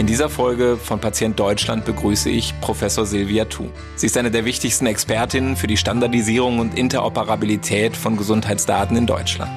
In 0.00 0.06
dieser 0.06 0.30
Folge 0.30 0.78
von 0.82 0.98
Patient 0.98 1.38
Deutschland 1.38 1.84
begrüße 1.84 2.30
ich 2.30 2.58
Professor 2.62 3.04
Silvia 3.04 3.44
Thu. 3.44 3.66
Sie 3.96 4.06
ist 4.06 4.16
eine 4.16 4.30
der 4.30 4.46
wichtigsten 4.46 4.86
Expertinnen 4.86 5.56
für 5.56 5.66
die 5.66 5.76
Standardisierung 5.76 6.58
und 6.58 6.78
Interoperabilität 6.78 7.94
von 7.94 8.16
Gesundheitsdaten 8.16 8.96
in 8.96 9.06
Deutschland. 9.06 9.52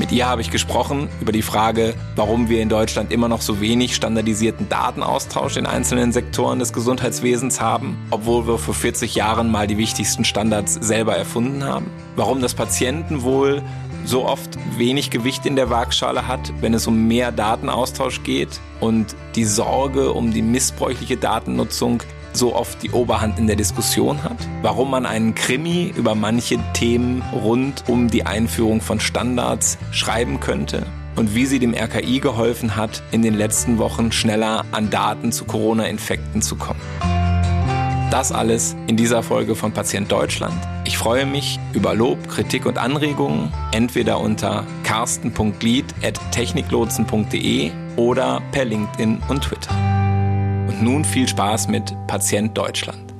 Mit 0.00 0.10
ihr 0.10 0.26
habe 0.26 0.40
ich 0.40 0.50
gesprochen 0.50 1.08
über 1.20 1.30
die 1.30 1.42
Frage, 1.42 1.94
warum 2.16 2.48
wir 2.48 2.60
in 2.60 2.68
Deutschland 2.68 3.12
immer 3.12 3.28
noch 3.28 3.40
so 3.40 3.60
wenig 3.60 3.94
standardisierten 3.94 4.68
Datenaustausch 4.68 5.56
in 5.56 5.66
einzelnen 5.66 6.10
Sektoren 6.10 6.58
des 6.58 6.72
Gesundheitswesens 6.72 7.60
haben, 7.60 7.96
obwohl 8.10 8.48
wir 8.48 8.58
vor 8.58 8.74
40 8.74 9.14
Jahren 9.14 9.48
mal 9.52 9.68
die 9.68 9.78
wichtigsten 9.78 10.24
Standards 10.24 10.74
selber 10.74 11.16
erfunden 11.16 11.62
haben. 11.62 11.86
Warum 12.16 12.40
das 12.40 12.54
Patientenwohl 12.54 13.62
so 14.04 14.24
oft 14.26 14.58
wenig 14.76 15.10
Gewicht 15.10 15.46
in 15.46 15.56
der 15.56 15.70
Waagschale 15.70 16.28
hat, 16.28 16.52
wenn 16.60 16.74
es 16.74 16.86
um 16.86 17.08
mehr 17.08 17.32
Datenaustausch 17.32 18.22
geht 18.22 18.60
und 18.80 19.16
die 19.34 19.44
Sorge 19.44 20.12
um 20.12 20.32
die 20.32 20.42
missbräuchliche 20.42 21.16
Datennutzung 21.16 22.02
so 22.32 22.54
oft 22.54 22.82
die 22.82 22.90
Oberhand 22.90 23.38
in 23.38 23.46
der 23.46 23.56
Diskussion 23.56 24.22
hat, 24.22 24.36
warum 24.62 24.90
man 24.90 25.06
einen 25.06 25.34
Krimi 25.34 25.92
über 25.96 26.14
manche 26.14 26.58
Themen 26.72 27.22
rund 27.32 27.84
um 27.88 28.08
die 28.08 28.26
Einführung 28.26 28.80
von 28.80 29.00
Standards 29.00 29.78
schreiben 29.92 30.40
könnte 30.40 30.86
und 31.16 31.34
wie 31.34 31.46
sie 31.46 31.60
dem 31.60 31.74
RKI 31.74 32.18
geholfen 32.18 32.76
hat, 32.76 33.02
in 33.12 33.22
den 33.22 33.34
letzten 33.34 33.78
Wochen 33.78 34.10
schneller 34.10 34.64
an 34.72 34.90
Daten 34.90 35.30
zu 35.30 35.44
Corona-Infekten 35.44 36.42
zu 36.42 36.56
kommen. 36.56 36.80
Das 38.10 38.32
alles 38.32 38.74
in 38.86 38.96
dieser 38.96 39.22
Folge 39.22 39.54
von 39.54 39.72
Patient 39.72 40.10
Deutschland. 40.10 40.54
Ich 40.84 40.98
freue 40.98 41.26
mich 41.26 41.60
über 41.72 41.94
Lob, 41.94 42.28
Kritik 42.28 42.66
und 42.66 42.78
Anregungen, 42.78 43.52
entweder 43.72 44.18
unter 44.20 44.66
carsten.glied.techniklotsen.de 44.82 47.70
oder 47.96 48.42
per 48.52 48.64
LinkedIn 48.64 49.20
und 49.28 49.42
Twitter. 49.42 49.74
Und 50.68 50.82
nun 50.82 51.04
viel 51.04 51.28
Spaß 51.28 51.68
mit 51.68 51.94
Patient 52.06 52.56
Deutschland. 52.56 53.13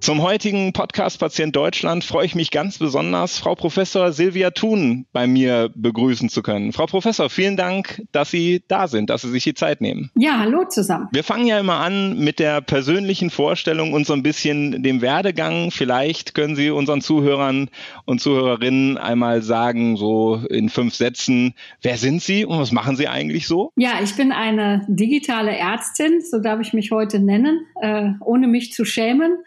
Zum 0.00 0.22
heutigen 0.22 0.72
Podcast 0.72 1.18
Patient 1.18 1.56
Deutschland 1.56 2.04
freue 2.04 2.26
ich 2.26 2.34
mich 2.36 2.50
ganz 2.52 2.78
besonders, 2.78 3.38
Frau 3.38 3.56
Professor 3.56 4.12
Silvia 4.12 4.50
Thun 4.50 5.06
bei 5.12 5.26
mir 5.26 5.70
begrüßen 5.74 6.28
zu 6.28 6.42
können. 6.42 6.72
Frau 6.72 6.86
Professor, 6.86 7.28
vielen 7.28 7.56
Dank, 7.56 8.02
dass 8.12 8.30
Sie 8.30 8.62
da 8.68 8.86
sind, 8.86 9.10
dass 9.10 9.22
Sie 9.22 9.30
sich 9.30 9.42
die 9.42 9.54
Zeit 9.54 9.80
nehmen. 9.80 10.10
Ja, 10.14 10.38
hallo 10.38 10.64
zusammen. 10.68 11.08
Wir 11.10 11.24
fangen 11.24 11.46
ja 11.46 11.58
immer 11.58 11.80
an 11.80 12.18
mit 12.18 12.38
der 12.38 12.60
persönlichen 12.60 13.30
Vorstellung 13.30 13.94
und 13.94 14.06
so 14.06 14.12
ein 14.12 14.22
bisschen 14.22 14.82
dem 14.82 15.02
Werdegang. 15.02 15.72
Vielleicht 15.72 16.34
können 16.34 16.54
Sie 16.54 16.70
unseren 16.70 17.00
Zuhörern 17.00 17.68
und 18.04 18.20
Zuhörerinnen 18.20 18.98
einmal 18.98 19.42
sagen, 19.42 19.96
so 19.96 20.36
in 20.50 20.68
fünf 20.68 20.94
Sätzen, 20.94 21.54
wer 21.82 21.96
sind 21.96 22.22
Sie 22.22 22.44
und 22.44 22.60
was 22.60 22.70
machen 22.70 22.94
Sie 22.96 23.08
eigentlich 23.08 23.48
so? 23.48 23.72
Ja, 23.76 23.94
ich 24.02 24.14
bin 24.14 24.30
eine 24.30 24.84
digitale 24.88 25.56
Ärztin, 25.56 26.20
so 26.20 26.38
darf 26.38 26.60
ich 26.60 26.72
mich 26.74 26.92
heute 26.92 27.18
nennen, 27.18 27.66
äh, 27.80 28.10
ohne 28.20 28.46
mich 28.46 28.72
zu 28.72 28.84
schämen. 28.84 29.38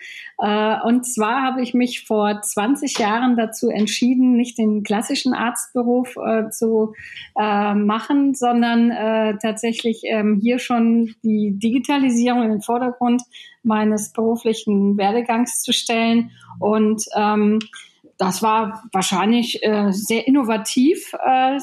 Äh, 0.42 0.78
und 0.86 1.06
zwar 1.06 1.42
habe 1.44 1.62
ich 1.62 1.74
mich 1.74 2.06
vor 2.06 2.42
20 2.42 2.98
Jahren 2.98 3.36
dazu 3.36 3.70
entschieden, 3.70 4.38
nicht 4.38 4.58
den 4.58 4.84
klassischen 4.84 5.34
Arztberuf 5.34 6.16
äh, 6.16 6.50
zu 6.50 6.94
äh, 7.38 7.74
machen, 7.74 8.34
sondern 8.34 8.90
tatsächlich 9.42 10.02
ähm, 10.06 10.40
hier 10.42 10.60
schon 10.60 11.14
die 11.24 11.58
Digitalisierung 11.58 12.44
in 12.44 12.50
den 12.50 12.62
Vordergrund 12.62 13.22
meines 13.64 14.14
beruflichen 14.14 14.98
Werdegangs 14.98 15.62
zu 15.62 15.74
stellen. 15.74 16.32
Und 16.60 17.04
ähm, 17.16 17.60
das 18.18 18.42
war 18.42 18.84
wahrscheinlich 18.92 19.62
sehr 19.90 20.28
innovativ 20.28 21.12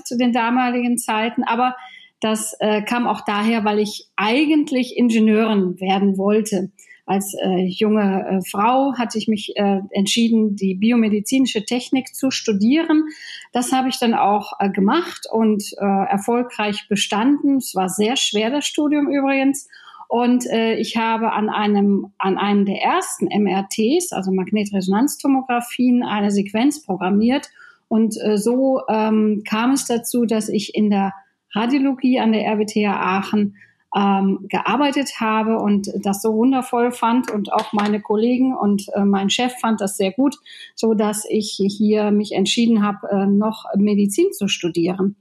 zu 0.04 0.16
den 0.16 0.32
damaligen 0.32 0.96
Zeiten, 0.96 1.44
aber 1.44 1.76
das 2.20 2.56
kam 2.86 3.06
auch 3.06 3.20
daher, 3.26 3.64
weil 3.64 3.78
ich 3.78 4.08
eigentlich 4.16 4.96
Ingenieurin 4.96 5.78
werden 5.80 6.16
wollte 6.16 6.70
als 7.06 7.34
äh, 7.34 7.64
junge 7.66 8.26
äh, 8.26 8.40
Frau 8.50 8.94
hatte 8.98 9.16
ich 9.16 9.28
mich 9.28 9.56
äh, 9.56 9.80
entschieden, 9.90 10.56
die 10.56 10.74
biomedizinische 10.74 11.64
Technik 11.64 12.14
zu 12.14 12.32
studieren. 12.32 13.04
Das 13.52 13.72
habe 13.72 13.88
ich 13.88 13.98
dann 14.00 14.12
auch 14.12 14.54
äh, 14.58 14.70
gemacht 14.70 15.28
und 15.30 15.62
äh, 15.78 15.84
erfolgreich 15.84 16.88
bestanden. 16.88 17.58
Es 17.58 17.76
war 17.76 17.88
sehr 17.88 18.16
schwer, 18.16 18.50
das 18.50 18.66
Studium 18.66 19.08
übrigens. 19.08 19.68
Und 20.08 20.46
äh, 20.46 20.74
ich 20.74 20.96
habe 20.96 21.32
an 21.32 21.48
einem, 21.48 22.12
an 22.18 22.38
einem 22.38 22.64
der 22.64 22.82
ersten 22.82 23.26
MRTs, 23.26 24.12
also 24.12 24.32
Magnetresonanztomographien, 24.32 26.02
eine 26.02 26.32
Sequenz 26.32 26.82
programmiert. 26.82 27.50
Und 27.88 28.16
äh, 28.20 28.36
so 28.36 28.82
ähm, 28.88 29.42
kam 29.48 29.72
es 29.72 29.86
dazu, 29.86 30.24
dass 30.26 30.48
ich 30.48 30.74
in 30.74 30.90
der 30.90 31.12
Radiologie 31.52 32.18
an 32.18 32.32
der 32.32 32.46
RWTH 32.46 32.86
Aachen 32.86 33.56
ähm, 33.96 34.46
gearbeitet 34.48 35.20
habe 35.20 35.58
und 35.58 35.90
das 35.96 36.20
so 36.20 36.34
wundervoll 36.34 36.92
fand 36.92 37.30
und 37.30 37.52
auch 37.52 37.72
meine 37.72 38.00
Kollegen 38.00 38.54
und 38.54 38.86
äh, 38.94 39.04
mein 39.04 39.30
Chef 39.30 39.54
fand 39.58 39.80
das 39.80 39.96
sehr 39.96 40.12
gut, 40.12 40.36
so 40.74 40.94
dass 40.94 41.24
ich 41.28 41.58
hier 41.58 42.10
mich 42.10 42.32
entschieden 42.32 42.84
habe, 42.84 43.08
äh, 43.10 43.26
noch 43.26 43.64
Medizin 43.76 44.32
zu 44.32 44.48
studieren. 44.48 45.16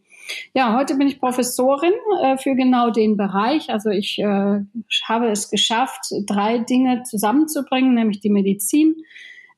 Ja, 0.53 0.77
heute 0.77 0.95
bin 0.95 1.07
ich 1.07 1.19
Professorin 1.19 1.93
äh, 2.21 2.37
für 2.37 2.55
genau 2.55 2.89
den 2.89 3.15
Bereich. 3.15 3.69
Also 3.69 3.91
ich 3.91 4.19
äh, 4.19 4.59
habe 5.07 5.27
es 5.29 5.49
geschafft, 5.49 6.11
drei 6.25 6.57
Dinge 6.57 7.03
zusammenzubringen, 7.03 7.93
nämlich 7.93 8.19
die 8.19 8.31
Medizin, 8.31 8.95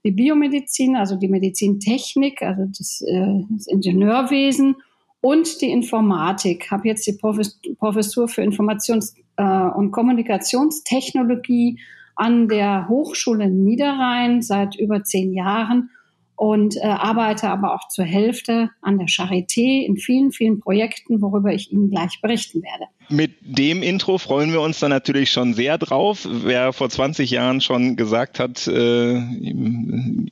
die 0.03 0.11
Biomedizin, 0.11 0.95
also 0.95 1.15
die 1.15 1.29
Medizintechnik, 1.29 2.41
also 2.41 2.65
das, 2.77 3.01
äh, 3.01 3.43
das 3.49 3.67
Ingenieurwesen 3.67 4.75
und 5.21 5.61
die 5.61 5.71
Informatik. 5.71 6.71
Habe 6.71 6.87
jetzt 6.87 7.07
die 7.07 7.17
Professur 7.17 8.27
für 8.27 8.41
Informations- 8.41 9.15
äh, 9.37 9.43
und 9.43 9.91
Kommunikationstechnologie 9.91 11.79
an 12.15 12.47
der 12.47 12.87
Hochschule 12.89 13.49
Niederrhein 13.49 14.41
seit 14.41 14.75
über 14.75 15.03
zehn 15.03 15.33
Jahren 15.33 15.91
und 16.35 16.75
äh, 16.77 16.81
arbeite 16.81 17.49
aber 17.49 17.73
auch 17.73 17.87
zur 17.89 18.05
Hälfte 18.05 18.69
an 18.81 18.97
der 18.97 19.07
Charité 19.07 19.85
in 19.85 19.97
vielen, 19.97 20.31
vielen 20.31 20.59
Projekten, 20.59 21.21
worüber 21.21 21.53
ich 21.53 21.71
Ihnen 21.71 21.89
gleich 21.89 22.19
berichten 22.21 22.61
werde. 22.61 22.85
Mit 23.09 23.37
dem 23.39 23.83
Intro 23.83 24.17
freuen 24.17 24.51
wir 24.51 24.59
uns 24.59 24.79
dann 24.79 24.89
natürlich 24.89 25.31
schon 25.31 25.53
sehr 25.53 25.77
drauf. 25.77 26.27
Wer 26.29 26.73
vor 26.73 26.89
20 26.89 27.31
Jahren 27.31 27.61
schon 27.61 27.95
gesagt 27.95 28.37
hat, 28.37 28.67
äh, 28.67 29.21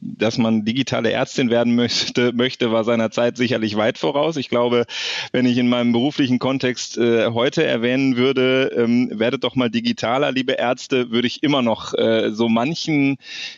dass 0.01 0.37
man 0.37 0.65
digitale 0.65 1.11
Ärztin 1.11 1.49
werden 1.49 1.75
möchte, 1.75 2.33
möchte, 2.35 2.73
war 2.73 2.83
seiner 2.83 3.11
Zeit 3.11 3.37
sicherlich 3.37 3.77
weit 3.77 3.97
voraus. 3.97 4.35
Ich 4.35 4.49
glaube, 4.49 4.85
wenn 5.31 5.45
ich 5.45 5.57
in 5.57 5.69
meinem 5.69 5.93
beruflichen 5.93 6.37
Kontext 6.37 6.97
äh, 6.97 7.27
heute 7.27 7.63
erwähnen 7.63 8.17
würde, 8.17 8.73
ähm, 8.75 9.09
werdet 9.13 9.45
doch 9.45 9.55
mal 9.55 9.69
digitaler, 9.69 10.33
liebe 10.33 10.53
Ärzte, 10.53 11.11
würde 11.11 11.27
ich 11.27 11.43
immer 11.43 11.61
noch 11.61 11.93
äh, 11.93 12.31
so 12.31 12.49
manchen, 12.49 13.17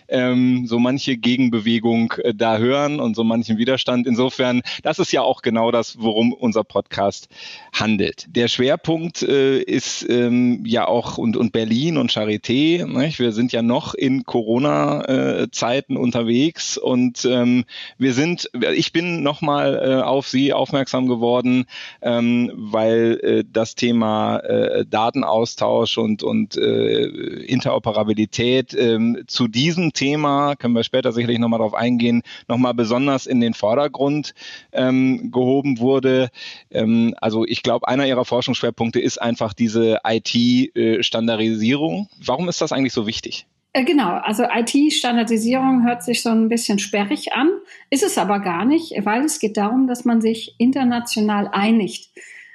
ähm, 0.09 0.67
so 0.67 0.77
manche 0.77 1.17
Gegenbewegung 1.17 2.13
da 2.35 2.59
hören 2.59 2.99
und 2.99 3.15
so 3.15 3.23
manchen 3.23 3.57
Widerstand. 3.57 4.05
Insofern, 4.05 4.61
das 4.83 4.99
ist 4.99 5.11
ja 5.11 5.23
auch 5.23 5.41
genau 5.41 5.71
das, 5.71 5.97
worum 5.99 6.33
unser 6.33 6.63
Podcast 6.63 7.29
handelt. 7.73 8.27
Der 8.29 8.47
Schwerpunkt 8.47 9.06
Punkt 9.07 9.23
äh, 9.23 9.59
ist 9.61 10.05
ähm, 10.09 10.63
ja 10.65 10.85
auch 10.85 11.17
und, 11.17 11.37
und 11.37 11.53
Berlin 11.53 11.95
und 11.95 12.11
Charité. 12.11 12.85
Nicht? 12.85 13.19
Wir 13.19 13.31
sind 13.31 13.53
ja 13.53 13.61
noch 13.61 13.93
in 13.93 14.25
Corona-Zeiten 14.25 15.95
äh, 15.95 15.99
unterwegs 15.99 16.77
und 16.77 17.23
ähm, 17.23 17.63
wir 17.97 18.13
sind, 18.13 18.49
ich 18.75 18.91
bin 18.91 19.23
nochmal 19.23 19.75
äh, 19.81 20.01
auf 20.01 20.27
Sie 20.27 20.51
aufmerksam 20.51 21.07
geworden, 21.07 21.67
ähm, 22.01 22.51
weil 22.53 23.19
äh, 23.23 23.43
das 23.49 23.75
Thema 23.75 24.39
äh, 24.39 24.85
Datenaustausch 24.85 25.97
und, 25.97 26.21
und 26.21 26.57
äh, 26.57 27.05
Interoperabilität 27.05 28.73
äh, 28.73 29.25
zu 29.25 29.47
diesem 29.47 29.93
Thema, 29.93 30.55
können 30.57 30.73
wir 30.73 30.83
später 30.83 31.13
sicherlich 31.13 31.39
nochmal 31.39 31.59
drauf 31.59 31.73
eingehen, 31.73 32.23
nochmal 32.49 32.73
besonders 32.73 33.25
in 33.25 33.39
den 33.39 33.53
Vordergrund 33.53 34.33
ähm, 34.73 35.31
gehoben 35.31 35.79
wurde. 35.79 36.29
Ähm, 36.71 37.15
also 37.21 37.45
ich 37.45 37.63
glaube, 37.63 37.87
einer 37.87 38.05
Ihrer 38.05 38.25
Forschungsschwerpunkte 38.25 38.96
Punkte 38.97 38.99
ist 38.99 39.21
einfach 39.21 39.53
diese 39.53 39.99
IT-Standardisierung. 40.03 42.09
Warum 42.25 42.49
ist 42.49 42.61
das 42.61 42.71
eigentlich 42.71 42.93
so 42.93 43.07
wichtig? 43.07 43.45
Äh, 43.73 43.83
genau, 43.83 44.09
also 44.09 44.43
IT-Standardisierung 44.43 45.85
hört 45.85 46.03
sich 46.03 46.23
so 46.23 46.29
ein 46.29 46.49
bisschen 46.49 46.79
sperrig 46.79 47.33
an, 47.33 47.49
ist 47.89 48.03
es 48.03 48.17
aber 48.17 48.39
gar 48.39 48.65
nicht, 48.65 48.93
weil 49.05 49.23
es 49.23 49.39
geht 49.39 49.57
darum, 49.57 49.87
dass 49.87 50.05
man 50.05 50.21
sich 50.21 50.55
international 50.57 51.49
einigt 51.51 52.09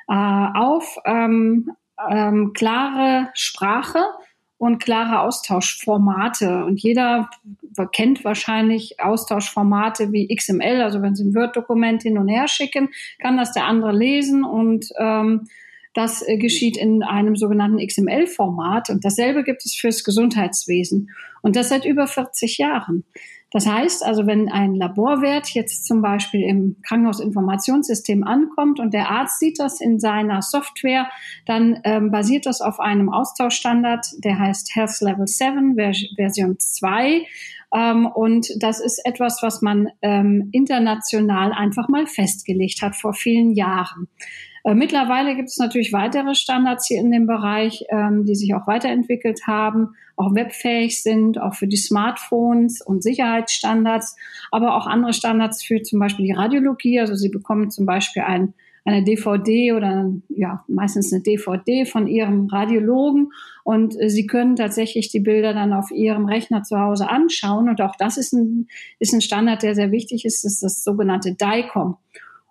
äh, 0.09 0.15
auf 0.15 0.99
ähm, 1.05 1.71
ähm, 2.11 2.53
klare 2.55 3.29
Sprache 3.35 4.03
und 4.59 4.79
klare 4.79 5.21
Austauschformate. 5.21 6.65
Und 6.65 6.81
jeder 6.81 7.31
kennt 7.93 8.25
wahrscheinlich 8.25 9.01
Austauschformate 9.01 10.13
wie 10.13 10.35
XML, 10.35 10.83
also 10.83 11.03
wenn 11.03 11.15
Sie 11.15 11.25
ein 11.25 11.35
Word-Dokument 11.35 12.03
hin 12.03 12.19
und 12.19 12.29
her 12.29 12.49
schicken, 12.49 12.89
kann 13.21 13.37
das 13.37 13.53
der 13.53 13.67
andere 13.67 13.93
lesen 13.93 14.45
und 14.45 14.87
ähm, 14.99 15.47
das 15.95 16.27
äh, 16.27 16.37
geschieht 16.37 16.77
in 16.77 17.03
einem 17.03 17.37
sogenannten 17.37 17.85
XML-Format. 17.85 18.91
Und 18.91 19.05
dasselbe 19.05 19.45
gibt 19.45 19.65
es 19.65 19.75
fürs 19.75 20.05
Gesundheitswesen. 20.05 21.11
Und 21.43 21.57
das 21.57 21.69
seit 21.69 21.85
über 21.85 22.07
40 22.07 22.59
Jahren. 22.59 23.05
Das 23.53 23.67
heißt 23.67 24.03
also, 24.03 24.27
wenn 24.27 24.49
ein 24.49 24.75
Laborwert 24.75 25.51
jetzt 25.51 25.85
zum 25.87 26.01
Beispiel 26.01 26.43
im 26.43 26.77
Krankenhausinformationssystem 26.87 28.25
ankommt 28.25 28.81
und 28.81 28.95
der 28.95 29.11
Arzt 29.11 29.41
sieht 29.41 29.61
das 29.61 29.81
in 29.83 30.01
seiner 30.01 30.41
Software, 30.41 31.11
dann 31.45 31.79
ähm, 31.85 32.11
basiert 32.11 32.47
das 32.47 32.63
auf 32.63 32.81
einem 32.81 33.13
Austauschstandard, 33.13 34.07
der 34.25 34.39
heißt 34.39 34.75
Health 34.75 35.01
Level 35.03 35.27
7, 35.27 35.77
Version 36.17 36.59
2. 36.59 37.27
Ähm, 37.75 38.07
und 38.07 38.49
das 38.59 38.81
ist 38.81 39.05
etwas, 39.05 39.43
was 39.43 39.61
man 39.61 39.89
ähm, 40.01 40.49
international 40.53 41.53
einfach 41.53 41.89
mal 41.89 42.07
festgelegt 42.07 42.81
hat 42.81 42.97
vor 42.97 43.13
vielen 43.13 43.53
Jahren. 43.53 44.09
Äh, 44.65 44.75
mittlerweile 44.75 45.35
gibt 45.35 45.49
es 45.49 45.59
natürlich 45.59 45.93
weitere 45.93 46.35
Standards 46.35 46.87
hier 46.87 47.01
in 47.01 47.11
dem 47.11 47.27
Bereich, 47.27 47.85
ähm, 47.89 48.25
die 48.25 48.37
sich 48.37 48.55
auch 48.55 48.67
weiterentwickelt 48.67 49.47
haben, 49.47 49.95
auch 50.17 50.35
webfähig 50.35 51.03
sind, 51.03 51.41
auch 51.41 51.55
für 51.55 51.67
die 51.67 51.77
Smartphones 51.77 52.81
und 52.81 53.03
Sicherheitsstandards, 53.03 54.17
aber 54.51 54.77
auch 54.77 54.87
andere 54.87 55.13
Standards 55.13 55.65
für 55.65 55.83
zum 55.83 55.99
Beispiel 55.99 56.27
die 56.27 56.33
Radiologie. 56.33 57.01
Also 57.01 57.15
Sie 57.15 57.29
bekommen 57.29 57.71
zum 57.71 57.87
Beispiel 57.87 58.23
ein, 58.23 58.55
eine 58.85 59.03
DVD 59.03 59.73
oder 59.73 60.13
ja 60.29 60.65
meistens 60.69 61.13
eine 61.13 61.23
DVD 61.23 61.85
von 61.85 62.07
Ihrem 62.07 62.47
Radiologen 62.47 63.33
und 63.65 64.01
äh, 64.01 64.09
Sie 64.11 64.29
können 64.29 64.55
tatsächlich 64.55 65.11
die 65.11 65.21
Bilder 65.21 65.55
dann 65.55 65.73
auf 65.73 65.91
Ihrem 65.91 66.27
Rechner 66.27 66.63
zu 66.63 66.79
Hause 66.79 67.09
anschauen. 67.09 67.69
Und 67.69 67.81
auch 67.81 67.97
das 67.97 68.17
ist 68.17 68.33
ein, 68.33 68.69
ist 69.01 69.13
ein 69.13 69.21
Standard, 69.21 69.65
der 69.65 69.75
sehr 69.75 69.91
wichtig 69.91 70.25
ist, 70.25 70.45
das 70.45 70.55
ist 70.55 70.63
das 70.63 70.85
sogenannte 70.85 71.35
DICOM. 71.35 71.97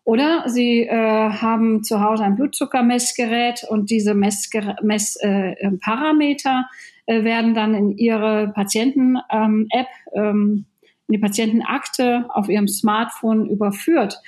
Oder 0.04 0.46
Sie 0.48 0.82
äh, 0.82 1.30
haben 1.30 1.84
zu 1.84 2.02
Hause 2.02 2.24
ein 2.24 2.36
Blutzuckermessgerät 2.36 3.64
und 3.70 3.92
diese 3.92 4.16
Messparameter 4.16 6.66
äh, 7.06 7.18
äh, 7.18 7.24
werden 7.24 7.54
dann 7.54 7.76
in 7.76 7.92
Ihre 7.98 8.52
Patienten-App, 8.54 9.28
ähm, 9.32 9.68
ähm, 10.14 10.66
in 11.08 11.14
die 11.14 11.20
Patientenakte 11.20 12.26
auf 12.30 12.50
Ihrem 12.50 12.68
Smartphone 12.68 13.48
überführt. 13.48 14.20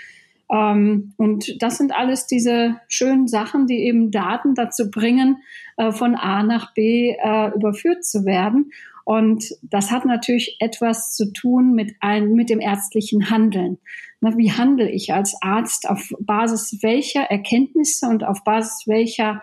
Ähm, 0.52 1.14
und 1.18 1.60
das 1.62 1.80
sind 1.80 1.92
alles 1.92 2.28
diese 2.28 2.80
schönen 2.88 3.28
Sachen, 3.28 3.66
die 3.66 3.86
eben 3.86 4.12
Daten 4.12 4.54
dazu 4.54 4.92
bringen, 4.92 5.38
äh, 5.78 5.92
von 5.92 6.14
A 6.16 6.44
nach 6.44 6.76
B 6.76 7.12
äh, 7.12 7.52
überführt 7.56 8.06
zu 8.06 8.26
werden. 8.26 8.72
Und 9.06 9.46
das 9.62 9.92
hat 9.92 10.06
natürlich 10.06 10.58
etwas 10.60 11.16
zu 11.16 11.34
tun 11.34 11.74
mit, 11.74 11.94
ein, 12.00 12.34
mit 12.34 12.50
dem 12.50 12.62
ärztlichen 12.62 13.30
Handeln. 13.30 13.78
Wie 14.22 14.52
handle 14.52 14.90
ich 14.90 15.14
als 15.14 15.36
Arzt? 15.42 15.90
Auf 15.90 16.14
Basis 16.20 16.80
welcher 16.82 17.24
Erkenntnisse 17.24 18.08
und 18.08 18.24
auf 18.24 18.44
Basis 18.46 18.84
welcher 18.88 19.42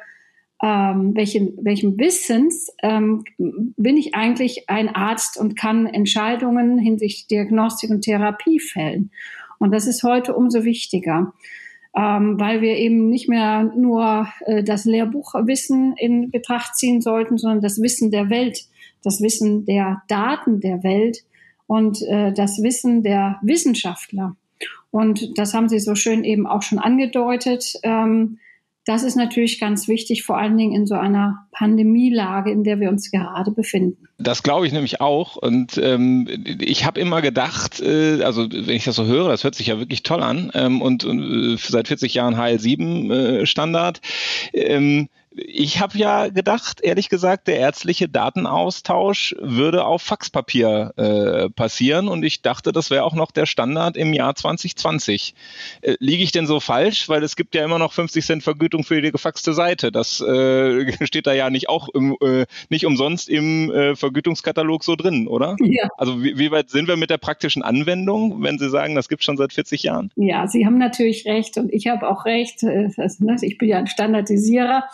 ähm, 0.63 1.13
welchen, 1.15 1.57
welchem 1.63 1.99
Wissens 1.99 2.69
ähm, 2.83 3.25
bin 3.39 3.97
ich 3.97 4.15
eigentlich 4.15 4.69
ein 4.69 4.89
Arzt 4.95 5.39
und 5.39 5.57
kann 5.57 5.87
Entscheidungen 5.87 6.79
hinsichtlich 6.79 7.27
Diagnostik 7.29 7.91
und 7.91 8.03
Therapie 8.03 8.61
fällen. 8.61 9.11
Und 9.59 9.73
das 9.73 9.87
ist 9.87 10.03
heute 10.03 10.35
umso 10.35 10.65
wichtiger, 10.65 11.33
ähm, 11.97 12.39
weil 12.39 12.61
wir 12.61 12.77
eben 12.77 13.09
nicht 13.09 13.29
mehr 13.29 13.73
nur 13.75 14.29
äh, 14.45 14.63
das 14.63 14.85
Lehrbuchwissen 14.85 15.95
in 15.97 16.31
Betracht 16.31 16.77
ziehen 16.77 17.01
sollten, 17.01 17.39
sondern 17.39 17.63
das 17.63 17.81
Wissen 17.81 18.11
der 18.11 18.29
Welt 18.29 18.67
das 19.03 19.21
Wissen 19.21 19.65
der 19.65 20.03
Daten 20.09 20.61
der 20.61 20.83
Welt 20.83 21.25
und 21.67 22.03
äh, 22.03 22.33
das 22.33 22.63
Wissen 22.63 23.03
der 23.03 23.39
Wissenschaftler. 23.43 24.37
Und 24.91 25.39
das 25.39 25.55
haben 25.55 25.69
Sie 25.69 25.79
so 25.79 25.95
schön 25.95 26.25
eben 26.25 26.47
auch 26.47 26.63
schon 26.63 26.79
angedeutet. 26.79 27.75
Ähm, 27.83 28.39
das 28.87 29.03
ist 29.03 29.15
natürlich 29.15 29.61
ganz 29.61 29.89
wichtig, 29.89 30.25
vor 30.25 30.39
allen 30.39 30.57
Dingen 30.57 30.75
in 30.75 30.87
so 30.87 30.95
einer 30.95 31.47
Pandemielage, 31.53 32.51
in 32.51 32.65
der 32.65 32.81
wir 32.81 32.89
uns 32.89 33.11
gerade 33.11 33.51
befinden. 33.51 34.09
Das 34.19 34.43
glaube 34.43 34.67
ich 34.67 34.73
nämlich 34.73 35.01
auch. 35.01 35.37
Und 35.37 35.79
ähm, 35.79 36.27
ich 36.61 36.87
habe 36.87 36.99
immer 36.99 37.21
gedacht, 37.21 37.81
äh, 37.81 38.23
also 38.23 38.51
wenn 38.51 38.71
ich 38.71 38.85
das 38.85 38.97
so 38.97 39.05
höre, 39.05 39.29
das 39.29 39.45
hört 39.45 39.55
sich 39.55 39.69
ja 39.69 39.79
wirklich 39.79 40.03
toll 40.03 40.23
an. 40.23 40.51
Ähm, 40.55 40.81
und, 40.81 41.05
und 41.05 41.21
äh, 41.21 41.57
seit 41.57 41.89
40 41.89 42.15
Jahren 42.15 42.35
HL7 42.35 43.13
äh, 43.13 43.47
Standard. 43.47 44.01
Ähm, 44.55 45.09
ich 45.33 45.81
habe 45.81 45.97
ja 45.97 46.29
gedacht, 46.29 46.81
ehrlich 46.81 47.09
gesagt, 47.09 47.47
der 47.47 47.59
ärztliche 47.59 48.09
Datenaustausch 48.09 49.37
würde 49.39 49.85
auf 49.85 50.03
Faxpapier 50.03 50.93
äh, 50.97 51.51
passieren 51.51 52.09
und 52.09 52.25
ich 52.25 52.43
dachte, 52.43 52.73
das 52.73 52.91
wäre 52.91 53.05
auch 53.05 53.15
noch 53.15 53.31
der 53.31 53.47
Standard 53.47 53.97
im 53.97 54.13
Jahr 54.13 54.35
2020. 54.35 55.35
Äh, 55.83 55.95
liege 56.01 56.25
ich 56.25 56.33
denn 56.33 56.47
so 56.47 56.59
falsch? 56.59 57.09
Weil 57.09 57.23
es 57.23 57.37
gibt 57.37 57.55
ja 57.55 57.65
immer 57.65 57.79
noch 57.79 57.93
50 57.93 58.25
Cent 58.25 58.43
Vergütung 58.43 58.83
für 58.83 59.01
die 59.01 59.13
gefaxte 59.13 59.53
Seite. 59.53 59.93
Das 59.93 60.21
äh, 60.21 60.93
steht 61.07 61.29
da 61.29 61.33
ja 61.33 61.49
nicht 61.49 61.69
auch 61.69 61.89
im, 61.91 62.17
äh, 62.21 62.47
nicht 62.69 62.85
umsonst 62.85 63.29
im 63.29 63.71
äh, 63.71 63.95
Vergütungskatalog 63.95 64.83
so 64.83 64.97
drin, 64.97 65.29
oder? 65.29 65.55
Ja. 65.61 65.89
Also 65.97 66.25
wie, 66.25 66.39
wie 66.39 66.51
weit 66.51 66.71
sind 66.71 66.89
wir 66.89 66.97
mit 66.97 67.11
der 67.11 67.19
praktischen 67.19 67.63
Anwendung, 67.63 68.43
wenn 68.43 68.59
Sie 68.59 68.69
sagen, 68.69 68.97
das 68.97 69.09
gibt 69.09 69.23
schon 69.23 69.37
seit 69.37 69.53
40 69.53 69.85
Jahren? 69.85 70.11
Ja, 70.17 70.49
Sie 70.49 70.67
haben 70.67 70.79
natürlich 70.79 71.25
recht 71.25 71.57
und 71.57 71.73
ich 71.73 71.87
habe 71.87 72.09
auch 72.09 72.25
recht. 72.25 72.65
Äh, 72.65 72.89
ne, 73.19 73.37
ich 73.43 73.59
bin 73.59 73.69
ja 73.69 73.79
ein 73.79 73.87
Standardisierer. 73.87 74.85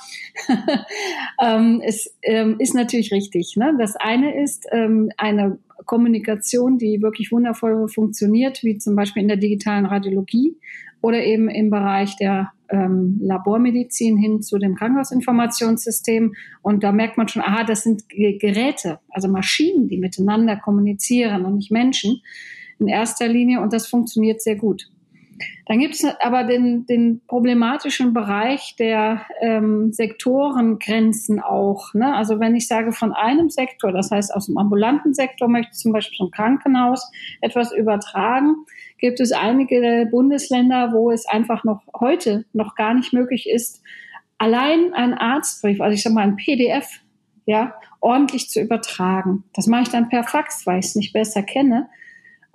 ähm, 1.42 1.82
es 1.84 2.14
ähm, 2.22 2.56
ist 2.58 2.74
natürlich 2.74 3.12
richtig. 3.12 3.54
Ne? 3.56 3.74
Das 3.78 3.96
eine 3.96 4.42
ist 4.42 4.66
ähm, 4.72 5.10
eine 5.16 5.58
Kommunikation, 5.84 6.78
die 6.78 7.02
wirklich 7.02 7.32
wundervoll 7.32 7.88
funktioniert, 7.88 8.62
wie 8.62 8.78
zum 8.78 8.96
Beispiel 8.96 9.22
in 9.22 9.28
der 9.28 9.36
digitalen 9.36 9.86
Radiologie 9.86 10.56
oder 11.02 11.24
eben 11.24 11.48
im 11.48 11.70
Bereich 11.70 12.16
der 12.16 12.52
ähm, 12.68 13.18
Labormedizin 13.22 14.16
hin 14.16 14.42
zu 14.42 14.58
dem 14.58 14.74
Krankenhausinformationssystem. 14.74 16.34
Und 16.62 16.82
da 16.82 16.92
merkt 16.92 17.16
man 17.16 17.28
schon, 17.28 17.42
aha, 17.42 17.64
das 17.64 17.82
sind 17.82 18.08
Geräte, 18.08 18.98
also 19.10 19.28
Maschinen, 19.28 19.88
die 19.88 19.98
miteinander 19.98 20.56
kommunizieren 20.56 21.44
und 21.44 21.56
nicht 21.56 21.70
Menschen 21.70 22.22
in 22.78 22.88
erster 22.88 23.28
Linie. 23.28 23.60
Und 23.60 23.72
das 23.72 23.86
funktioniert 23.86 24.42
sehr 24.42 24.56
gut. 24.56 24.90
Dann 25.66 25.78
gibt 25.78 25.94
es 25.94 26.04
aber 26.20 26.44
den, 26.44 26.86
den 26.86 27.20
problematischen 27.26 28.14
Bereich 28.14 28.76
der 28.78 29.22
ähm, 29.40 29.92
Sektorengrenzen 29.92 31.40
auch. 31.40 31.94
Ne? 31.94 32.14
Also 32.14 32.40
wenn 32.40 32.54
ich 32.54 32.68
sage 32.68 32.92
von 32.92 33.12
einem 33.12 33.50
Sektor, 33.50 33.92
das 33.92 34.10
heißt 34.10 34.34
aus 34.34 34.46
dem 34.46 34.58
ambulanten 34.58 35.14
Sektor 35.14 35.48
möchte 35.48 35.72
ich 35.72 35.78
zum 35.78 35.92
Beispiel 35.92 36.16
zum 36.16 36.30
Krankenhaus 36.30 37.10
etwas 37.40 37.72
übertragen, 37.72 38.54
gibt 38.98 39.20
es 39.20 39.32
einige 39.32 40.08
Bundesländer, 40.10 40.92
wo 40.92 41.10
es 41.10 41.26
einfach 41.26 41.64
noch 41.64 41.82
heute 41.98 42.44
noch 42.52 42.74
gar 42.74 42.94
nicht 42.94 43.12
möglich 43.12 43.48
ist, 43.48 43.82
allein 44.38 44.92
einen 44.94 45.14
Arztbrief, 45.14 45.80
also 45.80 45.94
ich 45.94 46.02
sage 46.02 46.14
mal 46.14 46.22
ein 46.22 46.36
PDF, 46.36 47.00
ja, 47.46 47.74
ordentlich 48.00 48.50
zu 48.50 48.60
übertragen. 48.60 49.44
Das 49.54 49.66
mache 49.66 49.82
ich 49.82 49.88
dann 49.88 50.08
per 50.08 50.24
Fax, 50.24 50.66
weil 50.66 50.80
ich 50.80 50.86
es 50.86 50.96
nicht 50.96 51.12
besser 51.12 51.42
kenne. 51.42 51.88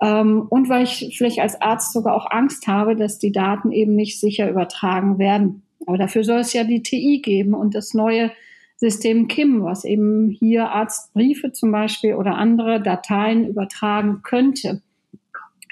Ähm, 0.02 0.46
und 0.50 0.68
weil 0.68 0.82
ich 0.82 1.14
vielleicht 1.16 1.38
als 1.38 1.60
Arzt 1.62 1.92
sogar 1.92 2.14
auch 2.14 2.30
Angst 2.30 2.66
habe, 2.66 2.96
dass 2.96 3.20
die 3.20 3.32
Daten 3.32 3.70
eben 3.70 3.94
nicht 3.94 4.18
sicher 4.18 4.50
übertragen 4.50 5.18
werden. 5.18 5.62
Aber 5.86 5.96
dafür 5.96 6.24
soll 6.24 6.40
es 6.40 6.52
ja 6.52 6.64
die 6.64 6.82
TI 6.82 7.20
geben 7.22 7.54
und 7.54 7.74
das 7.74 7.94
neue 7.94 8.32
System 8.76 9.28
KIM, 9.28 9.62
was 9.62 9.84
eben 9.84 10.28
hier 10.28 10.70
Arztbriefe 10.70 11.52
zum 11.52 11.70
Beispiel 11.70 12.14
oder 12.14 12.34
andere 12.34 12.82
Dateien 12.82 13.46
übertragen 13.46 14.22
könnte. 14.24 14.82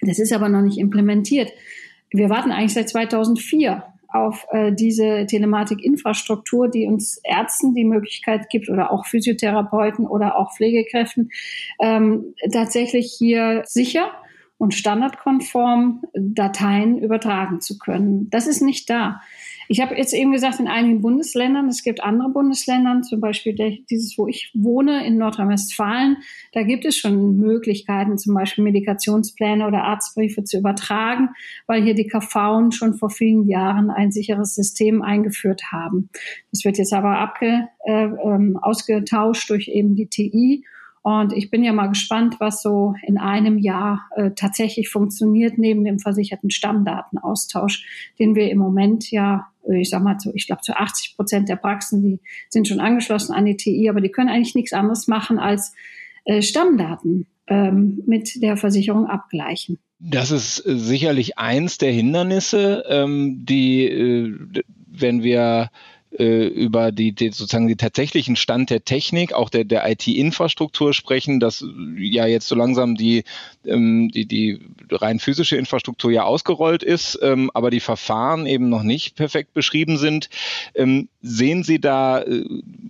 Das 0.02 0.20
ist 0.20 0.32
aber 0.32 0.48
noch 0.48 0.62
nicht 0.62 0.78
implementiert. 0.78 1.50
Wir 2.10 2.30
warten 2.30 2.52
eigentlich 2.52 2.74
seit 2.74 2.88
2004 2.88 3.82
auf 4.12 4.46
äh, 4.50 4.72
diese 4.72 5.26
Telematikinfrastruktur, 5.26 6.68
die 6.68 6.86
uns 6.86 7.20
Ärzten 7.24 7.74
die 7.74 7.84
Möglichkeit 7.84 8.48
gibt 8.50 8.68
oder 8.68 8.90
auch 8.90 9.06
Physiotherapeuten 9.06 10.06
oder 10.06 10.36
auch 10.36 10.52
Pflegekräften 10.52 11.30
ähm, 11.80 12.34
tatsächlich 12.52 13.14
hier 13.16 13.62
sicher 13.66 14.10
und 14.58 14.74
standardkonform 14.74 16.02
Dateien 16.12 16.98
übertragen 16.98 17.60
zu 17.60 17.78
können. 17.78 18.28
Das 18.30 18.46
ist 18.46 18.60
nicht 18.60 18.90
da. 18.90 19.20
Ich 19.72 19.80
habe 19.80 19.94
jetzt 19.94 20.12
eben 20.14 20.32
gesagt, 20.32 20.58
in 20.58 20.66
einigen 20.66 21.00
Bundesländern, 21.00 21.68
es 21.68 21.84
gibt 21.84 22.02
andere 22.02 22.28
Bundesländer, 22.30 23.02
zum 23.02 23.20
Beispiel 23.20 23.54
dieses, 23.88 24.18
wo 24.18 24.26
ich 24.26 24.50
wohne, 24.52 25.06
in 25.06 25.16
Nordrhein-Westfalen, 25.16 26.16
da 26.52 26.64
gibt 26.64 26.84
es 26.84 26.96
schon 26.96 27.36
Möglichkeiten, 27.36 28.18
zum 28.18 28.34
Beispiel 28.34 28.64
Medikationspläne 28.64 29.64
oder 29.68 29.84
Arztbriefe 29.84 30.42
zu 30.42 30.58
übertragen, 30.58 31.28
weil 31.68 31.84
hier 31.84 31.94
die 31.94 32.08
KV 32.08 32.72
schon 32.72 32.94
vor 32.94 33.10
vielen 33.10 33.46
Jahren 33.46 33.90
ein 33.90 34.10
sicheres 34.10 34.56
System 34.56 35.02
eingeführt 35.02 35.70
haben. 35.70 36.10
Das 36.50 36.64
wird 36.64 36.76
jetzt 36.76 36.92
aber 36.92 37.20
abge, 37.20 37.68
äh, 37.84 38.06
ähm, 38.06 38.58
ausgetauscht 38.60 39.50
durch 39.50 39.68
eben 39.68 39.94
die 39.94 40.08
TI. 40.08 40.64
Und 41.02 41.32
ich 41.32 41.50
bin 41.50 41.64
ja 41.64 41.72
mal 41.72 41.86
gespannt, 41.86 42.36
was 42.40 42.60
so 42.60 42.94
in 43.06 43.16
einem 43.16 43.58
Jahr 43.58 44.08
äh, 44.16 44.32
tatsächlich 44.36 44.90
funktioniert, 44.90 45.56
neben 45.56 45.84
dem 45.84 45.98
versicherten 45.98 46.50
Stammdatenaustausch, 46.50 48.12
den 48.18 48.34
wir 48.34 48.50
im 48.50 48.58
Moment 48.58 49.10
ja, 49.10 49.46
äh, 49.66 49.80
ich 49.80 49.88
sag 49.88 50.02
mal, 50.02 50.18
zu, 50.18 50.30
ich 50.34 50.46
glaube, 50.46 50.60
zu 50.62 50.76
80 50.76 51.16
Prozent 51.16 51.48
der 51.48 51.56
Praxen, 51.56 52.02
die 52.02 52.20
sind 52.50 52.68
schon 52.68 52.80
angeschlossen 52.80 53.32
an 53.32 53.46
die 53.46 53.56
TI, 53.56 53.88
aber 53.88 54.02
die 54.02 54.10
können 54.10 54.28
eigentlich 54.28 54.54
nichts 54.54 54.74
anderes 54.74 55.08
machen 55.08 55.38
als 55.38 55.74
äh, 56.26 56.42
Stammdaten 56.42 57.26
ähm, 57.46 58.02
mit 58.06 58.42
der 58.42 58.58
Versicherung 58.58 59.06
abgleichen. 59.06 59.78
Das 59.98 60.30
ist 60.30 60.66
äh, 60.66 60.76
sicherlich 60.76 61.38
eins 61.38 61.78
der 61.78 61.92
Hindernisse, 61.92 62.84
ähm, 62.88 63.44
die, 63.46 63.86
äh, 63.86 64.34
wenn 64.86 65.22
wir 65.22 65.70
äh, 66.20 66.46
über 66.46 66.92
die, 66.92 67.12
die 67.12 67.30
sozusagen 67.30 67.66
die 67.66 67.76
tatsächlichen 67.76 68.36
Stand 68.36 68.68
der 68.68 68.84
Technik, 68.84 69.32
auch 69.32 69.48
der, 69.48 69.64
der 69.64 69.90
IT-Infrastruktur 69.90 70.92
sprechen, 70.92 71.40
dass 71.40 71.64
ja 71.96 72.26
jetzt 72.26 72.46
so 72.46 72.54
langsam 72.54 72.94
die, 72.94 73.24
ähm, 73.64 74.10
die, 74.12 74.26
die 74.26 74.60
rein 74.90 75.18
physische 75.18 75.56
Infrastruktur 75.56 76.10
ja 76.10 76.24
ausgerollt 76.24 76.82
ist, 76.82 77.18
ähm, 77.22 77.50
aber 77.54 77.70
die 77.70 77.80
Verfahren 77.80 78.44
eben 78.46 78.68
noch 78.68 78.82
nicht 78.82 79.16
perfekt 79.16 79.54
beschrieben 79.54 79.96
sind. 79.96 80.28
Ähm, 80.74 81.08
sehen 81.22 81.62
Sie 81.62 81.80
da 81.80 82.20
äh, 82.20 82.44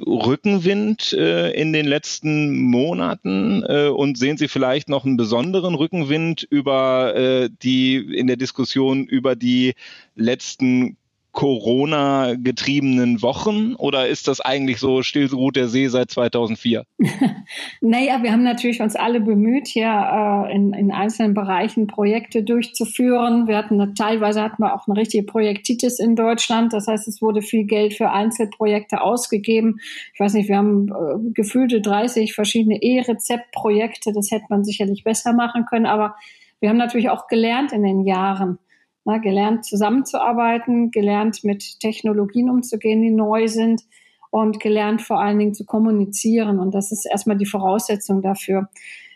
Rückenwind 0.05 1.13
äh, 1.13 1.53
in 1.53 1.73
den 1.73 1.87
letzten 1.87 2.61
Monaten 2.61 3.63
äh, 3.63 3.89
und 3.89 4.19
sehen 4.19 4.39
Sie 4.39 4.49
vielleicht 4.49 4.89
noch 4.89 5.05
einen 5.05 5.17
besonderen 5.17 5.75
Rückenwind 5.77 6.47
über 6.51 7.15
äh, 7.15 7.51
die 7.63 7.97
in 7.97 8.27
der 8.27 8.37
Diskussion 8.37 9.07
über 9.07 9.37
die 9.37 9.75
letzten 10.17 10.97
Corona-getriebenen 11.33 13.23
Wochen 13.23 13.75
oder 13.77 14.09
ist 14.09 14.27
das 14.27 14.41
eigentlich 14.41 14.79
so 14.79 15.03
still 15.03 15.29
ruht 15.33 15.57
der 15.57 15.69
See 15.69 15.87
seit 15.89 16.11
2004? 16.11 16.85
naja, 17.81 18.23
wir 18.23 18.33
haben 18.33 18.43
natürlich 18.43 18.81
uns 18.81 18.97
alle 18.97 19.21
bemüht, 19.21 19.69
hier 19.69 19.87
äh, 19.87 20.55
in, 20.55 20.73
in 20.73 20.91
einzelnen 20.91 21.35
Bereichen 21.35 21.87
Projekte 21.87 22.43
durchzuführen. 22.43 23.47
Wir 23.47 23.57
hatten 23.57 23.81
eine, 23.81 23.95
teilweise 23.95 24.43
hatten 24.43 24.63
wir 24.63 24.75
auch 24.75 24.89
eine 24.89 24.99
richtige 24.99 25.25
Projektitis 25.25 26.01
in 26.01 26.17
Deutschland. 26.17 26.73
Das 26.73 26.89
heißt, 26.89 27.07
es 27.07 27.23
wurde 27.23 27.43
viel 27.43 27.65
Geld 27.65 27.95
für 27.95 28.11
Einzelprojekte 28.11 29.01
ausgegeben. 29.01 29.79
Ich 30.13 30.21
weiß 30.21 30.35
nicht, 30.35 30.49
wir 30.49 30.57
haben 30.57 30.89
äh, 30.89 31.33
gefühlte 31.33 31.81
30 31.81 32.35
verschiedene 32.35 32.83
E-Rezept-Projekte. 32.83 34.13
Das 34.13 34.31
hätte 34.33 34.47
man 34.49 34.65
sicherlich 34.65 35.05
besser 35.05 35.33
machen 35.33 35.65
können, 35.67 35.87
aber 35.87 36.17
wir 36.59 36.69
haben 36.69 36.77
natürlich 36.77 37.09
auch 37.09 37.27
gelernt 37.27 37.73
in 37.73 37.83
den 37.83 38.05
Jahren 38.05 38.59
na, 39.04 39.19
gelernt 39.19 39.64
zusammenzuarbeiten, 39.64 40.90
gelernt 40.90 41.45
mit 41.45 41.80
Technologien 41.80 42.50
umzugehen, 42.50 43.02
die 43.02 43.11
neu 43.11 43.49
sind 43.49 43.83
und 44.30 44.61
gelernt 44.61 45.02
vor 45.02 45.21
allen 45.21 45.38
Dingen 45.38 45.54
zu 45.54 45.64
kommunizieren. 45.64 46.59
Und 46.59 46.75
das 46.75 46.92
ist 46.92 47.07
erstmal 47.07 47.37
die 47.37 47.47
Voraussetzung 47.47 48.23
dafür. 48.23 48.69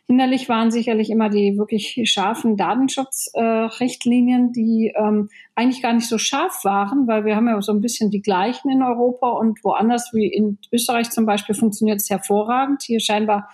Hinderlich 0.07 0.51
waren 0.51 0.71
sicherlich 0.71 1.09
immer 1.09 1.31
die 1.31 1.57
wirklich 1.57 1.99
scharfen 2.05 2.59
Datenschutzrichtlinien, 2.59 4.49
äh, 4.49 4.53
die 4.53 4.93
ähm, 4.95 5.31
eigentlich 5.55 5.81
gar 5.81 5.95
nicht 5.95 6.09
so 6.09 6.19
scharf 6.19 6.63
waren, 6.63 7.07
weil 7.07 7.25
wir 7.25 7.37
haben 7.37 7.49
ja 7.49 7.61
so 7.63 7.73
ein 7.73 7.81
bisschen 7.81 8.11
die 8.11 8.21
gleichen 8.21 8.71
in 8.71 8.83
Europa 8.83 9.31
und 9.31 9.65
woanders, 9.65 10.11
wie 10.13 10.27
in 10.27 10.59
Österreich 10.71 11.09
zum 11.11 11.25
Beispiel, 11.25 11.55
funktioniert 11.55 12.03
es 12.03 12.11
hervorragend. 12.11 12.83
Hier 12.83 13.01
scheinbar 13.01 13.49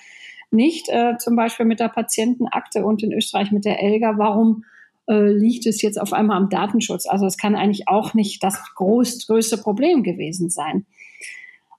nicht, 0.51 0.89
äh, 0.89 1.17
zum 1.19 1.37
Beispiel 1.37 1.67
mit 1.67 1.79
der 1.79 1.89
Patientenakte 1.89 2.85
und 2.85 3.05
in 3.05 3.13
Österreich 3.13 3.53
mit 3.53 3.65
der 3.65 3.81
ELGA. 3.81 4.19
Warum 4.19 4.65
äh, 5.09 5.33
liegt 5.33 5.67
es 5.67 5.83
jetzt 5.83 6.01
auf 6.01 6.13
einmal 6.13 6.37
am 6.37 6.49
Datenschutz. 6.49 7.07
Also 7.07 7.27
es 7.27 7.37
kann 7.37 7.55
eigentlich 7.55 7.89
auch 7.89 8.15
nicht 8.15 8.43
das 8.43 8.63
groß, 8.75 9.27
größte 9.27 9.59
Problem 9.59 10.03
gewesen 10.03 10.51
sein. 10.51 10.87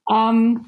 Ähm, 0.10 0.66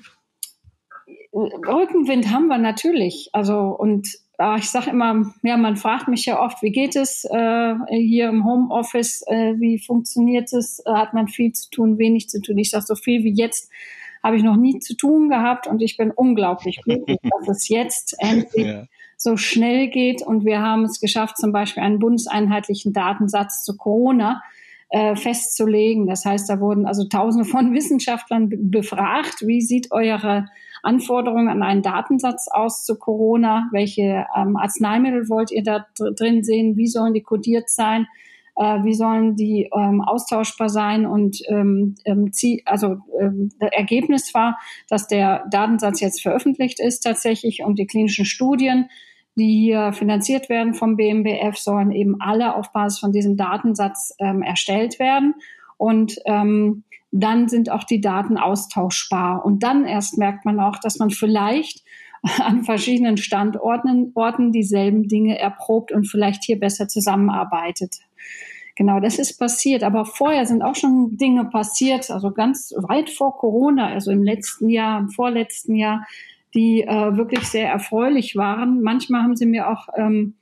Rückenwind 1.33 2.29
haben 2.29 2.48
wir 2.48 2.57
natürlich. 2.57 3.29
Also 3.33 3.60
und 3.60 4.07
äh, 4.38 4.57
ich 4.57 4.69
sage 4.69 4.91
immer, 4.91 5.33
ja, 5.41 5.57
man 5.57 5.77
fragt 5.77 6.07
mich 6.07 6.25
ja 6.25 6.41
oft, 6.41 6.62
wie 6.62 6.72
geht 6.72 6.95
es 6.95 7.25
äh, 7.25 7.75
hier 7.89 8.29
im 8.29 8.45
Homeoffice, 8.45 9.24
äh, 9.27 9.55
wie 9.60 9.79
funktioniert 9.79 10.53
es, 10.53 10.79
äh, 10.86 10.91
hat 10.91 11.13
man 11.13 11.27
viel 11.27 11.51
zu 11.53 11.69
tun, 11.69 11.98
wenig 11.98 12.29
zu 12.29 12.41
tun. 12.41 12.57
Ich 12.57 12.69
sage, 12.69 12.86
so 12.86 12.95
viel 12.95 13.24
wie 13.24 13.33
jetzt 13.33 13.69
habe 14.24 14.38
ich 14.38 14.43
noch 14.43 14.55
nie 14.55 14.79
zu 14.79 14.95
tun 14.95 15.29
gehabt 15.29 15.67
und 15.67 15.81
ich 15.81 15.98
bin 15.98 16.12
unglaublich 16.12 16.81
glücklich, 16.81 17.19
dass 17.24 17.50
es 17.50 17.67
jetzt 17.67 18.15
endlich 18.19 18.67
ja 18.67 18.86
so 19.17 19.38
schnell 19.38 19.88
geht. 19.89 20.22
Und 20.22 20.46
wir 20.46 20.62
haben 20.62 20.84
es 20.84 21.00
geschafft, 21.00 21.38
zum 21.38 21.51
Beispiel 21.51 21.84
einen 21.84 22.00
bundeseinheitlichen 22.00 22.93
Datensatz 22.93 23.63
zu 23.63 23.77
Corona 23.77 24.41
äh, 24.89 25.15
festzulegen. 25.15 26.08
Das 26.08 26.24
heißt, 26.24 26.50
da 26.50 26.60
wurden 26.60 26.86
also 26.86 27.05
Tausende 27.05 27.46
von 27.46 27.74
Wissenschaftlern 27.74 28.50
befragt, 28.70 29.41
wie 29.41 29.62
sieht 29.62 29.91
eure 29.91 30.46
Anforderungen 30.84 31.48
an 31.48 31.63
einen 31.63 31.82
Datensatz 31.82 32.48
aus 32.51 32.86
zu 32.86 33.00
Corona? 33.00 33.70
Welche 33.72 34.25
ähm, 34.36 34.55
Arzneimittel 34.58 35.29
wollt 35.29 35.51
ihr 35.51 35.63
da 35.63 35.88
drin 35.96 36.43
sehen? 36.43 36.77
Wie 36.77 36.88
sollen 36.88 37.13
die 37.13 37.24
kodiert 37.24 37.70
sein? 37.70 38.08
Äh, 38.55 38.83
wie 38.83 38.93
sollen 38.93 39.36
die 39.36 39.69
ähm, 39.75 40.01
austauschbar 40.01 40.69
sein? 40.69 41.05
Und 41.05 41.41
ähm, 41.48 41.95
ähm, 42.05 42.31
also 42.65 42.98
ähm, 43.19 43.50
das 43.60 43.72
Ergebnis 43.72 44.33
war, 44.33 44.60
dass 44.89 45.07
der 45.07 45.45
Datensatz 45.50 46.00
jetzt 46.01 46.22
veröffentlicht 46.22 46.79
ist 46.79 47.01
tatsächlich 47.01 47.63
und 47.63 47.79
die 47.79 47.88
klinischen 47.88 48.25
Studien 48.25 48.89
die 49.36 49.63
hier 49.63 49.93
finanziert 49.93 50.50
werden 50.50 50.74
vom 50.74 50.95
BMBF, 50.95 51.57
sollen 51.57 51.91
eben 51.91 52.22
alle 52.22 52.55
auf 52.55 52.72
Basis 52.72 53.00
von 53.00 53.12
diesem 53.12 53.36
Datensatz 53.36 54.15
ähm, 54.19 54.43
erstellt 54.43 55.00
werden. 55.00 55.33
Und 55.77 56.19
ähm, 56.25 56.83
dann 57.12 57.48
sind 57.48 57.69
auch 57.72 57.83
die 57.83 58.01
Daten 58.01 58.38
austauschbar. 58.38 59.43
Und 59.45 59.63
dann 59.63 59.86
erst 59.86 60.17
merkt 60.17 60.45
man 60.45 60.60
auch, 60.60 60.77
dass 60.79 61.00
man 61.00 61.10
vielleicht 61.10 61.83
an 62.39 62.63
verschiedenen 62.63 63.17
Standorten 63.17 64.12
Orten 64.13 64.51
dieselben 64.51 65.07
Dinge 65.07 65.39
erprobt 65.39 65.91
und 65.91 66.05
vielleicht 66.05 66.43
hier 66.43 66.60
besser 66.60 66.88
zusammenarbeitet. 66.88 67.98
Genau, 68.75 69.00
das 69.00 69.20
ist 69.20 69.38
passiert. 69.38 69.84
Aber 69.84 70.06
vorher 70.06 70.46
sind 70.46 70.63
auch 70.63 70.75
schon 70.75 71.18
Dinge 71.18 71.46
passiert, 71.46 72.10
also 72.10 72.32
ganz 72.32 72.74
weit 72.75 73.10
vor 73.10 73.38
Corona, 73.38 73.88
also 73.88 74.12
im 74.12 74.24
letzten 74.24 74.70
Jahr, 74.70 75.00
im 75.00 75.10
vorletzten 75.10 75.75
Jahr, 75.75 76.06
die 76.56 76.82
äh, 76.82 77.18
wirklich 77.18 77.48
sehr 77.48 77.70
erfreulich 77.70 78.36
waren. 78.36 78.82
Manchmal 78.82 79.24
haben 79.24 79.36
sie 79.36 79.46
mir 79.46 79.70
auch, 79.70 79.89
ähm, 79.96 80.36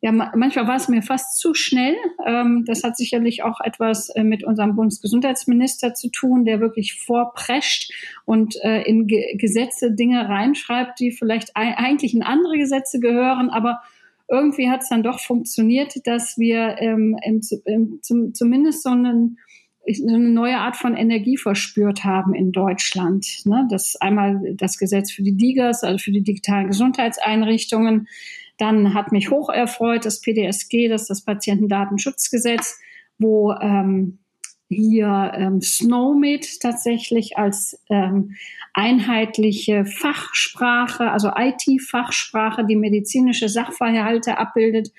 ja, 0.00 0.12
manchmal 0.12 0.68
war 0.68 0.76
es 0.76 0.88
mir 0.88 1.02
fast 1.02 1.38
zu 1.38 1.54
schnell. 1.54 1.96
Ähm, 2.26 2.64
das 2.66 2.84
hat 2.84 2.96
sicherlich 2.96 3.42
auch 3.42 3.60
etwas 3.60 4.10
äh, 4.10 4.22
mit 4.22 4.44
unserem 4.44 4.76
Bundesgesundheitsminister 4.76 5.94
zu 5.94 6.10
tun, 6.10 6.44
der 6.44 6.60
wirklich 6.60 6.94
vorprescht 6.94 7.92
und 8.26 8.54
äh, 8.62 8.82
in 8.82 9.06
Ge 9.06 9.36
Gesetze 9.36 9.92
Dinge 9.92 10.28
reinschreibt, 10.28 11.00
die 11.00 11.10
vielleicht 11.10 11.52
eigentlich 11.54 12.14
in 12.14 12.22
andere 12.22 12.58
Gesetze 12.58 13.00
gehören, 13.00 13.50
aber 13.50 13.80
irgendwie 14.28 14.68
hat 14.68 14.82
es 14.82 14.88
dann 14.88 15.02
doch 15.02 15.20
funktioniert, 15.20 15.94
dass 16.04 16.36
wir 16.36 16.76
ähm, 16.78 17.16
im, 17.24 17.40
im, 17.64 17.98
zum, 18.02 18.34
zumindest 18.34 18.82
so 18.82 18.90
einen 18.90 19.38
eine 20.06 20.18
neue 20.18 20.58
Art 20.58 20.76
von 20.76 20.94
Energie 20.94 21.38
verspürt 21.38 22.04
haben 22.04 22.34
in 22.34 22.52
Deutschland. 22.52 23.26
Ne? 23.44 23.66
Das 23.70 23.96
einmal 23.96 24.38
das 24.54 24.76
Gesetz 24.76 25.10
für 25.10 25.22
die 25.22 25.34
DIGAs, 25.34 25.82
also 25.82 25.98
für 25.98 26.12
die 26.12 26.22
digitalen 26.22 26.66
Gesundheitseinrichtungen. 26.66 28.06
Dann 28.58 28.92
hat 28.92 29.12
mich 29.12 29.30
hoch 29.30 29.48
erfreut 29.48 30.04
das 30.04 30.20
PDSG, 30.20 30.88
das 30.88 31.02
ist 31.02 31.10
das 31.10 31.24
Patientendatenschutzgesetz, 31.24 32.78
wo 33.18 33.52
ähm, 33.52 34.18
hier 34.68 35.32
ähm, 35.34 35.60
SNOMED 35.60 36.60
tatsächlich 36.60 37.38
als 37.38 37.82
ähm, 37.88 38.34
einheitliche 38.74 39.84
Fachsprache, 39.84 41.10
also 41.10 41.30
IT-Fachsprache, 41.34 42.64
die 42.66 42.76
medizinische 42.76 43.48
Sachverhalte 43.48 44.38
abbildet, 44.38 44.92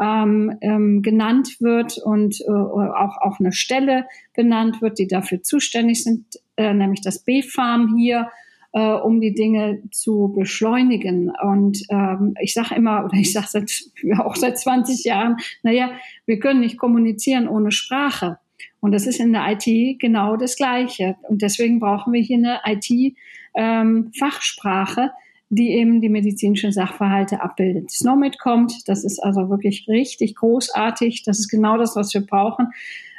ähm, 0.00 0.56
ähm, 0.60 1.02
genannt 1.02 1.60
wird 1.60 1.98
und 1.98 2.40
äh, 2.40 2.50
auch, 2.50 3.16
auch 3.20 3.40
eine 3.40 3.52
Stelle 3.52 4.06
benannt 4.34 4.82
wird, 4.82 4.98
die 4.98 5.06
dafür 5.06 5.42
zuständig 5.42 6.02
sind, 6.02 6.26
äh, 6.56 6.74
nämlich 6.74 7.00
das 7.00 7.20
B-Farm 7.20 7.96
hier, 7.96 8.28
äh, 8.72 8.92
um 8.92 9.20
die 9.20 9.34
Dinge 9.34 9.82
zu 9.92 10.32
beschleunigen. 10.36 11.32
Und 11.42 11.78
ähm, 11.90 12.34
ich 12.40 12.54
sage 12.54 12.74
immer, 12.74 13.04
oder 13.04 13.16
ich 13.16 13.32
sage 13.32 13.46
seit, 13.48 13.84
auch 14.18 14.36
seit 14.36 14.58
20 14.58 15.04
Jahren, 15.04 15.36
naja, 15.62 15.92
wir 16.26 16.40
können 16.40 16.60
nicht 16.60 16.76
kommunizieren 16.76 17.48
ohne 17.48 17.70
Sprache. 17.70 18.38
Und 18.80 18.92
das 18.92 19.06
ist 19.06 19.20
in 19.20 19.32
der 19.32 19.46
IT 19.52 19.98
genau 19.98 20.36
das 20.36 20.56
Gleiche. 20.56 21.16
Und 21.28 21.42
deswegen 21.42 21.80
brauchen 21.80 22.12
wir 22.12 22.20
hier 22.20 22.36
eine 22.38 22.60
IT-Fachsprache, 22.66 25.00
ähm, 25.00 25.10
die 25.50 25.70
eben 25.70 26.00
die 26.00 26.08
medizinischen 26.08 26.72
Sachverhalte 26.72 27.42
abbildet. 27.42 27.90
Snowmed 27.90 28.38
kommt, 28.38 28.88
das 28.88 29.04
ist 29.04 29.18
also 29.20 29.50
wirklich 29.50 29.86
richtig 29.88 30.36
großartig. 30.36 31.22
Das 31.24 31.38
ist 31.38 31.48
genau 31.48 31.76
das, 31.78 31.96
was 31.96 32.14
wir 32.14 32.22
brauchen. 32.22 32.68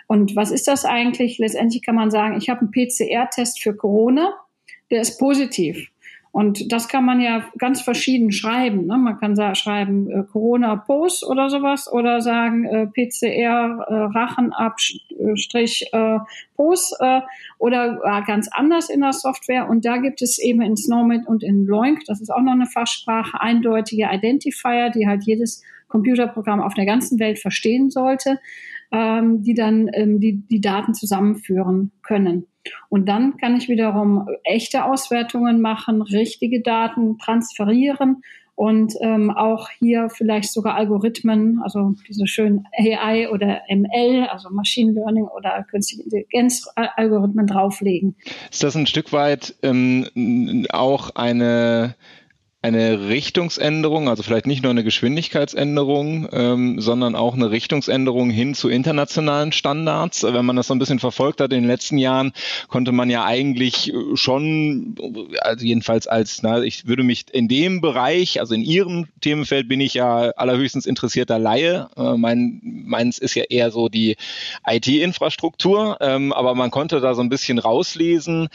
Und 0.08 0.36
was 0.36 0.52
ist 0.52 0.68
das 0.68 0.86
eigentlich? 0.86 1.38
Letztendlich 1.38 1.82
kann 1.82 1.96
man 1.96 2.12
sagen, 2.12 2.38
ich 2.38 2.50
habe 2.50 2.62
einen 2.62 2.72
PCR-Test 2.72 3.62
für 3.62 3.76
Corona, 3.76 4.34
der 4.92 5.02
ist 5.02 5.18
positiv. 5.18 5.90
Und 6.36 6.74
das 6.74 6.90
kann 6.90 7.06
man 7.06 7.22
ja 7.22 7.46
ganz 7.58 7.80
verschieden 7.80 8.34
schreiben. 8.34 8.88
Ne? 8.88 8.98
Man 8.98 9.18
kann 9.18 9.38
sagen, 9.38 9.56
schreiben 9.56 10.12
äh, 10.12 10.24
Corona 10.30 10.76
Post 10.76 11.26
oder 11.26 11.50
sowas 11.50 11.90
oder 11.90 12.20
sagen 12.20 12.66
äh, 12.66 12.88
PCR 12.88 13.86
äh, 13.90 14.14
äh, 15.94 16.20
Post 16.58 16.98
äh, 17.00 17.22
oder 17.58 18.02
äh, 18.04 18.22
ganz 18.28 18.50
anders 18.52 18.90
in 18.90 19.00
der 19.00 19.14
Software. 19.14 19.70
Und 19.70 19.86
da 19.86 19.96
gibt 19.96 20.22
es 20.22 20.38
eben 20.38 20.62
in 20.62 20.76
Snowmed 20.76 21.26
und 21.26 21.42
in 21.42 21.66
Loink, 21.66 22.04
das 22.06 22.20
ist 22.20 22.32
auch 22.32 22.42
noch 22.42 22.52
eine 22.52 22.66
Fachsprache, 22.66 23.40
eindeutige 23.40 24.10
Identifier, 24.12 24.90
die 24.90 25.08
halt 25.08 25.24
jedes 25.24 25.64
Computerprogramm 25.88 26.60
auf 26.60 26.74
der 26.74 26.86
ganzen 26.86 27.18
Welt 27.18 27.40
verstehen 27.40 27.90
sollte, 27.92 28.42
ähm, 28.96 29.44
die 29.44 29.54
dann 29.54 29.90
ähm, 29.94 30.22
die, 30.22 30.48
die 30.48 30.62
Daten 30.62 30.94
zusammenführen 30.94 31.92
können. 32.02 32.48
Und 32.88 33.10
dann 33.10 33.36
kann 33.38 33.58
ich 33.58 33.68
wiederum 33.68 34.28
echte 34.44 34.86
Auswertungen 34.86 35.60
machen, 35.60 36.02
richtige 36.02 36.62
Daten 36.62 37.18
transferieren 37.18 38.22
und 38.56 38.94
ähm, 39.02 39.32
auch 39.32 39.70
hier 39.70 40.08
vielleicht 40.10 40.52
sogar 40.54 40.76
Algorithmen, 40.76 41.60
also 41.62 41.94
diese 42.08 42.26
schönen 42.26 42.64
AI 42.80 43.30
oder 43.30 43.62
ML, 43.70 44.28
also 44.32 44.50
Machine 44.50 44.94
Learning 44.94 45.26
oder 45.26 45.62
künstliche 45.70 46.04
Intelligenz 46.04 46.66
Algorithmen 46.76 47.48
drauflegen. 47.48 48.16
Ist 48.50 48.64
das 48.64 48.78
ein 48.78 48.88
Stück 48.88 49.12
weit 49.12 49.56
ähm, 49.62 50.66
auch 50.72 51.10
eine 51.16 51.96
eine 52.66 53.10
Richtungsänderung, 53.10 54.10
also 54.10 54.24
vielleicht 54.24 54.48
nicht 54.48 54.64
nur 54.64 54.72
eine 54.72 54.84
Geschwindigkeitsänderung, 54.84 56.28
ähm, 56.32 56.82
sondern 56.82 57.16
auch 57.16 57.36
eine 57.36 57.52
Richtungsänderung 57.52 58.32
hin 58.32 58.56
zu 58.56 58.70
internationalen 58.70 59.52
Standards. 59.52 60.24
Wenn 60.24 60.46
man 60.46 60.56
das 60.56 60.66
so 60.66 60.74
ein 60.74 60.80
bisschen 60.80 60.98
verfolgt 60.98 61.42
hat 61.42 61.54
in 61.54 61.62
den 61.62 61.68
letzten 61.68 62.00
Jahren, 62.00 62.34
konnte 62.68 62.92
man 62.92 63.12
ja 63.12 63.24
eigentlich 63.24 63.94
schon, 64.16 64.96
also 65.42 65.64
jedenfalls 65.64 66.08
als, 66.08 66.42
na, 66.42 66.64
ich 66.64 66.88
würde 66.88 67.04
mich 67.04 67.26
in 67.32 67.48
dem 67.48 67.82
Bereich, 67.82 68.40
also 68.40 68.56
in 68.56 68.64
Ihrem 68.64 69.10
Themenfeld 69.22 69.68
bin 69.68 69.80
ich 69.80 69.94
ja 69.94 70.32
allerhöchstens 70.32 70.88
interessierter 70.88 71.38
Laie. 71.38 71.88
Äh, 71.96 72.18
mein, 72.18 72.62
meins 72.64 73.20
ist 73.20 73.36
ja 73.36 73.44
eher 73.44 73.70
so 73.70 73.90
die 73.90 74.16
IT-Infrastruktur, 74.66 75.98
ähm, 76.02 76.34
aber 76.34 76.56
man 76.56 76.72
konnte 76.72 77.00
da 77.00 77.14
so 77.14 77.22
ein 77.22 77.30
bisschen 77.30 77.60
rauslesen. 77.60 78.48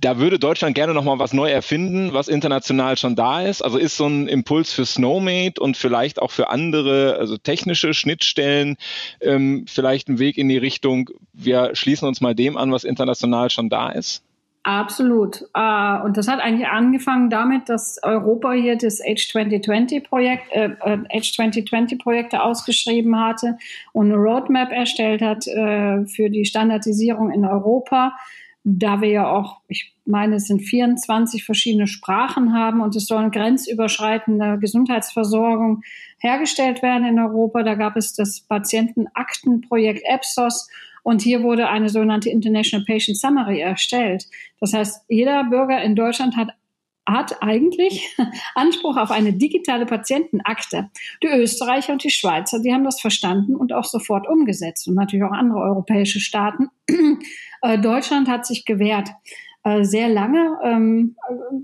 Da 0.00 0.18
würde 0.18 0.40
Deutschland 0.40 0.74
gerne 0.74 0.94
nochmal 0.94 1.20
was 1.20 1.32
neu 1.32 1.48
erfinden, 1.48 2.12
was 2.12 2.26
international 2.26 2.96
schon 2.96 3.14
da 3.14 3.42
ist 3.42 3.51
ist? 3.52 3.62
Also 3.62 3.78
ist 3.78 3.96
so 3.96 4.06
ein 4.06 4.26
Impuls 4.26 4.72
für 4.72 4.86
Snowmate 4.86 5.60
und 5.60 5.76
vielleicht 5.76 6.20
auch 6.20 6.30
für 6.30 6.48
andere, 6.48 7.16
also 7.18 7.36
technische 7.36 7.94
Schnittstellen, 7.94 8.76
ähm, 9.20 9.66
vielleicht 9.68 10.08
ein 10.08 10.18
Weg 10.18 10.38
in 10.38 10.48
die 10.48 10.58
Richtung, 10.58 11.10
wir 11.32 11.74
schließen 11.74 12.08
uns 12.08 12.20
mal 12.20 12.34
dem 12.34 12.56
an, 12.56 12.72
was 12.72 12.84
international 12.84 13.50
schon 13.50 13.68
da 13.68 13.90
ist? 13.90 14.24
Absolut. 14.64 15.42
Uh, 15.56 16.04
und 16.04 16.16
das 16.16 16.28
hat 16.28 16.38
eigentlich 16.38 16.68
angefangen 16.68 17.30
damit, 17.30 17.68
dass 17.68 17.98
Europa 18.02 18.52
hier 18.52 18.76
das 18.76 19.02
H2020-Projekt, 19.02 20.44
äh, 20.52 20.68
H2020-Projekte 20.80 22.36
äh, 22.36 22.40
ausgeschrieben 22.40 23.18
hatte 23.18 23.58
und 23.92 24.06
eine 24.06 24.16
Roadmap 24.16 24.70
erstellt 24.70 25.20
hat 25.20 25.46
äh, 25.48 26.06
für 26.06 26.30
die 26.30 26.44
Standardisierung 26.44 27.32
in 27.32 27.44
Europa 27.44 28.12
da 28.64 29.00
wir 29.00 29.08
ja 29.08 29.30
auch, 29.30 29.60
ich 29.68 29.91
meine, 30.04 30.36
es 30.36 30.46
sind 30.46 30.60
24 30.60 31.44
verschiedene 31.44 31.86
Sprachen 31.86 32.52
haben 32.52 32.80
und 32.80 32.96
es 32.96 33.06
soll 33.06 33.30
grenzüberschreitende 33.30 34.58
Gesundheitsversorgung 34.60 35.82
hergestellt 36.18 36.82
werden 36.82 37.06
in 37.06 37.18
Europa. 37.18 37.62
Da 37.62 37.74
gab 37.74 37.96
es 37.96 38.14
das 38.14 38.40
Patientenaktenprojekt 38.40 40.02
EPSOS 40.04 40.68
und 41.02 41.22
hier 41.22 41.42
wurde 41.42 41.68
eine 41.68 41.88
sogenannte 41.88 42.30
International 42.30 42.84
Patient 42.86 43.18
Summary 43.18 43.60
erstellt. 43.60 44.26
Das 44.60 44.72
heißt, 44.72 45.04
jeder 45.08 45.44
Bürger 45.44 45.82
in 45.82 45.96
Deutschland 45.96 46.36
hat 46.36 46.50
hat 47.06 47.42
eigentlich 47.42 48.16
Anspruch 48.54 48.96
auf 48.96 49.10
eine 49.10 49.32
digitale 49.32 49.86
Patientenakte. 49.86 50.90
Die 51.22 51.28
Österreicher 51.28 51.92
und 51.92 52.04
die 52.04 52.10
Schweizer, 52.10 52.60
die 52.60 52.72
haben 52.72 52.84
das 52.84 53.00
verstanden 53.00 53.56
und 53.56 53.72
auch 53.72 53.84
sofort 53.84 54.28
umgesetzt 54.28 54.86
und 54.86 54.94
natürlich 54.94 55.24
auch 55.24 55.32
andere 55.32 55.60
europäische 55.60 56.20
Staaten. 56.20 56.68
Äh, 57.64 57.78
Deutschland 57.78 58.26
hat 58.26 58.44
sich 58.44 58.64
gewehrt 58.64 59.08
äh, 59.64 59.84
sehr 59.84 60.08
lange. 60.08 60.58
Ähm, 60.64 61.16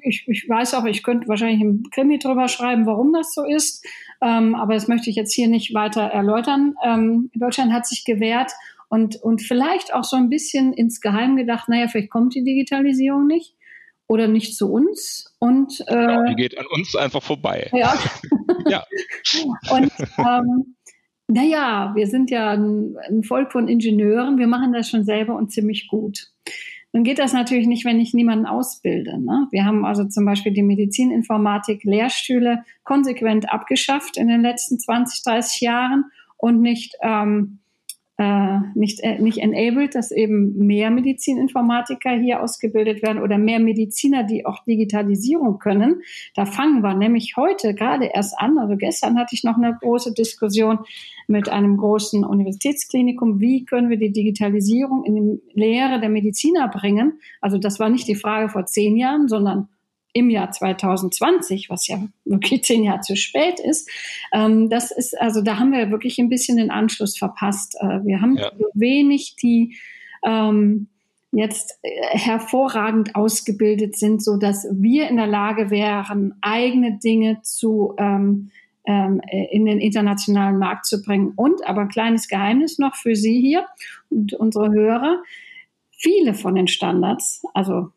ich, 0.03 0.27
ich, 0.29 0.49
weiß 0.49 0.75
auch, 0.75 0.85
ich 0.85 1.03
könnte 1.03 1.29
wahrscheinlich 1.29 1.61
im 1.61 1.83
Krimi 1.91 2.19
drüber 2.19 2.49
schreiben, 2.49 2.87
warum 2.87 3.13
das 3.13 3.35
so 3.35 3.45
ist, 3.45 3.85
ähm, 4.23 4.55
aber 4.55 4.75
das 4.75 4.89
möchte 4.89 5.11
ich 5.11 5.17
jetzt 5.17 5.35
hier 5.35 5.49
nicht 5.49 5.75
weiter 5.75 6.03
erläutern. 6.03 6.75
Ähm, 6.85 7.31
Deutschland 7.35 7.73
hat 7.73 7.87
sich 7.87 8.05
gewehrt 8.05 8.53
und, 8.89 9.17
und 9.17 9.43
vielleicht 9.43 9.93
auch 9.93 10.05
so 10.05 10.17
ein 10.17 10.31
bisschen 10.31 10.73
insgeheim 10.73 11.37
gedacht, 11.37 11.69
naja, 11.69 11.89
vielleicht 11.89 12.11
kommt 12.11 12.35
die 12.35 12.45
Digitalisierung 12.45 13.27
nicht 13.27 13.55
oder 14.07 14.27
nicht 14.27 14.57
zu 14.57 14.73
uns. 14.73 15.37
Und, 15.39 15.81
äh, 15.87 15.95
genau, 15.95 16.25
die 16.25 16.37
geht 16.37 16.59
an 16.59 16.67
uns 16.71 16.97
einfach 16.97 17.23
vorbei. 17.23 17.71
Ja. 17.73 17.95
ja. 18.69 18.85
Und 19.71 19.93
ähm, 20.19 20.77
naja, 21.29 21.93
wir 21.95 22.07
sind 22.07 22.31
ja 22.31 22.53
ein, 22.53 22.97
ein, 23.07 23.23
Volk 23.23 23.53
von 23.53 23.69
Ingenieuren, 23.69 24.39
wir 24.39 24.47
machen 24.47 24.73
das 24.73 24.89
schon 24.89 25.05
selber 25.05 25.37
und 25.37 25.53
ziemlich 25.53 25.89
gut. 25.89 26.33
Nun 26.93 27.05
geht 27.05 27.19
das 27.19 27.33
natürlich 27.33 27.67
nicht, 27.67 27.85
wenn 27.85 28.01
ich 28.01 28.15
niemanden 28.15 28.47
ausbilde. 28.47 29.23
Ne? 29.23 29.47
Wir 29.51 29.65
haben 29.65 29.85
also 29.85 30.05
zum 30.05 30.25
Beispiel 30.25 30.53
die 30.53 30.63
Medizininformatik 30.63 31.85
Lehrstühle 31.85 32.65
konsequent 32.83 33.53
abgeschafft 33.53 34.17
in 34.17 34.29
den 34.29 34.41
letzten 34.41 34.79
20, 34.79 35.23
30 35.23 35.61
Jahren 35.61 36.05
und 36.39 36.61
nicht 36.63 36.95
ähm, 37.03 37.59
äh, 38.21 38.59
nicht, 38.75 38.99
äh, 39.05 39.21
nicht 39.21 39.39
enabled, 39.39 39.95
dass 39.95 40.11
eben 40.11 40.57
mehr 40.67 40.91
Medizininformatiker 40.91 42.11
hier 42.11 42.43
ausgebildet 42.43 43.01
werden 43.01 43.23
oder 43.23 43.39
mehr 43.39 43.61
Mediziner, 43.61 44.25
die 44.25 44.45
auch 44.45 44.65
Digitalisierung 44.65 45.61
können. 45.61 46.03
Da 46.35 46.45
fangen 46.45 46.83
wir 46.83 46.95
nämlich 46.95 47.37
heute 47.37 47.75
gerade 47.75 48.07
erst 48.13 48.37
an. 48.37 48.59
Also 48.59 48.77
gestern 48.77 49.17
hatte 49.17 49.37
ich 49.37 49.45
noch 49.45 49.57
eine 49.57 49.79
große 49.81 50.15
Diskussion 50.15 50.81
mit 51.29 51.49
einem 51.49 51.77
großen 51.77 52.25
Universitätsklinikum. 52.25 53.39
Wie 53.39 53.65
können 53.65 53.89
wir 53.89 53.99
die 53.99 54.13
Digitalisierung 54.13 55.05
in 55.05 55.15
die 55.15 55.41
Lehre 55.53 56.01
der 56.01 56.09
Mediziner 56.09 56.67
bringen? 56.67 57.21
Also 57.41 57.57
das 57.59 57.79
war 57.79 57.89
nicht 57.89 58.09
die 58.09 58.17
Frage 58.17 58.49
vor 58.49 58.67
zehn 58.67 58.97
Jahren, 58.97 59.29
sondern 59.29 59.69
im 60.19 60.31
Jahr 60.31 60.51
2020, 60.51 61.71
was 61.71 61.87
ja 61.87 62.03
wirklich 62.25 62.65
zehn 62.65 62.85
Jahre 62.85 63.01
zu 63.01 63.17
spät 63.17 63.61
ist, 63.61 63.91
ähm, 64.33 64.69
das 64.71 64.91
ist, 64.91 65.19
also 65.21 65.43
da 65.43 65.59
haben 65.59 65.73
wir 65.73 65.91
wirklich 65.91 66.19
ein 66.19 66.29
bisschen 66.29 66.57
den 66.57 66.71
Anschluss 66.71 67.17
verpasst. 67.17 67.77
Äh, 67.81 68.05
wir 68.05 68.21
haben 68.21 68.37
ja. 68.37 68.51
wenig, 68.75 69.37
die 69.37 69.77
ähm, 70.25 70.89
jetzt 71.33 71.79
äh, 71.83 72.19
hervorragend 72.19 73.15
ausgebildet 73.15 73.97
sind, 73.97 74.23
so 74.23 74.37
dass 74.37 74.67
wir 74.73 75.09
in 75.09 75.17
der 75.17 75.27
Lage 75.27 75.71
wären, 75.71 76.35
eigene 76.41 76.99
Dinge 76.99 77.41
zu 77.43 77.95
ähm, 77.99 78.51
ähm, 78.89 79.21
in 79.51 79.67
den 79.67 79.81
internationalen 79.81 80.59
Markt 80.59 80.87
zu 80.87 81.03
bringen. 81.03 81.33
Und 81.37 81.67
aber 81.67 81.83
ein 81.83 81.89
kleines 81.89 82.27
Geheimnis 82.27 82.79
noch 82.79 82.97
für 82.97 83.15
Sie 83.15 83.39
hier 83.41 83.67
und 84.09 84.33
unsere 84.33 84.73
Hörer. 84.73 85.23
Viele 85.91 86.33
von 86.33 86.55
den 86.55 86.69
Standards, 86.69 87.43
also 87.55 87.91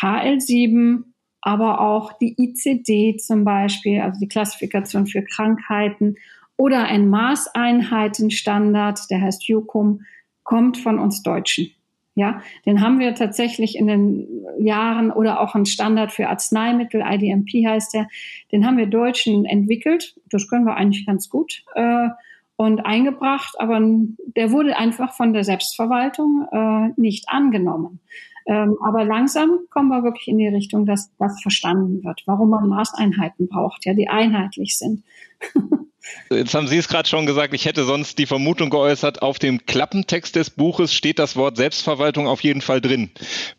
HL7, 0.00 1.02
aber 1.42 1.80
auch 1.80 2.12
die 2.14 2.34
ICD 2.38 3.18
zum 3.18 3.44
Beispiel, 3.44 4.00
also 4.00 4.18
die 4.20 4.28
Klassifikation 4.28 5.06
für 5.06 5.22
Krankheiten 5.22 6.16
oder 6.56 6.84
ein 6.84 7.08
Maßeinheitenstandard, 7.08 9.10
der 9.10 9.22
heißt 9.22 9.48
JUCUM, 9.48 10.02
kommt 10.42 10.78
von 10.78 10.98
uns 10.98 11.22
Deutschen. 11.22 11.70
Ja, 12.16 12.42
den 12.66 12.82
haben 12.82 12.98
wir 12.98 13.14
tatsächlich 13.14 13.78
in 13.78 13.86
den 13.86 14.44
Jahren 14.58 15.10
oder 15.10 15.40
auch 15.40 15.54
ein 15.54 15.64
Standard 15.64 16.12
für 16.12 16.28
Arzneimittel, 16.28 17.02
IDMP 17.02 17.66
heißt 17.66 17.94
der, 17.94 18.08
den 18.52 18.66
haben 18.66 18.76
wir 18.76 18.86
Deutschen 18.86 19.46
entwickelt. 19.46 20.16
Das 20.28 20.48
können 20.48 20.66
wir 20.66 20.74
eigentlich 20.74 21.06
ganz 21.06 21.30
gut 21.30 21.64
äh, 21.76 22.08
und 22.56 22.84
eingebracht, 22.84 23.54
aber 23.58 23.80
der 24.36 24.50
wurde 24.50 24.76
einfach 24.76 25.14
von 25.14 25.32
der 25.32 25.44
Selbstverwaltung 25.44 26.46
äh, 26.52 27.00
nicht 27.00 27.26
angenommen. 27.28 28.00
Ähm, 28.50 28.76
aber 28.82 29.04
langsam 29.04 29.60
kommen 29.70 29.90
wir 29.90 30.02
wirklich 30.02 30.26
in 30.26 30.38
die 30.38 30.48
Richtung, 30.48 30.84
dass 30.84 31.14
das 31.18 31.40
verstanden 31.40 32.02
wird, 32.02 32.24
warum 32.26 32.50
man 32.50 32.68
Maßeinheiten 32.68 33.46
braucht, 33.46 33.86
ja, 33.86 33.94
die 33.94 34.08
einheitlich 34.08 34.76
sind. 34.76 35.04
Jetzt 36.30 36.54
haben 36.54 36.66
Sie 36.66 36.78
es 36.78 36.88
gerade 36.88 37.08
schon 37.08 37.26
gesagt, 37.26 37.52
ich 37.54 37.66
hätte 37.66 37.84
sonst 37.84 38.18
die 38.18 38.26
Vermutung 38.26 38.70
geäußert, 38.70 39.20
auf 39.20 39.38
dem 39.38 39.66
Klappentext 39.66 40.34
des 40.34 40.50
Buches 40.50 40.94
steht 40.94 41.18
das 41.18 41.36
Wort 41.36 41.56
Selbstverwaltung 41.56 42.26
auf 42.26 42.42
jeden 42.42 42.62
Fall 42.62 42.80
drin. 42.80 43.10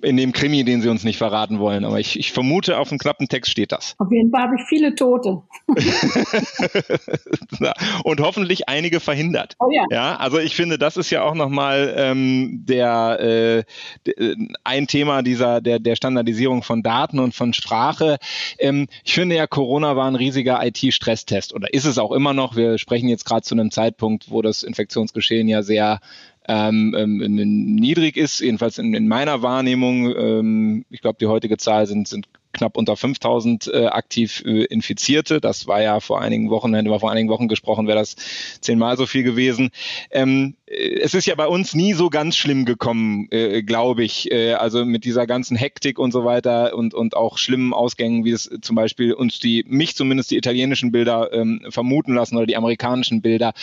In 0.01 0.17
dem 0.17 0.32
Krimi, 0.32 0.63
den 0.63 0.82
Sie 0.82 0.89
uns 0.89 1.04
nicht 1.04 1.17
verraten 1.17 1.60
wollen. 1.60 1.86
Aber 1.86 1.99
ich, 1.99 2.17
ich 2.17 2.32
vermute, 2.32 2.80
auf 2.80 2.89
dem 2.89 2.97
Klappentext 2.97 3.51
steht 3.51 3.71
das. 3.71 3.95
Auf 3.99 4.12
jeden 4.12 4.32
Fall 4.32 4.43
habe 4.43 4.56
ich 4.56 4.62
viele 4.67 4.95
Tote. 4.95 5.41
Und 8.04 8.21
hoffentlich 8.21 8.67
einige 8.67 8.99
verhindert. 8.99 9.56
Oh 9.60 9.69
ja. 9.71 9.86
ja 9.91 10.15
also 10.15 10.39
ich 10.39 10.56
finde, 10.56 10.80
das 10.80 10.97
ist 10.97 11.12
ja 11.12 11.23
auch 11.23 11.36
nochmal 11.36 11.93
ähm, 11.97 12.63
der, 12.65 13.63
äh, 14.08 14.36
ein 14.63 14.88
Thema 14.88 15.21
dieser, 15.21 15.62
der, 15.62 15.80
der 15.80 15.95
Standardisierung 15.95 16.63
von 16.63 16.82
Daten 16.82 17.19
und 17.19 17.36
von 17.36 17.54
Sprache. 17.54 18.17
Ähm, 18.58 18.88
ich 19.04 19.13
finde 19.13 19.36
ja, 19.36 19.45
Corona 19.45 19.95
war 19.95 20.08
ein 20.08 20.15
riesiger 20.15 20.65
IT-Stresstest 20.65 21.54
oder 21.54 21.73
ist 21.73 21.86
es 21.86 21.97
auch 21.97 22.12
immer 22.12 22.31
noch. 22.34 22.56
Wir 22.56 22.78
sprechen 22.78 23.10
jetzt 23.10 23.26
gerade 23.26 23.44
zu 23.44 23.56
einem 23.56 23.72
Zeitpunkt, 23.72 24.32
wo 24.32 24.41
das 24.41 24.63
Infektionsgeschehen 24.63 25.48
ja 25.48 25.63
sehr 25.63 26.00
ähm, 26.48 26.96
ähm, 26.98 27.76
niedrig 27.76 28.17
ist, 28.17 28.39
jedenfalls 28.39 28.78
in, 28.78 28.94
in 28.94 29.08
meiner 29.08 29.41
Wahrnehmung. 29.41 30.15
Ähm, 30.15 30.86
ich 30.89 31.02
glaube, 31.02 31.17
die 31.20 31.28
heutige 31.28 31.58
Zahl 31.58 31.86
sind, 31.86 32.08
sind 32.08 32.28
knapp 32.54 32.78
unter 32.78 32.96
5000 32.96 33.68
äh, 33.68 33.86
aktiv 33.88 34.44
äh, 34.46 34.66
Infizierte. 34.66 35.42
Das 35.42 35.68
war 35.68 35.82
ja 35.82 36.00
vor 36.00 36.22
einigen 36.22 36.50
Wochen, 36.50 36.74
hätten 36.74 36.90
wir 36.90 37.00
vor 37.00 37.12
einigen 37.12 37.30
Wochen 37.30 37.48
gesprochen, 37.48 37.88
wäre 37.88 38.00
das 38.00 38.16
zehnmal 38.62 38.98
so 38.98 39.06
viel 39.06 39.24
gewesen. 39.24 39.72
Ähm, 40.12 40.56
äh, 40.72 41.00
es 41.02 41.14
ist 41.14 41.26
ja 41.28 41.36
bei 41.36 41.48
uns 41.48 41.74
nie 41.74 41.94
so 41.94 42.10
ganz 42.10 42.36
schlimm 42.36 42.66
gekommen, 42.66 43.28
äh, 43.32 43.64
glaube 43.64 44.04
ich. 44.04 44.32
Äh, 44.32 44.54
also 44.54 44.86
mit 44.86 45.06
dieser 45.06 45.28
ganzen 45.28 45.58
Hektik 45.58 46.00
und 46.00 46.12
so 46.12 46.26
weiter 46.26 46.76
und, 46.76 46.94
und 46.94 47.16
auch 47.16 47.38
schlimmen 47.38 47.74
Ausgängen, 47.74 48.26
wie 48.26 48.32
es 48.32 48.50
zum 48.62 48.76
Beispiel 48.76 49.14
uns 49.14 49.40
die, 49.40 49.66
mich 49.68 49.96
zumindest 49.96 50.32
die 50.32 50.38
italienischen 50.38 50.92
Bilder 50.92 51.32
ähm, 51.34 51.66
vermuten 51.70 52.16
lassen 52.16 52.38
oder 52.38 52.46
die 52.46 52.58
amerikanischen 52.58 53.22
Bilder. 53.22 53.54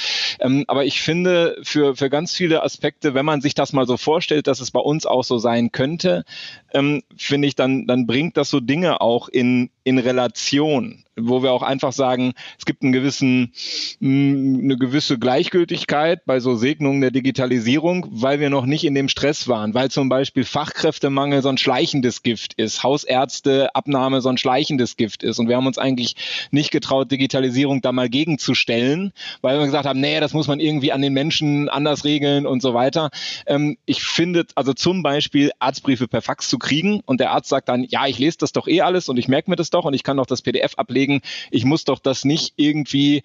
Ähm, 0.41 0.65
aber 0.69 0.85
ich 0.85 1.01
finde, 1.01 1.59
für, 1.63 1.97
für 1.97 2.11
ganz 2.11 2.35
viele 2.35 2.63
Aspekte, 2.63 3.15
wenn 3.15 3.25
man 3.25 3.41
sich 3.41 3.55
das 3.55 3.73
mal 3.73 3.87
so 3.87 3.97
vorstellt, 3.97 4.47
dass 4.47 4.61
es 4.61 4.71
bei 4.71 4.81
uns 4.81 5.07
auch 5.07 5.25
so 5.25 5.39
sein 5.39 5.73
könnte, 5.73 6.25
ähm, 6.73 7.03
finde 7.17 7.49
ich, 7.49 7.55
dann, 7.55 7.87
dann 7.87 8.07
bringt 8.07 8.37
das 8.37 8.51
so 8.51 8.61
Dinge 8.61 8.78
Dinge 8.79 9.01
auch 9.01 9.29
in, 9.29 9.71
in 9.83 9.99
Relation 9.99 11.05
wo 11.21 11.43
wir 11.43 11.53
auch 11.53 11.63
einfach 11.63 11.93
sagen, 11.93 12.33
es 12.59 12.65
gibt 12.65 12.83
einen 12.83 12.93
gewissen, 12.93 13.53
mm, 14.01 14.61
eine 14.63 14.77
gewisse 14.77 15.19
Gleichgültigkeit 15.19 16.25
bei 16.25 16.41
so 16.41 16.55
Segnungen 16.55 17.01
der 17.01 17.11
Digitalisierung, 17.11 18.07
weil 18.11 18.41
wir 18.41 18.51
noch 18.51 18.67
nicht 18.67 18.85
in 18.85 18.95
dem 18.95 19.09
Stress 19.09 19.49
waren, 19.49 19.75
weil 19.75 19.91
zum 19.91 20.09
Beispiel 20.09 20.45
Fachkräftemangel 20.45 21.43
so 21.43 21.49
ein 21.49 21.59
schleichendes 21.59 22.23
Gift 22.23 22.55
ist, 22.55 22.83
Hausärzteabnahme 22.83 24.21
so 24.21 24.29
ein 24.29 24.39
schleichendes 24.39 24.97
Gift 24.97 25.23
ist. 25.23 25.39
Und 25.39 25.49
wir 25.49 25.57
haben 25.57 25.67
uns 25.67 25.79
eigentlich 25.79 26.17
nicht 26.51 26.71
getraut, 26.71 27.11
Digitalisierung 27.11 27.83
da 27.83 27.93
mal 27.93 28.09
gegenzustellen, 28.09 29.13
weil 29.41 29.59
wir 29.59 29.67
gesagt 29.67 29.87
haben, 29.87 30.01
nee, 30.01 30.21
das 30.21 30.33
muss 30.33 30.49
man 30.49 30.61
irgendwie 30.61 30.93
an 30.93 31.03
den 31.03 31.13
Menschen 31.13 31.69
anders 31.69 32.05
regeln 32.05 32.47
und 32.47 32.63
so 32.63 32.75
weiter. 32.75 33.11
Ähm, 33.47 33.77
ich 33.87 34.03
finde, 34.03 34.47
also 34.55 34.73
zum 34.73 35.03
Beispiel 35.03 35.51
Arztbriefe 35.59 36.09
per 36.09 36.23
Fax 36.23 36.49
zu 36.49 36.59
kriegen 36.59 37.01
und 37.05 37.21
der 37.21 37.33
Arzt 37.33 37.49
sagt 37.49 37.69
dann, 37.69 37.85
ja, 37.85 38.07
ich 38.07 38.19
lese 38.19 38.39
das 38.39 38.53
doch 38.53 38.67
eh 38.69 38.83
alles 38.83 39.09
und 39.09 39.19
ich 39.19 39.29
merke 39.29 39.51
mir 39.51 39.57
das 39.57 39.71
doch 39.71 39.85
und 39.85 39.95
ich 39.95 40.03
kann 40.03 40.17
doch 40.17 40.27
das 40.27 40.43
PDF 40.43 40.75
ablegen 40.77 41.21
ich 41.51 41.65
muss 41.65 41.85
doch 41.85 41.99
das 41.99 42.25
nicht 42.25 42.55
irgendwie 42.57 43.23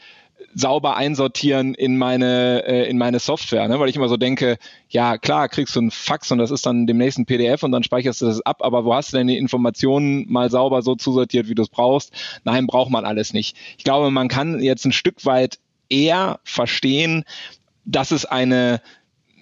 sauber 0.56 0.98
einsortieren 0.98 1.74
in 1.74 1.98
meine 1.98 2.64
äh, 2.66 2.90
in 2.90 2.98
meine 2.98 3.20
Software, 3.20 3.68
ne? 3.68 3.80
weil 3.80 3.90
ich 3.90 3.96
immer 3.96 4.10
so 4.10 4.18
denke, 4.18 4.58
ja 4.90 5.18
klar, 5.18 5.50
kriegst 5.50 5.76
du 5.76 5.82
ein 5.82 5.92
Fax 5.92 6.32
und 6.32 6.38
das 6.38 6.52
ist 6.52 6.66
dann 6.66 6.88
demnächst 6.88 7.18
ein 7.18 7.26
PDF 7.26 7.64
und 7.64 7.72
dann 7.72 7.84
speicherst 7.84 8.22
du 8.22 8.26
das 8.26 8.42
ab, 8.42 8.62
aber 8.62 8.86
wo 8.86 8.94
hast 8.94 9.14
du 9.14 9.18
denn 9.18 9.28
die 9.28 9.38
Informationen 9.38 10.32
mal 10.32 10.50
sauber 10.50 10.82
so 10.82 10.96
zusortiert, 10.96 11.48
wie 11.48 11.56
du 11.56 11.64
es 11.64 11.70
brauchst? 11.70 12.12
Nein, 12.44 12.68
braucht 12.68 12.92
man 12.92 13.06
alles 13.06 13.34
nicht. 13.34 13.56
Ich 13.78 13.84
glaube, 13.84 14.12
man 14.12 14.28
kann 14.28 14.62
jetzt 14.62 14.86
ein 14.86 14.92
Stück 14.92 15.26
weit 15.26 15.60
eher 15.90 16.40
verstehen, 16.44 17.24
dass 17.86 18.12
es 18.12 18.26
eine 18.26 18.82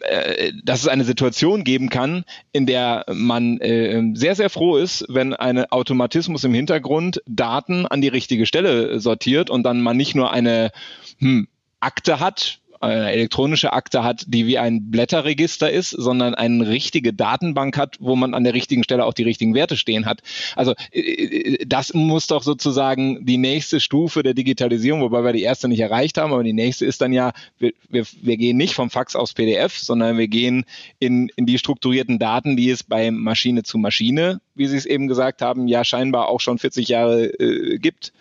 äh, 0.01 0.53
dass 0.63 0.81
es 0.81 0.87
eine 0.87 1.03
Situation 1.03 1.63
geben 1.63 1.89
kann, 1.89 2.23
in 2.51 2.65
der 2.65 3.05
man 3.11 3.59
äh, 3.59 4.11
sehr, 4.13 4.35
sehr 4.35 4.49
froh 4.49 4.77
ist, 4.77 5.05
wenn 5.09 5.33
ein 5.33 5.65
Automatismus 5.71 6.43
im 6.43 6.53
Hintergrund 6.53 7.21
Daten 7.27 7.85
an 7.85 8.01
die 8.01 8.07
richtige 8.07 8.45
Stelle 8.45 8.99
sortiert 8.99 9.49
und 9.49 9.63
dann 9.63 9.81
man 9.81 9.97
nicht 9.97 10.15
nur 10.15 10.31
eine 10.31 10.71
hm, 11.19 11.47
Akte 11.79 12.19
hat, 12.19 12.59
eine 12.81 13.11
elektronische 13.11 13.73
Akte 13.73 14.03
hat, 14.03 14.23
die 14.27 14.47
wie 14.47 14.57
ein 14.57 14.89
Blätterregister 14.91 15.71
ist, 15.71 15.91
sondern 15.91 16.35
eine 16.35 16.67
richtige 16.67 17.13
Datenbank 17.13 17.77
hat, 17.77 17.97
wo 17.99 18.15
man 18.15 18.33
an 18.33 18.43
der 18.43 18.53
richtigen 18.53 18.83
Stelle 18.83 19.05
auch 19.05 19.13
die 19.13 19.23
richtigen 19.23 19.53
Werte 19.53 19.77
stehen 19.77 20.05
hat. 20.05 20.21
Also 20.55 20.73
äh, 20.91 20.99
äh, 20.99 21.65
das 21.65 21.93
muss 21.93 22.27
doch 22.27 22.43
sozusagen 22.43 23.25
die 23.25 23.37
nächste 23.37 23.79
Stufe 23.79 24.23
der 24.23 24.33
Digitalisierung, 24.33 25.01
wobei 25.01 25.23
wir 25.23 25.33
die 25.33 25.43
erste 25.43 25.67
nicht 25.67 25.79
erreicht 25.79 26.17
haben, 26.17 26.33
aber 26.33 26.43
die 26.43 26.53
nächste 26.53 26.85
ist 26.85 27.01
dann 27.01 27.13
ja, 27.13 27.31
wir, 27.59 27.73
wir, 27.89 28.05
wir 28.21 28.37
gehen 28.37 28.57
nicht 28.57 28.73
vom 28.73 28.89
Fax 28.89 29.15
aufs 29.15 29.33
PDF, 29.33 29.77
sondern 29.77 30.17
wir 30.17 30.27
gehen 30.27 30.65
in, 30.99 31.29
in 31.35 31.45
die 31.45 31.57
strukturierten 31.57 32.19
Daten, 32.19 32.57
die 32.57 32.69
es 32.69 32.83
bei 32.83 33.11
Maschine 33.11 33.63
zu 33.63 33.77
Maschine, 33.77 34.41
wie 34.55 34.67
Sie 34.67 34.77
es 34.77 34.85
eben 34.85 35.07
gesagt 35.07 35.41
haben, 35.41 35.67
ja 35.67 35.83
scheinbar 35.83 36.27
auch 36.27 36.39
schon 36.39 36.57
40 36.57 36.87
Jahre 36.87 37.25
äh, 37.39 37.77
gibt. 37.77 38.13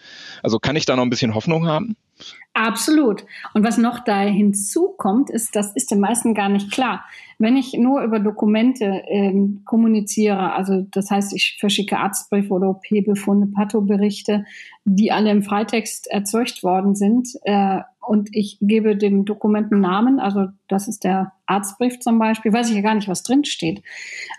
Also 0.43 0.59
kann 0.59 0.77
ich 0.77 0.87
da 0.87 0.97
noch 0.97 1.03
ein 1.03 1.11
bisschen 1.11 1.35
Hoffnung 1.35 1.67
haben? 1.67 1.97
Absolut. 2.53 3.25
Und 3.55 3.65
was 3.65 3.79
noch 3.79 4.01
da 4.01 4.21
hinzukommt, 4.23 5.31
ist, 5.31 5.55
das 5.55 5.75
ist 5.77 5.91
den 5.91 6.01
meisten 6.01 6.35
gar 6.35 6.49
nicht 6.49 6.73
klar. 6.73 7.05
Wenn 7.39 7.57
ich 7.57 7.75
nur 7.75 8.03
über 8.03 8.19
Dokumente 8.19 9.03
ähm, 9.07 9.63
kommuniziere, 9.65 10.53
also 10.53 10.83
das 10.91 11.11
heißt, 11.11 11.33
ich 11.33 11.57
verschicke 11.61 11.99
Arztbriefe 11.99 12.53
oder 12.53 12.69
OP-Befunde, 12.71 13.47
Pathoberichte, 13.47 14.45
die 14.85 15.13
alle 15.13 15.31
im 15.31 15.43
Freitext 15.43 16.11
erzeugt 16.11 16.63
worden 16.63 16.95
sind, 16.95 17.29
äh, 17.45 17.81
und 18.11 18.29
ich 18.33 18.59
gebe 18.61 18.97
dem 18.97 19.25
Dokument 19.25 19.71
einen 19.71 19.83
Namen, 19.83 20.19
also 20.19 20.47
das 20.67 20.89
ist 20.89 21.05
der 21.05 21.33
Arztbrief 21.47 22.01
zum 22.01 22.19
Beispiel, 22.19 22.53
weiß 22.53 22.69
ich 22.71 22.75
ja 22.75 22.83
gar 22.83 22.97
nicht, 22.97 23.07
was 23.07 23.23
drin 23.23 23.45
steht. 23.45 23.83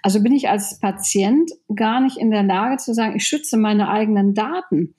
Also 0.01 0.21
bin 0.21 0.33
ich 0.33 0.49
als 0.49 0.77
Patient 0.79 1.49
gar 1.73 2.01
nicht 2.01 2.17
in 2.17 2.31
der 2.31 2.43
Lage 2.43 2.77
zu 2.77 2.93
sagen, 2.93 3.15
ich 3.15 3.25
schütze 3.25 3.55
meine 3.55 3.87
eigenen 3.87 4.33
Daten. 4.33 4.95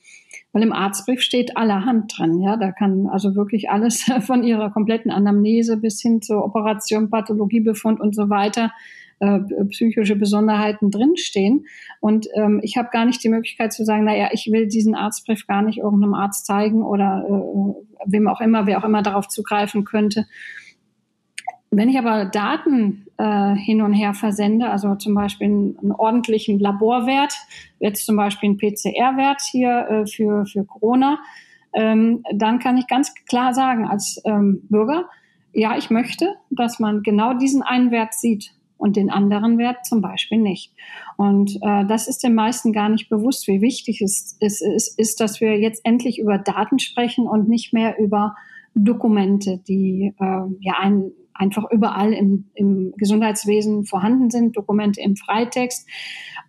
Weil 0.53 0.63
im 0.63 0.73
Arztbrief 0.73 1.21
steht 1.23 1.57
allerhand 1.57 2.13
drin. 2.17 2.41
Ja, 2.41 2.57
da 2.57 2.73
kann 2.73 3.07
also 3.07 3.35
wirklich 3.35 3.71
alles 3.71 4.03
von 4.21 4.45
ihrer 4.45 4.71
kompletten 4.71 5.11
Anamnese 5.11 5.79
bis 5.79 6.01
hin 6.01 6.21
zur 6.21 6.45
Operation, 6.45 7.11
Pathologiebefund 7.11 8.01
und 8.01 8.15
so 8.15 8.29
weiter 8.29 8.71
äh, 9.23 9.39
psychische 9.71 10.17
Besonderheiten 10.17 10.91
drinstehen. 10.91 11.67
Und 12.01 12.27
ähm, 12.35 12.61
ich 12.63 12.77
habe 12.77 12.89
gar 12.91 13.05
nicht 13.05 13.23
die 13.23 13.29
Möglichkeit 13.29 13.73
zu 13.73 13.85
sagen, 13.85 14.05
naja, 14.05 14.31
ich 14.33 14.51
will 14.51 14.67
diesen 14.67 14.97
Arztbrief 14.97 15.47
gar 15.47 15.63
nicht 15.63 15.79
irgendeinem 15.79 16.15
Arzt 16.15 16.45
zeigen 16.45 16.83
oder 16.83 17.25
äh, 17.29 18.11
wem 18.11 18.27
auch 18.27 18.41
immer, 18.41 18.67
wer 18.67 18.79
auch 18.79 18.85
immer 18.85 19.03
darauf 19.03 19.29
zugreifen 19.29 19.85
könnte. 19.85 20.27
Wenn 21.75 21.89
ich 21.89 21.99
aber 21.99 22.27
Daten 22.27 23.07
äh, 23.17 23.55
hin 23.55 23.81
und 23.81 23.95
her 23.95 24.13
versende, 24.13 24.69
also 24.69 24.95
zum 24.97 25.15
Beispiel 25.15 25.47
einen, 25.47 25.79
einen 25.79 25.93
ordentlichen 25.93 26.59
Laborwert, 26.59 27.33
jetzt 27.81 28.05
zum 28.05 28.15
Beispiel 28.15 28.51
einen 28.51 28.59
PCR-Wert 28.59 29.41
hier 29.51 29.87
äh, 29.89 30.07
für, 30.07 30.45
für 30.45 30.65
Corona, 30.67 31.19
ähm, 31.73 32.25
dann 32.35 32.59
kann 32.59 32.77
ich 32.77 32.87
ganz 32.87 33.15
klar 33.27 33.55
sagen 33.55 33.87
als 33.89 34.21
ähm, 34.27 34.61
Bürger, 34.69 35.07
ja, 35.55 35.79
ich 35.79 35.89
möchte, 35.89 36.35
dass 36.51 36.79
man 36.79 37.03
genau 37.03 37.33
diesen 37.33 37.63
einen 37.63 37.91
Wert 37.91 38.13
sieht 38.13 38.53
und 38.77 38.97
den 38.97 39.09
anderen 39.09 39.57
Wert 39.57 39.87
zum 39.87 40.03
Beispiel 40.03 40.39
nicht. 40.39 40.75
Und 41.17 41.57
äh, 41.63 41.87
das 41.87 42.07
ist 42.07 42.23
den 42.23 42.35
meisten 42.35 42.75
gar 42.75 42.91
nicht 42.91 43.09
bewusst, 43.09 43.49
wie 43.49 43.63
wichtig 43.63 44.03
es, 44.03 44.37
es, 44.41 44.61
es 44.61 44.89
ist, 44.89 45.21
dass 45.21 45.41
wir 45.41 45.59
jetzt 45.59 45.87
endlich 45.87 46.19
über 46.19 46.37
Daten 46.37 46.79
sprechen 46.79 47.27
und 47.27 47.49
nicht 47.49 47.73
mehr 47.73 47.99
über 47.99 48.37
Dokumente, 48.75 49.59
die 49.67 50.13
äh, 50.19 50.43
ja 50.61 50.75
ein, 50.81 51.13
einfach 51.35 51.65
überall 51.71 52.13
im, 52.13 52.51
im 52.55 52.93
Gesundheitswesen 52.97 53.85
vorhanden 53.85 54.31
sind, 54.31 54.57
Dokumente 54.57 55.01
im 55.01 55.17
Freitext. 55.17 55.89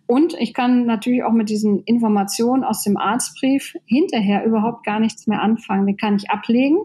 Und 0.06 0.34
ich 0.38 0.52
kann 0.52 0.86
natürlich 0.86 1.22
auch 1.24 1.32
mit 1.32 1.48
diesen 1.48 1.82
Informationen 1.84 2.64
aus 2.64 2.82
dem 2.82 2.96
Arztbrief 2.96 3.74
hinterher 3.86 4.44
überhaupt 4.44 4.84
gar 4.84 5.00
nichts 5.00 5.26
mehr 5.26 5.40
anfangen. 5.40 5.86
Den 5.86 5.96
kann 5.96 6.16
ich 6.16 6.30
ablegen. 6.30 6.78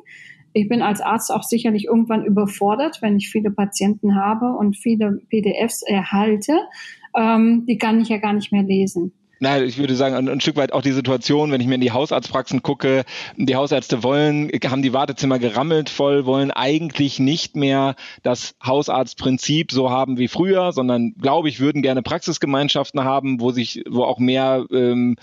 Ich 0.53 0.67
bin 0.67 0.81
als 0.81 1.01
Arzt 1.01 1.31
auch 1.31 1.43
sicherlich 1.43 1.85
irgendwann 1.85 2.25
überfordert, 2.25 3.01
wenn 3.01 3.17
ich 3.17 3.29
viele 3.29 3.51
Patienten 3.51 4.15
habe 4.15 4.55
und 4.57 4.77
viele 4.77 5.21
PDFs 5.29 5.83
erhalte. 5.83 6.57
Ähm, 7.15 7.65
die 7.67 7.77
kann 7.77 8.01
ich 8.01 8.09
ja 8.09 8.17
gar 8.17 8.33
nicht 8.33 8.51
mehr 8.51 8.63
lesen. 8.63 9.13
Nein, 9.41 9.63
ich 9.63 9.77
würde 9.77 9.95
sagen, 9.95 10.15
ein, 10.15 10.27
ein, 10.27 10.41
Stück 10.41 10.57
weit 10.57 10.73
auch 10.73 10.81
die 10.81 10.91
Situation, 10.91 11.51
wenn 11.51 11.61
ich 11.61 11.67
mir 11.67 11.75
in 11.75 11.81
die 11.81 11.93
Hausarztpraxen 11.93 12.61
gucke, 12.61 13.05
die 13.37 13.55
Hausärzte 13.55 14.03
wollen, 14.03 14.49
haben 14.65 14.81
die 14.81 14.91
Wartezimmer 14.91 15.39
gerammelt 15.39 15.89
voll, 15.89 16.25
wollen 16.25 16.51
eigentlich 16.51 17.19
nicht 17.19 17.55
mehr 17.55 17.95
das 18.21 18.55
Hausarztprinzip 18.63 19.71
so 19.71 19.89
haben 19.89 20.17
wie 20.17 20.27
früher, 20.27 20.73
sondern 20.73 21.13
glaube 21.21 21.47
ich, 21.47 21.61
würden 21.61 21.81
gerne 21.81 22.01
Praxisgemeinschaften 22.01 23.05
haben, 23.05 23.39
wo 23.39 23.51
sich, 23.51 23.83
wo 23.87 24.03
auch 24.03 24.19
mehr 24.19 24.65
ähm, 24.71 25.15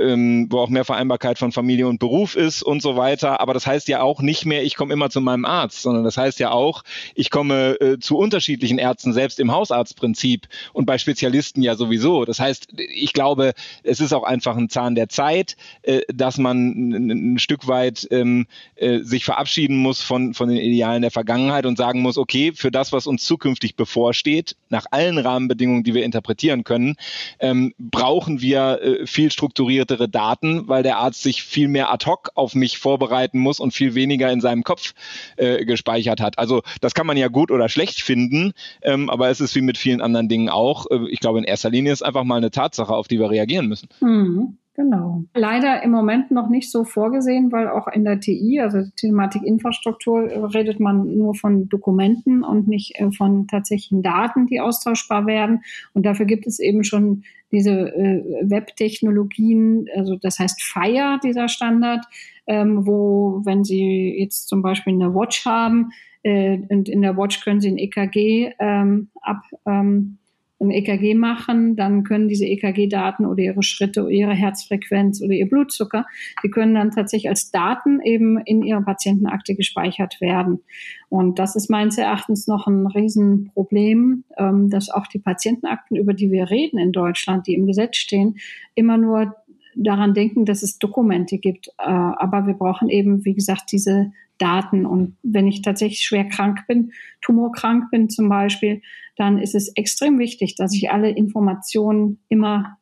ähm, 0.00 0.46
wo 0.50 0.58
auch 0.58 0.68
mehr 0.68 0.84
Vereinbarkeit 0.84 1.38
von 1.38 1.52
Familie 1.52 1.88
und 1.88 1.98
Beruf 1.98 2.36
ist 2.36 2.62
und 2.62 2.82
so 2.82 2.96
weiter. 2.96 3.40
Aber 3.40 3.54
das 3.54 3.66
heißt 3.66 3.88
ja 3.88 4.00
auch 4.00 4.20
nicht 4.22 4.46
mehr, 4.46 4.62
ich 4.62 4.74
komme 4.76 4.92
immer 4.92 5.10
zu 5.10 5.20
meinem 5.20 5.44
Arzt, 5.44 5.82
sondern 5.82 6.04
das 6.04 6.16
heißt 6.16 6.38
ja 6.40 6.50
auch, 6.50 6.84
ich 7.14 7.30
komme 7.30 7.80
äh, 7.80 7.98
zu 7.98 8.16
unterschiedlichen 8.16 8.78
Ärzten, 8.78 9.12
selbst 9.12 9.40
im 9.40 9.52
Hausarztprinzip 9.52 10.48
und 10.72 10.86
bei 10.86 10.98
Spezialisten 10.98 11.62
ja 11.62 11.74
sowieso. 11.74 12.24
Das 12.24 12.40
heißt, 12.40 12.68
ich 12.76 13.12
glaube, 13.12 13.52
es 13.82 14.00
ist 14.00 14.12
auch 14.12 14.24
einfach 14.24 14.56
ein 14.56 14.68
Zahn 14.68 14.94
der 14.94 15.08
Zeit, 15.08 15.56
äh, 15.82 16.00
dass 16.12 16.38
man 16.38 16.92
ein, 16.92 17.34
ein 17.34 17.38
Stück 17.38 17.66
weit 17.66 18.06
ähm, 18.10 18.46
äh, 18.76 19.00
sich 19.00 19.24
verabschieden 19.24 19.76
muss 19.76 20.02
von, 20.02 20.34
von 20.34 20.48
den 20.48 20.58
Idealen 20.58 21.02
der 21.02 21.10
Vergangenheit 21.10 21.66
und 21.66 21.76
sagen 21.76 22.02
muss, 22.02 22.18
okay, 22.18 22.52
für 22.54 22.70
das, 22.70 22.92
was 22.92 23.06
uns 23.06 23.24
zukünftig 23.24 23.76
bevorsteht, 23.76 24.56
nach 24.68 24.86
allen 24.90 25.18
Rahmenbedingungen, 25.18 25.84
die 25.84 25.94
wir 25.94 26.04
interpretieren 26.04 26.64
können, 26.64 26.96
ähm, 27.40 27.74
brauchen 27.78 28.40
wir 28.40 28.80
äh, 28.82 29.06
viel 29.06 29.30
strukturiert 29.30 29.87
detailliertere 29.88 30.08
Daten, 30.08 30.68
weil 30.68 30.82
der 30.82 30.98
Arzt 30.98 31.22
sich 31.22 31.42
viel 31.42 31.68
mehr 31.68 31.90
ad 31.90 32.06
hoc 32.06 32.30
auf 32.34 32.54
mich 32.54 32.78
vorbereiten 32.78 33.38
muss 33.38 33.60
und 33.60 33.72
viel 33.72 33.94
weniger 33.94 34.30
in 34.30 34.40
seinem 34.40 34.62
Kopf 34.62 34.94
äh, 35.36 35.64
gespeichert 35.64 36.20
hat. 36.20 36.38
Also 36.38 36.62
das 36.80 36.94
kann 36.94 37.06
man 37.06 37.16
ja 37.16 37.28
gut 37.28 37.50
oder 37.50 37.68
schlecht 37.68 38.00
finden, 38.00 38.52
ähm, 38.82 39.10
aber 39.10 39.28
es 39.28 39.40
ist 39.40 39.54
wie 39.54 39.62
mit 39.62 39.78
vielen 39.78 40.00
anderen 40.00 40.28
Dingen 40.28 40.48
auch. 40.48 40.86
Äh, 40.90 41.08
ich 41.10 41.20
glaube, 41.20 41.38
in 41.38 41.44
erster 41.44 41.70
Linie 41.70 41.92
ist 41.92 42.02
einfach 42.02 42.24
mal 42.24 42.36
eine 42.36 42.50
Tatsache, 42.50 42.94
auf 42.94 43.08
die 43.08 43.18
wir 43.18 43.30
reagieren 43.30 43.66
müssen. 43.66 43.88
Mhm. 44.00 44.58
Genau. 44.78 45.24
Leider 45.34 45.82
im 45.82 45.90
Moment 45.90 46.30
noch 46.30 46.48
nicht 46.48 46.70
so 46.70 46.84
vorgesehen, 46.84 47.50
weil 47.50 47.68
auch 47.68 47.88
in 47.88 48.04
der 48.04 48.20
TI, 48.20 48.60
also 48.60 48.78
Thematik 48.94 49.42
Infrastruktur, 49.42 50.54
redet 50.54 50.78
man 50.78 51.16
nur 51.16 51.34
von 51.34 51.68
Dokumenten 51.68 52.44
und 52.44 52.68
nicht 52.68 52.94
äh, 52.94 53.10
von 53.10 53.48
tatsächlichen 53.48 54.04
Daten, 54.04 54.46
die 54.46 54.60
austauschbar 54.60 55.26
werden. 55.26 55.62
Und 55.94 56.06
dafür 56.06 56.26
gibt 56.26 56.46
es 56.46 56.60
eben 56.60 56.84
schon 56.84 57.24
diese 57.50 57.72
äh, 57.72 58.22
Web-Technologien, 58.48 59.88
also 59.96 60.14
das 60.14 60.38
heißt 60.38 60.62
FIRE, 60.62 61.18
dieser 61.24 61.48
Standard, 61.48 62.06
ähm, 62.46 62.86
wo, 62.86 63.40
wenn 63.44 63.64
Sie 63.64 64.14
jetzt 64.16 64.46
zum 64.46 64.62
Beispiel 64.62 64.92
eine 64.92 65.12
Watch 65.12 65.44
haben, 65.44 65.90
äh, 66.22 66.56
und 66.68 66.88
in 66.88 67.02
der 67.02 67.16
Watch 67.16 67.42
können 67.42 67.60
Sie 67.60 67.68
ein 67.68 67.78
EKG 67.78 68.52
ähm, 68.60 69.08
ab, 69.22 69.42
ähm, 69.66 70.18
ein 70.60 70.70
EKG 70.70 71.14
machen, 71.14 71.76
dann 71.76 72.02
können 72.02 72.28
diese 72.28 72.46
EKG-Daten 72.46 73.26
oder 73.26 73.42
ihre 73.42 73.62
Schritte 73.62 74.02
oder 74.02 74.10
ihre 74.10 74.34
Herzfrequenz 74.34 75.22
oder 75.22 75.32
ihr 75.32 75.48
Blutzucker, 75.48 76.06
die 76.42 76.50
können 76.50 76.74
dann 76.74 76.90
tatsächlich 76.90 77.28
als 77.28 77.50
Daten 77.50 78.00
eben 78.02 78.38
in 78.38 78.62
ihrer 78.62 78.82
Patientenakte 78.82 79.54
gespeichert 79.54 80.20
werden. 80.20 80.60
Und 81.08 81.38
das 81.38 81.56
ist 81.56 81.70
meines 81.70 81.96
Erachtens 81.96 82.48
noch 82.48 82.66
ein 82.66 82.86
Riesenproblem, 82.86 84.24
ähm, 84.36 84.70
dass 84.70 84.90
auch 84.90 85.06
die 85.06 85.20
Patientenakten, 85.20 85.96
über 85.96 86.12
die 86.12 86.30
wir 86.30 86.50
reden 86.50 86.78
in 86.78 86.92
Deutschland, 86.92 87.46
die 87.46 87.54
im 87.54 87.66
Gesetz 87.66 87.96
stehen, 87.96 88.36
immer 88.74 88.98
nur 88.98 89.36
daran 89.76 90.12
denken, 90.12 90.44
dass 90.44 90.62
es 90.62 90.78
Dokumente 90.78 91.38
gibt. 91.38 91.68
Äh, 91.78 91.84
aber 91.84 92.46
wir 92.46 92.54
brauchen 92.54 92.88
eben, 92.88 93.24
wie 93.24 93.34
gesagt, 93.34 93.70
diese 93.72 94.12
Daten. 94.38 94.86
Und 94.86 95.16
wenn 95.22 95.46
ich 95.46 95.62
tatsächlich 95.62 96.00
schwer 96.00 96.28
krank 96.28 96.66
bin, 96.66 96.92
tumorkrank 97.20 97.90
bin 97.90 98.08
zum 98.08 98.28
Beispiel, 98.28 98.82
dann 99.16 99.38
ist 99.38 99.54
es 99.54 99.68
extrem 99.76 100.18
wichtig, 100.18 100.54
dass 100.54 100.74
ich 100.74 100.90
alle 100.90 101.10
Informationen 101.10 102.20
immer 102.28 102.78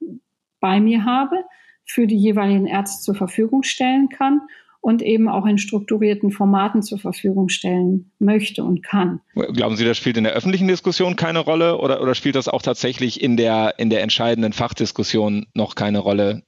bei 0.60 0.80
mir 0.80 1.04
habe, 1.04 1.36
für 1.84 2.06
die 2.06 2.16
jeweiligen 2.16 2.66
Ärzte 2.66 3.02
zur 3.02 3.14
Verfügung 3.14 3.62
stellen 3.62 4.08
kann 4.08 4.40
und 4.86 5.02
eben 5.02 5.28
auch 5.28 5.46
in 5.46 5.58
strukturierten 5.58 6.30
Formaten 6.30 6.80
zur 6.80 7.00
Verfügung 7.00 7.48
stellen 7.48 8.12
möchte 8.20 8.62
und 8.62 8.84
kann. 8.84 9.18
Glauben 9.34 9.74
Sie, 9.74 9.84
das 9.84 9.96
spielt 9.96 10.16
in 10.16 10.22
der 10.22 10.34
öffentlichen 10.34 10.68
Diskussion 10.68 11.16
keine 11.16 11.40
Rolle 11.40 11.78
oder, 11.78 12.00
oder 12.00 12.14
spielt 12.14 12.36
das 12.36 12.46
auch 12.46 12.62
tatsächlich 12.62 13.20
in 13.20 13.36
der, 13.36 13.74
in 13.78 13.90
der 13.90 14.04
entscheidenden 14.04 14.52
Fachdiskussion 14.52 15.46
noch 15.54 15.74
keine 15.74 15.98
Rolle? 15.98 16.44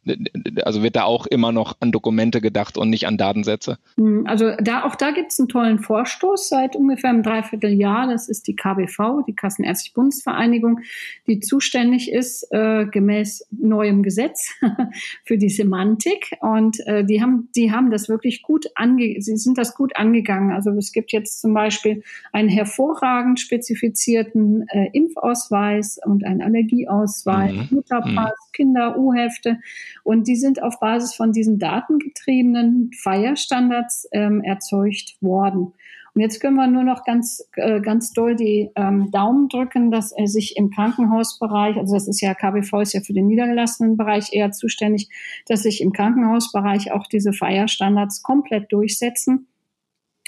Also 0.62 0.84
wird 0.84 0.94
da 0.94 1.02
auch 1.02 1.26
immer 1.26 1.50
noch 1.50 1.78
an 1.80 1.90
Dokumente 1.90 2.40
gedacht 2.40 2.78
und 2.78 2.90
nicht 2.90 3.08
an 3.08 3.18
Datensätze? 3.18 3.78
Hm, 3.96 4.24
also 4.28 4.52
da, 4.62 4.84
auch 4.84 4.94
da 4.94 5.10
gibt 5.10 5.32
es 5.32 5.40
einen 5.40 5.48
tollen 5.48 5.80
Vorstoß 5.80 6.48
seit 6.48 6.76
ungefähr 6.76 7.10
einem 7.10 7.24
Dreivierteljahr. 7.24 8.06
Das 8.06 8.28
ist 8.28 8.46
die 8.46 8.54
KBV, 8.54 9.24
die 9.26 9.34
Kassenärztliche 9.34 9.94
Bundesvereinigung, 9.94 10.78
die 11.26 11.40
zuständig 11.40 12.12
ist 12.12 12.46
äh, 12.52 12.86
gemäß 12.86 13.48
neuem 13.50 14.04
Gesetz 14.04 14.54
für 15.24 15.38
die 15.38 15.50
Semantik. 15.50 16.36
Und 16.40 16.78
äh, 16.86 17.04
die 17.04 17.20
haben, 17.20 17.48
die 17.56 17.72
haben 17.72 17.90
das 17.90 18.08
wirklich 18.08 18.27
wirklich 18.28 18.42
gut 18.42 18.66
ange, 18.74 19.16
sie 19.20 19.36
sind 19.36 19.56
das 19.56 19.74
gut 19.74 19.96
angegangen. 19.96 20.52
Also 20.52 20.70
es 20.72 20.92
gibt 20.92 21.12
jetzt 21.12 21.40
zum 21.40 21.54
Beispiel 21.54 22.02
einen 22.32 22.48
hervorragend 22.48 23.40
spezifizierten 23.40 24.66
äh, 24.68 24.90
Impfausweis 24.92 25.98
und 26.04 26.24
einen 26.24 26.42
Allergieausweis, 26.42 27.52
mhm. 27.52 27.68
Mutterpass, 27.70 28.32
mhm. 28.32 28.52
Kinder-U-Hefte. 28.52 29.58
Und 30.04 30.28
die 30.28 30.36
sind 30.36 30.62
auf 30.62 30.78
Basis 30.78 31.14
von 31.14 31.32
diesen 31.32 31.58
datengetriebenen 31.58 32.90
Feierstandards 33.02 34.08
ähm, 34.12 34.42
erzeugt 34.42 35.16
worden. 35.20 35.72
Und 36.14 36.20
jetzt 36.20 36.40
können 36.40 36.56
wir 36.56 36.66
nur 36.66 36.84
noch 36.84 37.04
ganz, 37.04 37.48
äh, 37.56 37.80
ganz 37.80 38.12
doll 38.12 38.36
die 38.36 38.70
ähm, 38.76 39.10
Daumen 39.10 39.48
drücken, 39.48 39.90
dass 39.90 40.12
er 40.12 40.26
sich 40.26 40.56
im 40.56 40.70
Krankenhausbereich, 40.70 41.76
also 41.76 41.94
das 41.94 42.08
ist 42.08 42.20
ja 42.20 42.34
KBV 42.34 42.80
ist 42.80 42.94
ja 42.94 43.00
für 43.00 43.12
den 43.12 43.26
niedergelassenen 43.26 43.96
Bereich 43.96 44.32
eher 44.32 44.50
zuständig, 44.50 45.08
dass 45.46 45.62
sich 45.62 45.80
im 45.80 45.92
Krankenhausbereich 45.92 46.92
auch 46.92 47.06
diese 47.06 47.32
Feierstandards 47.32 48.22
komplett 48.22 48.72
durchsetzen 48.72 49.48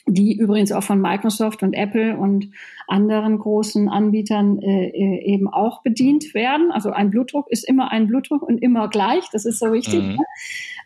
die 0.06 0.36
übrigens 0.36 0.72
auch 0.72 0.82
von 0.82 1.00
Microsoft 1.00 1.62
und 1.62 1.74
Apple 1.74 2.16
und 2.16 2.50
anderen 2.90 3.38
großen 3.38 3.88
Anbietern 3.88 4.58
äh, 4.60 4.88
äh, 4.88 5.24
eben 5.24 5.48
auch 5.48 5.82
bedient 5.82 6.34
werden. 6.34 6.72
Also 6.72 6.90
ein 6.90 7.10
Blutdruck 7.10 7.48
ist 7.48 7.68
immer 7.68 7.90
ein 7.90 8.08
Blutdruck 8.08 8.42
und 8.42 8.58
immer 8.58 8.88
gleich. 8.88 9.24
Das 9.32 9.44
ist 9.44 9.58
so 9.58 9.72
wichtig. 9.72 10.02
Mhm. 10.02 10.18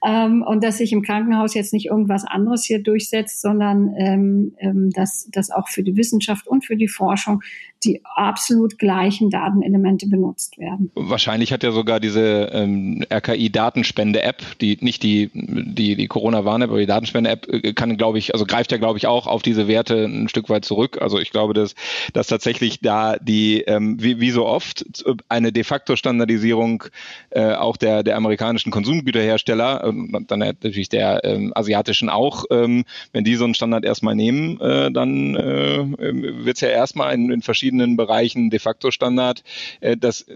Ähm, 0.06 0.44
und 0.46 0.62
dass 0.62 0.78
sich 0.78 0.92
im 0.92 1.02
Krankenhaus 1.02 1.54
jetzt 1.54 1.72
nicht 1.72 1.86
irgendwas 1.86 2.24
anderes 2.24 2.64
hier 2.64 2.82
durchsetzt, 2.82 3.40
sondern 3.40 3.94
ähm, 3.98 4.54
ähm, 4.58 4.90
dass, 4.90 5.28
dass 5.32 5.50
auch 5.50 5.68
für 5.68 5.82
die 5.82 5.96
Wissenschaft 5.96 6.46
und 6.46 6.64
für 6.66 6.76
die 6.76 6.88
Forschung 6.88 7.40
die 7.84 8.00
absolut 8.14 8.78
gleichen 8.78 9.30
Datenelemente 9.30 10.06
benutzt 10.06 10.58
werden. 10.58 10.90
Wahrscheinlich 10.94 11.52
hat 11.52 11.62
ja 11.62 11.70
sogar 11.70 12.00
diese 12.00 12.50
ähm, 12.52 13.04
RKI-Datenspende-App, 13.10 14.58
die 14.60 14.78
nicht 14.80 15.02
die, 15.02 15.30
die, 15.34 15.96
die 15.96 16.06
Corona-Warn-App, 16.06 16.70
aber 16.70 16.80
die 16.80 16.86
Datenspende-App 16.86 17.46
äh, 17.52 17.72
kann, 17.74 17.96
glaube 17.96 18.18
ich, 18.18 18.32
also 18.34 18.46
greift 18.46 18.72
ja, 18.72 18.78
glaube 18.78 18.98
ich, 18.98 19.06
auch 19.06 19.26
auf 19.26 19.42
diese 19.42 19.68
Werte 19.68 20.04
ein 20.04 20.28
Stück 20.28 20.48
weit 20.48 20.64
zurück. 20.64 20.98
Also 21.00 21.18
ich 21.18 21.30
glaube, 21.30 21.54
dass, 21.54 21.74
dass 22.12 22.26
tatsächlich 22.26 22.80
da 22.80 23.16
die, 23.18 23.62
ähm, 23.62 24.02
wie, 24.02 24.20
wie 24.20 24.30
so 24.30 24.46
oft, 24.46 24.84
eine 25.28 25.52
de 25.52 25.64
facto 25.64 25.96
Standardisierung 25.96 26.84
äh, 27.30 27.52
auch 27.54 27.76
der, 27.76 28.02
der 28.02 28.16
amerikanischen 28.16 28.70
Konsumgüterhersteller 28.70 29.84
und 29.84 30.30
dann 30.30 30.38
natürlich 30.38 30.88
der 30.88 31.24
ähm, 31.24 31.52
asiatischen 31.54 32.08
auch, 32.08 32.44
ähm, 32.50 32.84
wenn 33.12 33.24
die 33.24 33.36
so 33.36 33.44
einen 33.44 33.54
Standard 33.54 33.84
erstmal 33.84 34.14
nehmen, 34.14 34.60
äh, 34.60 34.90
dann 34.90 35.34
äh, 35.34 36.44
wird 36.44 36.56
es 36.56 36.60
ja 36.60 36.68
erstmal 36.68 37.14
in, 37.14 37.30
in 37.30 37.42
verschiedenen 37.42 37.96
Bereichen 37.96 38.50
de 38.50 38.58
facto 38.58 38.90
Standard. 38.90 39.42
Äh, 39.80 39.96
das 39.96 40.22
äh, 40.22 40.34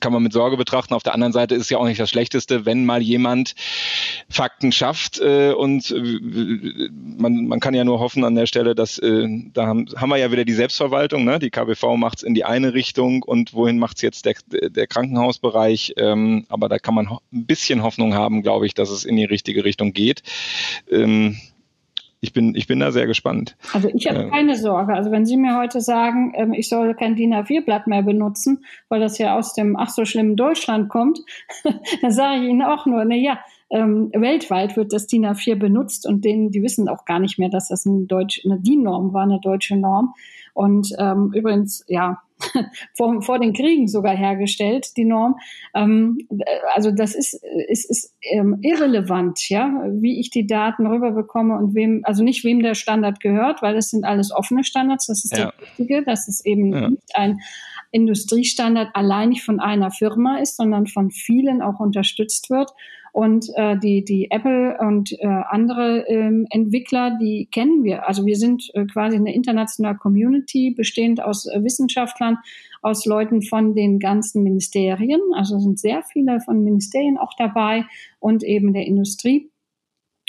kann 0.00 0.12
man 0.12 0.22
mit 0.22 0.32
Sorge 0.32 0.56
betrachten. 0.56 0.94
Auf 0.94 1.02
der 1.02 1.14
anderen 1.14 1.32
Seite 1.32 1.54
ist 1.54 1.70
ja 1.70 1.78
auch 1.78 1.86
nicht 1.86 2.00
das 2.00 2.10
Schlechteste, 2.10 2.66
wenn 2.66 2.84
mal 2.84 3.02
jemand 3.02 3.54
Fakten 4.28 4.72
schafft 4.72 5.20
äh, 5.20 5.52
und 5.52 5.94
man, 7.18 7.46
man 7.46 7.60
kann 7.60 7.74
ja 7.74 7.84
nur 7.84 8.00
hoffen 8.00 8.24
an 8.24 8.34
der 8.34 8.46
Stelle, 8.46 8.74
dass 8.74 9.00
da 9.00 9.66
haben, 9.66 9.86
haben 9.96 10.08
wir 10.08 10.16
ja 10.16 10.30
wieder 10.32 10.44
die 10.44 10.52
Selbstverwaltung, 10.70 11.24
ne? 11.24 11.40
die 11.40 11.50
KBV 11.50 11.96
macht 11.96 12.18
es 12.18 12.22
in 12.22 12.34
die 12.34 12.44
eine 12.44 12.74
Richtung 12.74 13.24
und 13.24 13.54
wohin 13.54 13.80
macht 13.80 13.96
es 13.96 14.02
jetzt 14.02 14.24
der, 14.24 14.34
der 14.70 14.86
Krankenhausbereich, 14.86 15.94
ähm, 15.96 16.46
aber 16.48 16.68
da 16.68 16.78
kann 16.78 16.94
man 16.94 17.08
ein 17.08 17.46
bisschen 17.46 17.82
Hoffnung 17.82 18.14
haben, 18.14 18.42
glaube 18.42 18.66
ich, 18.66 18.74
dass 18.74 18.90
es 18.90 19.04
in 19.04 19.16
die 19.16 19.24
richtige 19.24 19.64
Richtung 19.64 19.92
geht. 19.92 20.22
Ähm, 20.88 21.36
ich 22.20 22.32
bin, 22.32 22.54
ich 22.54 22.68
bin 22.68 22.78
da 22.78 22.92
sehr 22.92 23.06
gespannt. 23.06 23.56
Also 23.72 23.88
ich 23.92 24.06
habe 24.06 24.24
äh, 24.24 24.30
keine 24.30 24.56
Sorge. 24.56 24.94
Also 24.94 25.10
wenn 25.10 25.26
Sie 25.26 25.36
mir 25.36 25.56
heute 25.56 25.80
sagen, 25.80 26.34
ähm, 26.36 26.52
ich 26.52 26.68
soll 26.68 26.94
kein 26.94 27.16
DIN 27.16 27.34
A4-Blatt 27.34 27.88
mehr 27.88 28.02
benutzen, 28.02 28.64
weil 28.88 29.00
das 29.00 29.18
ja 29.18 29.36
aus 29.36 29.54
dem 29.54 29.76
ach 29.76 29.88
so 29.88 30.04
schlimmen 30.04 30.36
Deutschland 30.36 30.88
kommt, 30.88 31.18
dann 32.02 32.12
sage 32.12 32.42
ich 32.42 32.48
Ihnen 32.48 32.62
auch 32.62 32.86
nur, 32.86 33.04
na 33.04 33.16
ja, 33.16 33.40
ähm, 33.70 34.10
weltweit 34.12 34.76
wird 34.76 34.92
das 34.92 35.06
DIN 35.06 35.26
A4 35.26 35.56
benutzt 35.56 36.06
und 36.06 36.24
denen, 36.24 36.50
die 36.50 36.62
wissen 36.62 36.88
auch 36.88 37.04
gar 37.06 37.18
nicht 37.18 37.38
mehr, 37.38 37.48
dass 37.48 37.68
das 37.68 37.86
ein 37.86 38.06
Deutsch, 38.06 38.42
eine 38.44 38.60
DIN-Norm 38.60 39.12
war, 39.12 39.22
eine 39.22 39.40
deutsche 39.40 39.76
Norm. 39.76 40.14
Und 40.54 40.92
ähm, 40.98 41.32
übrigens, 41.34 41.84
ja, 41.88 42.22
vor, 42.96 43.22
vor 43.22 43.38
den 43.38 43.52
Kriegen 43.52 43.88
sogar 43.88 44.16
hergestellt, 44.16 44.96
die 44.96 45.04
Norm. 45.04 45.36
Ähm, 45.74 46.18
also 46.74 46.90
das 46.90 47.14
ist, 47.14 47.34
ist, 47.68 47.90
ist 47.90 48.14
ähm, 48.22 48.58
irrelevant, 48.62 49.48
ja, 49.48 49.72
wie 49.90 50.20
ich 50.20 50.30
die 50.30 50.46
Daten 50.46 50.86
rüberbekomme 50.86 51.56
und 51.56 51.74
wem, 51.74 52.02
also 52.04 52.22
nicht 52.22 52.44
wem 52.44 52.62
der 52.62 52.74
Standard 52.74 53.20
gehört, 53.20 53.62
weil 53.62 53.76
es 53.76 53.90
sind 53.90 54.04
alles 54.04 54.32
offene 54.32 54.64
Standards, 54.64 55.06
das 55.06 55.24
ist 55.24 55.36
ja. 55.36 55.52
der 55.52 55.60
Wichtige, 55.60 56.02
dass 56.02 56.28
es 56.28 56.44
eben 56.44 56.72
ja. 56.72 56.90
nicht 56.90 57.14
ein 57.14 57.40
Industriestandard 57.92 58.90
allein 58.94 59.30
nicht 59.30 59.42
von 59.42 59.60
einer 59.60 59.90
Firma 59.90 60.38
ist, 60.38 60.56
sondern 60.56 60.86
von 60.86 61.10
vielen 61.10 61.60
auch 61.60 61.80
unterstützt 61.80 62.50
wird. 62.50 62.70
Und 63.12 63.46
äh, 63.56 63.76
die, 63.78 64.04
die 64.04 64.30
Apple 64.30 64.78
und 64.78 65.12
äh, 65.12 65.26
andere 65.26 66.04
ähm, 66.08 66.46
Entwickler, 66.50 67.18
die 67.20 67.48
kennen 67.50 67.82
wir. 67.82 68.06
Also 68.06 68.24
wir 68.26 68.36
sind 68.36 68.70
äh, 68.74 68.86
quasi 68.86 69.16
eine 69.16 69.34
internationale 69.34 69.96
Community, 69.96 70.72
bestehend 70.76 71.22
aus 71.22 71.46
äh, 71.46 71.62
Wissenschaftlern, 71.62 72.38
aus 72.82 73.04
Leuten 73.06 73.42
von 73.42 73.74
den 73.74 73.98
ganzen 73.98 74.42
Ministerien. 74.42 75.20
Also 75.34 75.58
sind 75.58 75.78
sehr 75.78 76.02
viele 76.02 76.40
von 76.40 76.62
Ministerien 76.62 77.18
auch 77.18 77.32
dabei 77.36 77.84
und 78.18 78.42
eben 78.42 78.72
der 78.72 78.86
Industrie. 78.86 79.49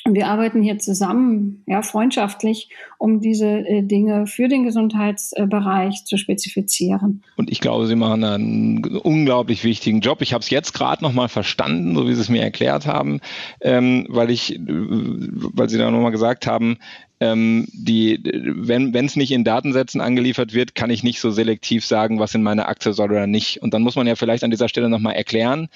Und 0.04 0.16
wir 0.16 0.28
arbeiten 0.28 0.64
hier 0.64 0.80
zusammen, 0.80 1.64
ja, 1.68 1.84
freundschaftlich, 1.84 2.70
um 2.98 3.20
diese 3.20 3.48
äh, 3.48 3.84
Dinge 3.84 4.26
für 4.26 4.48
den 4.48 4.64
Gesundheitsbereich 4.64 6.06
zu 6.06 6.18
spezifizieren. 6.18 7.24
Und 7.36 7.52
ich 7.52 7.60
glaube, 7.60 7.86
Sie 7.86 7.96
machen 7.96 8.24
einen 8.24 8.84
unglaublich 8.98 9.64
wichtigen 9.64 10.02
Job. 10.02 10.22
Ich 10.22 10.34
habe 10.34 10.42
es 10.42 10.50
jetzt 10.50 10.74
gerade 10.74 11.04
nochmal 11.04 11.30
verstanden, 11.30 11.96
so 11.96 12.08
wie 12.08 12.16
Sie 12.16 12.22
es 12.22 12.30
mir 12.30 12.42
erklärt 12.42 12.88
haben, 12.88 13.22
ähm, 13.62 14.08
weil 14.10 14.32
ich, 14.32 14.60
weil 14.60 15.70
Sie 15.70 15.78
da 15.78 15.92
nochmal 15.92 16.12
gesagt 16.12 16.48
haben, 16.48 16.78
ähm, 17.20 17.68
die, 17.72 18.20
wenn 18.24 19.06
es 19.06 19.16
nicht 19.16 19.32
in 19.32 19.44
Datensätzen 19.44 20.02
angeliefert 20.02 20.56
wird, 20.56 20.74
kann 20.74 20.90
ich 20.90 21.04
nicht 21.04 21.22
so 21.22 21.30
selektiv 21.30 21.86
sagen, 21.86 22.20
was 22.20 22.34
in 22.34 22.42
meiner 22.42 22.68
Akte 22.68 22.94
soll 22.94 23.12
oder 23.12 23.28
nicht. 23.28 23.62
Und 23.62 23.76
dann 23.76 23.84
muss 23.84 23.96
man 23.96 24.08
ja 24.08 24.16
vielleicht 24.16 24.44
an 24.44 24.50
dieser 24.50 24.68
Stelle 24.68 24.90
nochmal 24.90 25.14
erklären, 25.14 25.70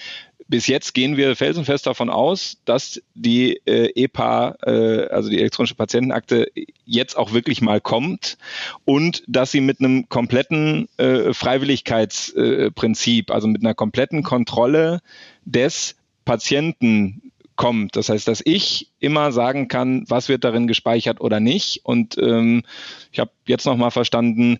bis 0.47 0.67
jetzt 0.67 0.93
gehen 0.93 1.17
wir 1.17 1.35
felsenfest 1.35 1.87
davon 1.87 2.09
aus, 2.09 2.57
dass 2.65 3.01
die 3.15 3.59
äh, 3.65 3.91
EPA, 3.95 4.55
äh, 4.63 5.07
also 5.07 5.29
die 5.29 5.39
elektronische 5.39 5.75
Patientenakte, 5.75 6.51
jetzt 6.85 7.17
auch 7.17 7.33
wirklich 7.33 7.61
mal 7.61 7.81
kommt 7.81 8.37
und 8.85 9.23
dass 9.27 9.51
sie 9.51 9.61
mit 9.61 9.79
einem 9.79 10.07
kompletten 10.07 10.87
äh, 10.97 11.33
Freiwilligkeitsprinzip, 11.33 13.31
also 13.31 13.47
mit 13.47 13.63
einer 13.63 13.73
kompletten 13.73 14.21
Kontrolle 14.21 15.01
des 15.45 15.95
Patienten 16.25 17.31
kommt. 17.55 17.95
Das 17.95 18.09
heißt, 18.09 18.27
dass 18.27 18.41
ich 18.43 18.91
immer 18.99 19.31
sagen 19.31 19.67
kann, 19.67 20.05
was 20.07 20.29
wird 20.29 20.43
darin 20.43 20.67
gespeichert 20.67 21.21
oder 21.21 21.39
nicht. 21.39 21.81
Und 21.83 22.17
ähm, 22.17 22.63
ich 23.11 23.19
habe 23.19 23.31
jetzt 23.47 23.65
nochmal 23.65 23.91
verstanden, 23.91 24.59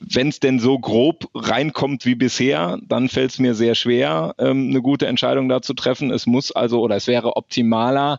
wenn 0.00 0.28
es 0.28 0.40
denn 0.40 0.58
so 0.58 0.78
grob 0.78 1.28
reinkommt 1.34 2.06
wie 2.06 2.14
bisher, 2.14 2.78
dann 2.86 3.08
fällt 3.08 3.32
es 3.32 3.38
mir 3.38 3.54
sehr 3.54 3.74
schwer, 3.74 4.34
ähm, 4.38 4.70
eine 4.70 4.82
gute 4.82 5.06
Entscheidung 5.06 5.48
da 5.48 5.62
zu 5.62 5.74
treffen. 5.74 6.10
Es 6.10 6.26
muss 6.26 6.52
also 6.52 6.80
oder 6.80 6.96
es 6.96 7.06
wäre 7.06 7.36
optimaler, 7.36 8.18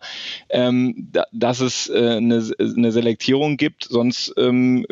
ähm, 0.49 1.09
da, 1.11 1.25
dass 1.31 1.59
es 1.59 1.89
äh, 1.89 2.17
eine, 2.17 2.43
eine 2.59 2.91
Selektierung 2.91 3.57
gibt. 3.57 3.85
Sonst, 3.85 4.33
ähm, 4.37 4.85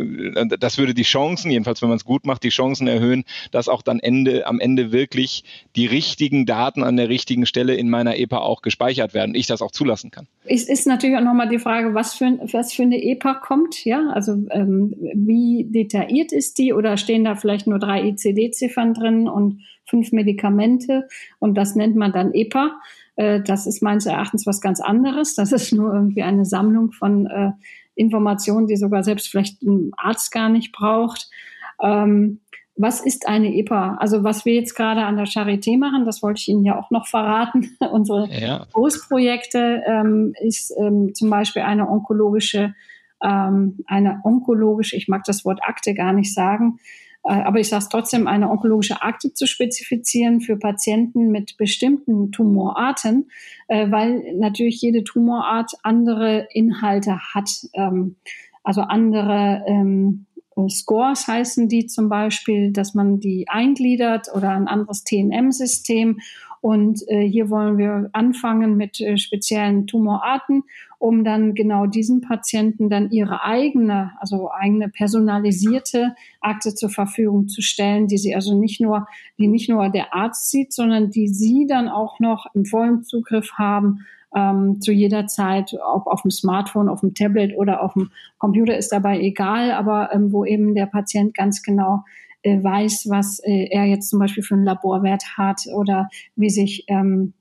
das 0.59 0.77
würde 0.77 0.93
die 0.93 1.03
Chancen, 1.03 1.51
jedenfalls 1.51 1.81
wenn 1.81 1.89
man 1.89 1.97
es 1.97 2.05
gut 2.05 2.25
macht, 2.25 2.43
die 2.43 2.49
Chancen 2.49 2.87
erhöhen, 2.87 3.25
dass 3.51 3.69
auch 3.69 3.81
dann 3.81 3.99
Ende, 3.99 4.47
am 4.47 4.59
Ende 4.59 4.91
wirklich 4.91 5.43
die 5.75 5.85
richtigen 5.85 6.45
Daten 6.45 6.83
an 6.83 6.97
der 6.97 7.09
richtigen 7.09 7.45
Stelle 7.45 7.75
in 7.75 7.89
meiner 7.89 8.17
EPA 8.17 8.39
auch 8.39 8.61
gespeichert 8.61 9.13
werden. 9.13 9.35
Ich 9.35 9.47
das 9.47 9.61
auch 9.61 9.71
zulassen 9.71 10.11
kann. 10.11 10.27
Es 10.45 10.63
ist 10.63 10.87
natürlich 10.87 11.17
auch 11.17 11.23
nochmal 11.23 11.49
die 11.49 11.59
Frage, 11.59 11.93
was 11.93 12.13
für, 12.13 12.37
was 12.51 12.73
für 12.73 12.83
eine 12.83 13.01
EPA 13.01 13.35
kommt. 13.35 13.83
Ja, 13.85 14.09
also 14.09 14.33
ähm, 14.51 14.93
wie 15.13 15.65
detailliert 15.69 16.31
ist 16.35 16.57
die 16.57 16.73
oder 16.73 16.97
stehen 16.97 17.23
da 17.23 17.35
vielleicht 17.35 17.65
nur 17.65 17.79
drei 17.79 18.07
ICD-Ziffern 18.09 18.93
drin 18.93 19.27
und 19.27 19.61
fünf 19.85 20.11
Medikamente 20.11 21.07
und 21.39 21.55
das 21.55 21.75
nennt 21.75 21.95
man 21.95 22.11
dann 22.11 22.33
EPA. 22.33 22.73
Äh, 23.15 23.41
das 23.41 23.65
ist 23.65 23.81
meines 23.81 24.05
Erachtens 24.05 24.45
was 24.45 24.61
ganz 24.61 24.81
anderes. 24.81 25.35
Das 25.35 25.51
ist 25.51 25.73
nur 25.73 25.93
irgendwie 25.93 26.23
eine 26.23 26.45
Sammlung 26.45 26.91
von 26.91 27.27
äh, 27.27 27.51
Informationen, 27.95 28.67
die 28.67 28.75
sogar 28.75 29.03
selbst 29.03 29.29
vielleicht 29.29 29.61
ein 29.63 29.91
Arzt 29.97 30.31
gar 30.31 30.49
nicht 30.49 30.71
braucht. 30.71 31.29
Ähm, 31.81 32.41
was 32.77 32.99
ist 32.99 33.27
eine 33.27 33.55
EPA? 33.55 33.95
Also 33.99 34.23
was 34.25 34.43
wir 34.43 34.53
jetzt 34.53 34.75
gerade 34.75 35.05
an 35.05 35.15
der 35.15 35.27
Charité 35.27 35.77
machen, 35.77 36.05
das 36.05 36.21
wollte 36.21 36.39
ich 36.41 36.49
Ihnen 36.49 36.65
ja 36.65 36.77
auch 36.77 36.91
noch 36.91 37.07
verraten. 37.07 37.77
Unsere 37.91 38.27
ja. 38.29 38.67
Großprojekte 38.73 39.83
ähm, 39.87 40.33
ist 40.41 40.73
ähm, 40.77 41.13
zum 41.15 41.29
Beispiel 41.29 41.61
eine 41.61 41.89
onkologische 41.89 42.75
ähm, 43.25 43.79
eine 43.87 44.21
onkologische, 44.23 44.95
ich 44.95 45.07
mag 45.07 45.23
das 45.23 45.45
Wort 45.45 45.61
Akte 45.63 45.93
gar 45.93 46.13
nicht 46.13 46.33
sagen, 46.33 46.79
äh, 47.23 47.33
aber 47.33 47.59
ich 47.59 47.69
sage 47.69 47.83
es 47.83 47.89
trotzdem, 47.89 48.27
eine 48.27 48.49
onkologische 48.49 49.01
Akte 49.01 49.33
zu 49.33 49.47
spezifizieren 49.47 50.41
für 50.41 50.57
Patienten 50.57 51.31
mit 51.31 51.57
bestimmten 51.57 52.31
Tumorarten, 52.31 53.29
äh, 53.67 53.89
weil 53.89 54.35
natürlich 54.35 54.81
jede 54.81 55.03
Tumorart 55.03 55.71
andere 55.81 56.47
Inhalte 56.53 57.17
hat, 57.33 57.49
ähm, 57.73 58.15
also 58.63 58.81
andere 58.81 59.63
ähm, 59.67 60.25
Scores 60.69 61.27
heißen 61.27 61.67
die 61.67 61.85
zum 61.85 62.07
Beispiel, 62.07 62.71
dass 62.71 62.93
man 62.93 63.19
die 63.19 63.47
eingliedert 63.49 64.29
oder 64.33 64.51
ein 64.51 64.67
anderes 64.67 65.03
TNM-System. 65.03 66.19
Und 66.65 67.07
äh, 67.09 67.21
hier 67.21 67.51
wollen 67.51 67.77
wir 67.77 68.09
anfangen 68.11 68.75
mit 68.75 68.99
äh, 68.99 69.19
speziellen 69.19 69.85
Tumorarten 69.85 70.63
um 70.97 71.23
dann 71.23 71.53
genau 71.53 71.85
diesen 71.85 72.21
Patienten 72.21 72.89
dann 72.89 73.11
ihre 73.11 73.43
eigene, 73.43 74.13
also 74.19 74.49
eigene 74.51 74.89
personalisierte 74.89 76.15
Akte 76.41 76.73
zur 76.73 76.89
Verfügung 76.89 77.47
zu 77.47 77.61
stellen, 77.61 78.07
die 78.07 78.17
sie 78.17 78.33
also 78.33 78.59
nicht 78.59 78.81
nur, 78.81 79.05
die 79.37 79.47
nicht 79.47 79.69
nur 79.69 79.89
der 79.89 80.15
Arzt 80.15 80.49
sieht, 80.49 80.73
sondern 80.73 81.11
die 81.11 81.27
sie 81.27 81.67
dann 81.67 81.89
auch 81.89 82.19
noch 82.19 82.47
im 82.55 82.65
vollen 82.65 83.03
Zugriff 83.03 83.51
haben, 83.53 83.99
ähm, 84.35 84.81
zu 84.81 84.91
jeder 84.91 85.27
Zeit, 85.27 85.75
ob 85.85 86.07
auf 86.07 86.23
dem 86.23 86.31
Smartphone, 86.31 86.89
auf 86.89 87.01
dem 87.01 87.13
Tablet 87.13 87.55
oder 87.55 87.83
auf 87.83 87.93
dem 87.93 88.09
Computer 88.39 88.75
ist 88.75 88.91
dabei 88.91 89.19
egal, 89.19 89.71
aber 89.71 90.09
ähm, 90.11 90.31
wo 90.31 90.43
eben 90.43 90.73
der 90.73 90.87
Patient 90.87 91.35
ganz 91.35 91.61
genau 91.61 92.03
äh, 92.45 92.63
weiß, 92.63 93.07
was 93.09 93.39
äh, 93.39 93.67
er 93.71 93.85
jetzt 93.85 94.09
zum 94.09 94.19
Beispiel 94.19 94.43
für 94.43 94.53
einen 94.53 94.65
Laborwert 94.65 95.23
hat 95.35 95.61
oder 95.73 96.09
wie 96.35 96.51
sich 96.51 96.85
ähm, 96.87 97.33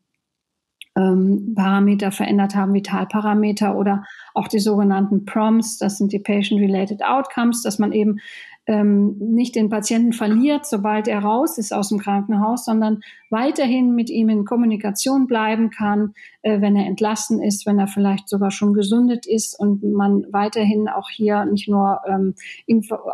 ähm, 0.97 1.53
Parameter 1.55 2.11
verändert 2.11 2.55
haben, 2.55 2.73
Vitalparameter 2.73 3.77
oder 3.77 4.05
auch 4.33 4.49
die 4.49 4.61
sogenannten 4.61 5.27
PROMs, 5.27 5.77
das 5.77 5.99
sind 5.99 6.13
die 6.13 6.21
Patient-Related 6.21 7.05
Outcomes, 7.05 7.63
dass 7.63 7.79
man 7.79 7.93
eben 7.93 8.19
ähm, 8.67 9.17
nicht 9.19 9.55
den 9.55 9.69
Patienten 9.69 10.13
verliert, 10.13 10.67
sobald 10.67 11.07
er 11.07 11.21
raus 11.21 11.59
ist 11.59 11.73
aus 11.73 11.91
dem 11.91 11.99
Krankenhaus, 11.99 12.65
sondern 12.65 13.01
weiterhin 13.31 13.95
mit 13.95 14.11
ihm 14.11 14.29
in 14.29 14.45
Kommunikation 14.45 15.27
bleiben 15.27 15.71
kann, 15.71 16.15
äh, 16.43 16.61
wenn 16.61 16.77
er 16.77 16.87
entlassen 16.87 17.43
ist, 17.43 17.67
wenn 17.67 17.79
er 17.79 17.89
vielleicht 17.89 18.29
sogar 18.29 18.51
schon 18.51 18.73
gesundet 18.73 19.27
ist 19.27 19.59
und 19.59 19.83
man 19.83 20.25
weiterhin 20.31 20.89
auch 20.89 21.11
hier 21.11 21.45
nicht 21.45 21.69
nur 21.69 22.01
ähm, 22.07 22.35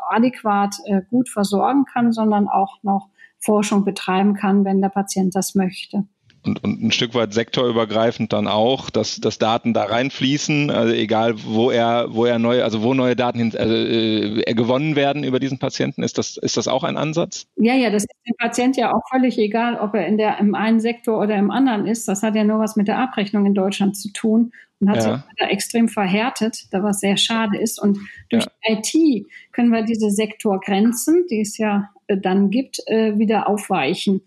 adäquat 0.08 0.76
äh, 0.84 1.02
gut 1.10 1.28
versorgen 1.28 1.84
kann, 1.84 2.12
sondern 2.12 2.48
auch 2.48 2.82
noch 2.82 3.08
Forschung 3.38 3.84
betreiben 3.84 4.34
kann, 4.34 4.64
wenn 4.64 4.80
der 4.80 4.90
Patient 4.90 5.34
das 5.34 5.54
möchte 5.54 6.04
und, 6.42 6.64
und 6.64 6.82
ein 6.82 6.92
Stück 6.92 7.14
weit 7.14 7.34
sektorübergreifend 7.34 8.32
dann 8.32 8.46
auch, 8.46 8.88
dass, 8.90 9.20
dass 9.20 9.38
Daten 9.38 9.74
da 9.74 9.84
reinfließen, 9.84 10.70
also 10.70 10.94
egal 10.94 11.34
wo 11.44 11.70
er, 11.70 12.14
wo 12.14 12.24
er 12.24 12.38
neue, 12.38 12.64
also 12.64 12.82
wo 12.82 12.94
neue 12.94 13.14
Daten 13.14 13.38
hin, 13.38 13.52
also, 13.56 13.74
äh, 13.74 14.54
gewonnen 14.54 14.96
werden 14.96 15.22
über 15.22 15.38
diesen 15.38 15.58
Patienten, 15.58 16.02
ist 16.02 16.18
das, 16.18 16.36
ist 16.38 16.56
das 16.56 16.66
auch 16.66 16.84
ein 16.84 16.96
Ansatz? 16.96 17.46
Ja, 17.56 17.74
ja, 17.74 17.90
das 17.90 18.04
ist 18.04 18.10
dem 18.26 18.36
Patient 18.38 18.76
ja 18.76 18.94
auch 18.94 19.02
völlig 19.10 19.38
egal, 19.38 19.76
ob 19.76 19.94
er 19.94 20.06
in 20.06 20.16
der, 20.16 20.38
im 20.38 20.54
einen 20.54 20.80
Sektor 20.80 21.20
oder 21.20 21.36
im 21.36 21.50
anderen 21.50 21.86
ist. 21.86 22.08
Das 22.08 22.22
hat 22.22 22.34
ja 22.34 22.44
nur 22.44 22.58
was 22.58 22.76
mit 22.76 22.88
der 22.88 22.98
Abrechnung 22.98 23.44
in 23.44 23.54
Deutschland 23.54 23.96
zu 23.96 24.10
tun 24.12 24.52
und 24.80 24.88
hat 24.88 24.96
ja. 24.96 25.02
sich 25.02 25.22
da 25.36 25.46
extrem 25.46 25.88
verhärtet, 25.88 26.66
da 26.70 26.82
was 26.82 27.00
sehr 27.00 27.18
schade 27.18 27.58
ist. 27.58 27.80
Und 27.80 27.98
durch 28.30 28.46
ja. 28.64 28.76
IT 28.76 29.26
können 29.52 29.70
wir 29.70 29.82
diese 29.82 30.10
Sektorgrenzen, 30.10 31.26
die 31.30 31.42
es 31.42 31.58
ja 31.58 31.90
äh, 32.06 32.16
dann 32.16 32.50
gibt, 32.50 32.80
äh, 32.86 33.18
wieder 33.18 33.46
aufweichen 33.46 34.22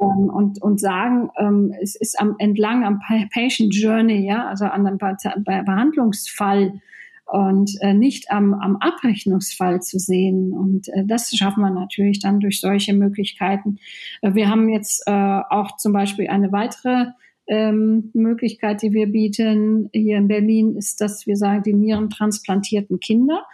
ähm, 0.00 0.30
und, 0.30 0.60
und 0.62 0.80
sagen, 0.80 1.30
ähm, 1.38 1.74
es 1.80 1.94
ist 1.96 2.20
am, 2.20 2.36
entlang 2.38 2.84
am 2.84 3.00
Patient 3.32 3.74
Journey, 3.74 4.26
ja, 4.26 4.46
also 4.46 4.64
an 4.64 4.86
einem 4.86 4.98
Behandlungsfall 4.98 6.80
und 7.26 7.70
äh, 7.80 7.94
nicht 7.94 8.30
am, 8.30 8.54
am 8.54 8.76
Abrechnungsfall 8.76 9.80
zu 9.82 9.98
sehen. 9.98 10.52
Und 10.52 10.88
äh, 10.88 11.04
das 11.06 11.30
schaffen 11.30 11.62
wir 11.62 11.70
natürlich 11.70 12.20
dann 12.20 12.40
durch 12.40 12.60
solche 12.60 12.92
Möglichkeiten. 12.92 13.78
Äh, 14.20 14.34
wir 14.34 14.50
haben 14.50 14.68
jetzt 14.68 15.02
äh, 15.06 15.12
auch 15.50 15.76
zum 15.76 15.92
Beispiel 15.92 16.28
eine 16.28 16.52
weitere 16.52 17.06
ähm, 17.46 18.10
Möglichkeit, 18.14 18.82
die 18.82 18.92
wir 18.92 19.06
bieten 19.06 19.90
hier 19.92 20.18
in 20.18 20.28
Berlin, 20.28 20.76
ist, 20.76 21.00
dass 21.00 21.26
wir 21.26 21.36
sagen, 21.36 21.62
die 21.62 21.74
nierentransplantierten 21.74 23.00
Kinder, 23.00 23.44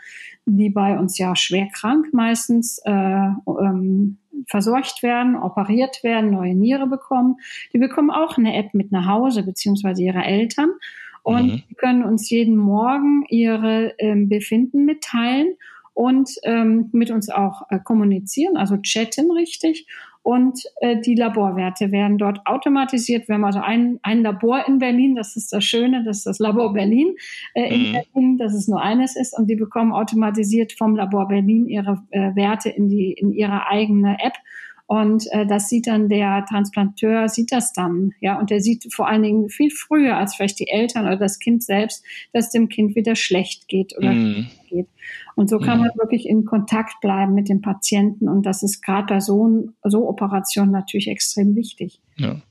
die 0.56 0.70
bei 0.70 0.98
uns 0.98 1.18
ja 1.18 1.34
schwer 1.36 1.68
krank 1.72 2.12
meistens 2.12 2.78
äh, 2.84 2.90
ähm, 2.90 4.18
versorgt 4.46 5.02
werden, 5.02 5.36
operiert 5.36 6.02
werden, 6.02 6.30
neue 6.30 6.54
Niere 6.54 6.86
bekommen. 6.86 7.36
Die 7.72 7.78
bekommen 7.78 8.10
auch 8.10 8.38
eine 8.38 8.56
App 8.56 8.74
mit 8.74 8.92
nach 8.92 9.06
Hause, 9.06 9.42
beziehungsweise 9.42 10.02
ihre 10.02 10.24
Eltern. 10.24 10.70
Und 11.22 11.46
mhm. 11.46 11.76
können 11.76 12.04
uns 12.04 12.30
jeden 12.30 12.56
Morgen 12.56 13.24
ihre 13.28 13.94
ähm, 13.98 14.28
Befinden 14.28 14.86
mitteilen 14.86 15.54
und 15.92 16.30
ähm, 16.44 16.88
mit 16.92 17.10
uns 17.10 17.28
auch 17.28 17.62
äh, 17.68 17.78
kommunizieren, 17.78 18.56
also 18.56 18.78
chatten 18.78 19.30
richtig 19.30 19.86
und 20.22 20.62
äh, 20.80 21.00
die 21.00 21.14
Laborwerte 21.14 21.92
werden 21.92 22.18
dort 22.18 22.46
automatisiert. 22.46 23.26
Wir 23.28 23.37
haben 23.37 23.44
also 23.44 23.61
ein, 23.61 23.98
ein 24.02 24.22
Labor 24.22 24.66
in 24.66 24.78
Berlin, 24.78 25.14
das 25.14 25.37
ist 25.37 25.52
das 25.52 25.64
Schöne, 25.64 26.04
das 26.04 26.18
ist 26.18 26.26
das 26.26 26.38
Labor 26.38 26.72
Berlin 26.72 27.14
äh, 27.54 27.74
in 27.74 27.88
mhm. 27.88 27.92
Berlin, 27.92 28.38
dass 28.38 28.54
es 28.54 28.68
nur 28.68 28.83
eines 28.83 29.16
ist 29.16 29.37
und 29.37 29.48
die 29.48 29.56
bekommen 29.56 29.92
automatisiert 29.92 30.72
vom 30.72 30.94
Labor 30.94 31.28
Berlin 31.28 31.66
ihre 31.66 32.02
äh, 32.11 32.35
Werte 32.35 32.68
in 32.68 32.88
die 32.88 33.12
in 33.12 33.33
ihre 33.33 33.66
eigene 33.66 34.18
App 34.20 34.35
und 34.90 35.31
äh, 35.31 35.46
das 35.46 35.68
sieht 35.68 35.87
dann 35.87 36.09
der 36.09 36.44
Transplanteur, 36.48 37.29
sieht 37.29 37.53
das 37.53 37.72
dann, 37.72 38.11
ja, 38.18 38.40
und 38.40 38.50
der 38.50 38.61
sieht 38.61 38.92
vor 38.92 39.07
allen 39.07 39.22
Dingen 39.22 39.48
viel 39.48 39.70
früher 39.70 40.16
als 40.16 40.35
vielleicht 40.35 40.59
die 40.59 40.66
Eltern 40.66 41.07
oder 41.07 41.16
das 41.16 41.38
Kind 41.38 41.62
selbst, 41.62 42.05
dass 42.33 42.50
dem 42.50 42.68
Kind 42.68 42.96
wieder 42.96 43.14
schlecht 43.14 43.68
geht 43.68 43.96
oder 43.96 44.11
mm. 44.11 44.48
geht. 44.68 44.88
Und 45.37 45.48
so 45.48 45.61
kann 45.61 45.79
mm. 45.79 45.83
man 45.83 45.90
wirklich 45.90 46.29
in 46.29 46.44
Kontakt 46.44 47.00
bleiben 47.00 47.35
mit 47.35 47.48
dem 47.48 47.61
Patienten 47.61 48.29
und 48.29 48.44
das 48.46 48.64
ist 48.64 48.83
gerade 48.83 49.07
bei 49.07 49.20
so, 49.20 49.68
so 49.85 50.09
Operationen 50.09 50.72
natürlich 50.72 51.07
extrem 51.07 51.55
wichtig. 51.55 52.00
Ja. 52.16 52.42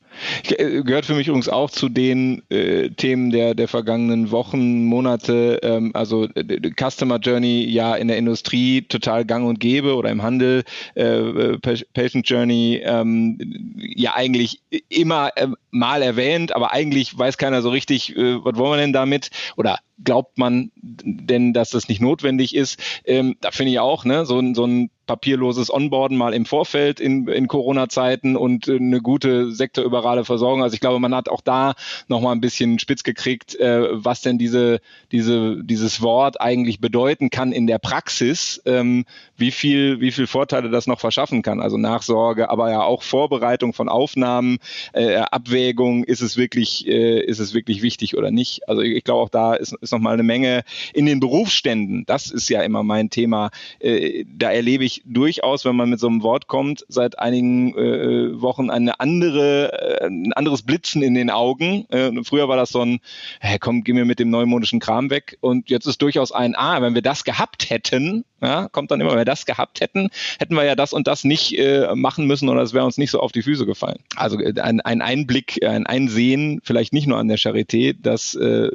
Äh, 0.49 0.83
gehört 0.83 1.05
für 1.05 1.15
mich 1.15 1.27
übrigens 1.27 1.49
auch 1.49 1.69
zu 1.69 1.89
den 1.89 2.43
äh, 2.49 2.89
Themen 2.89 3.31
der, 3.31 3.55
der 3.55 3.67
vergangenen 3.67 4.31
Wochen, 4.31 4.85
Monate, 4.85 5.59
ähm, 5.63 5.91
also 5.93 6.25
äh, 6.35 6.71
Customer 6.77 7.17
Journey 7.17 7.65
ja 7.65 7.95
in 7.95 8.07
der 8.07 8.17
Industrie 8.17 8.81
total 8.83 9.25
gang 9.25 9.47
und 9.47 9.59
gäbe 9.59 9.95
oder 9.95 10.09
im 10.09 10.21
Handel 10.21 10.63
äh, 10.95 11.03
äh 11.03 11.57
Patient 11.93 12.27
Journey 12.27 12.81
ähm, 12.83 13.37
ja 13.77 14.13
eigentlich 14.15 14.61
immer 14.89 15.31
äh, 15.35 15.47
mal 15.71 16.01
erwähnt, 16.01 16.55
aber 16.55 16.71
eigentlich 16.71 17.17
weiß 17.17 17.37
keiner 17.37 17.61
so 17.61 17.69
richtig, 17.69 18.15
was 18.15 18.55
wollen 18.55 18.71
wir 18.71 18.77
denn 18.77 18.93
damit? 18.93 19.29
Oder 19.55 19.79
glaubt 20.03 20.37
man 20.37 20.71
denn, 20.75 21.53
dass 21.53 21.71
das 21.71 21.87
nicht 21.87 22.01
notwendig 22.01 22.55
ist? 22.55 22.79
Ähm, 23.05 23.35
da 23.41 23.51
finde 23.51 23.71
ich 23.73 23.79
auch, 23.79 24.05
ne, 24.05 24.25
so, 24.25 24.41
so 24.53 24.65
ein 24.65 24.89
papierloses 25.09 25.73
Onboarden 25.73 26.15
mal 26.15 26.35
im 26.35 26.45
Vorfeld 26.45 26.99
in, 26.99 27.27
in 27.27 27.47
Corona-Zeiten 27.47 28.35
und 28.35 28.67
äh, 28.67 28.75
eine 28.75 29.01
gute 29.01 29.51
sektorüberale 29.51 30.23
Versorgung. 30.23 30.61
Also 30.61 30.75
ich 30.75 30.81
glaube, 30.81 30.99
man 30.99 31.15
hat 31.15 31.29
auch 31.29 31.41
da 31.41 31.73
nochmal 32.07 32.35
ein 32.35 32.41
bisschen 32.41 32.77
spitz 32.77 33.01
gekriegt, 33.01 33.55
äh, 33.55 33.87
was 33.91 34.21
denn 34.21 34.37
diese, 34.37 34.81
diese, 35.11 35.63
dieses 35.63 36.03
Wort 36.03 36.39
eigentlich 36.39 36.79
bedeuten 36.79 37.31
kann 37.31 37.51
in 37.53 37.65
der 37.65 37.79
Praxis, 37.79 38.61
ähm, 38.65 39.05
wie 39.35 39.49
viel, 39.49 39.99
wie 39.99 40.11
viel 40.11 40.27
Vorteile 40.27 40.69
das 40.69 40.85
noch 40.85 40.99
verschaffen 40.99 41.41
kann. 41.41 41.59
Also 41.59 41.77
Nachsorge, 41.77 42.51
aber 42.51 42.69
ja 42.69 42.83
auch 42.83 43.01
Vorbereitung 43.01 43.73
von 43.73 43.89
Aufnahmen, 43.89 44.59
äh, 44.93 45.15
Abwägung, 45.15 46.03
ist 46.03 46.21
es 46.21 46.37
wirklich, 46.37 46.87
äh, 46.87 47.19
ist 47.19 47.39
es 47.39 47.55
wirklich 47.55 47.81
wichtig 47.81 48.15
oder 48.15 48.29
nicht? 48.29 48.69
Also 48.69 48.83
ich, 48.83 48.95
ich 48.95 49.03
glaube 49.03 49.21
auch 49.21 49.29
da 49.29 49.55
ist, 49.55 49.73
ist 49.81 49.88
ist 49.89 49.91
noch 49.91 49.99
mal 49.99 50.13
eine 50.13 50.23
Menge 50.23 50.63
in 50.93 51.05
den 51.05 51.19
Berufsständen. 51.19 52.05
Das 52.05 52.29
ist 52.29 52.49
ja 52.49 52.61
immer 52.61 52.83
mein 52.83 53.09
Thema. 53.09 53.49
Äh, 53.79 54.25
da 54.31 54.51
erlebe 54.51 54.85
ich 54.85 55.01
durchaus, 55.05 55.65
wenn 55.65 55.75
man 55.75 55.89
mit 55.89 55.99
so 55.99 56.07
einem 56.07 56.21
Wort 56.21 56.47
kommt, 56.47 56.85
seit 56.87 57.19
einigen 57.19 57.75
äh, 57.75 58.41
Wochen 58.41 58.69
eine 58.69 58.99
andere, 58.99 60.01
äh, 60.01 60.05
ein 60.05 60.33
anderes 60.33 60.61
Blitzen 60.61 61.01
in 61.01 61.15
den 61.15 61.29
Augen. 61.29 61.85
Äh, 61.89 62.11
früher 62.23 62.47
war 62.47 62.57
das 62.57 62.69
so 62.69 62.81
ein, 62.81 62.99
hey, 63.39 63.57
komm, 63.59 63.83
geh 63.83 63.93
mir 63.93 64.05
mit 64.05 64.19
dem 64.19 64.29
neumodischen 64.29 64.79
Kram 64.79 65.09
weg. 65.09 65.37
Und 65.41 65.69
jetzt 65.69 65.87
ist 65.87 66.01
durchaus 66.01 66.31
ein, 66.31 66.55
ah, 66.55 66.81
wenn 66.81 66.93
wir 66.93 67.01
das 67.01 67.23
gehabt 67.23 67.69
hätten, 67.69 68.25
ja, 68.41 68.69
kommt 68.69 68.91
dann 68.91 69.01
immer, 69.01 69.11
wenn 69.11 69.17
wir 69.17 69.25
das 69.25 69.45
gehabt 69.45 69.81
hätten, 69.81 70.09
hätten 70.39 70.55
wir 70.55 70.63
ja 70.63 70.75
das 70.75 70.93
und 70.93 71.07
das 71.07 71.23
nicht 71.23 71.57
äh, 71.57 71.93
machen 71.95 72.25
müssen 72.25 72.47
oder 72.47 72.61
es 72.61 72.73
wäre 72.73 72.85
uns 72.85 72.97
nicht 72.97 73.11
so 73.11 73.19
auf 73.19 73.31
die 73.31 73.41
Füße 73.41 73.65
gefallen. 73.65 73.99
Also 74.15 74.39
äh, 74.39 74.59
ein, 74.61 74.81
ein 74.81 75.01
Einblick, 75.01 75.63
ein 75.65 75.85
Einsehen, 75.85 76.61
vielleicht 76.63 76.93
nicht 76.93 77.07
nur 77.07 77.17
an 77.17 77.27
der 77.27 77.37
Charité, 77.37 77.95
dass 77.99 78.35
äh, 78.35 78.69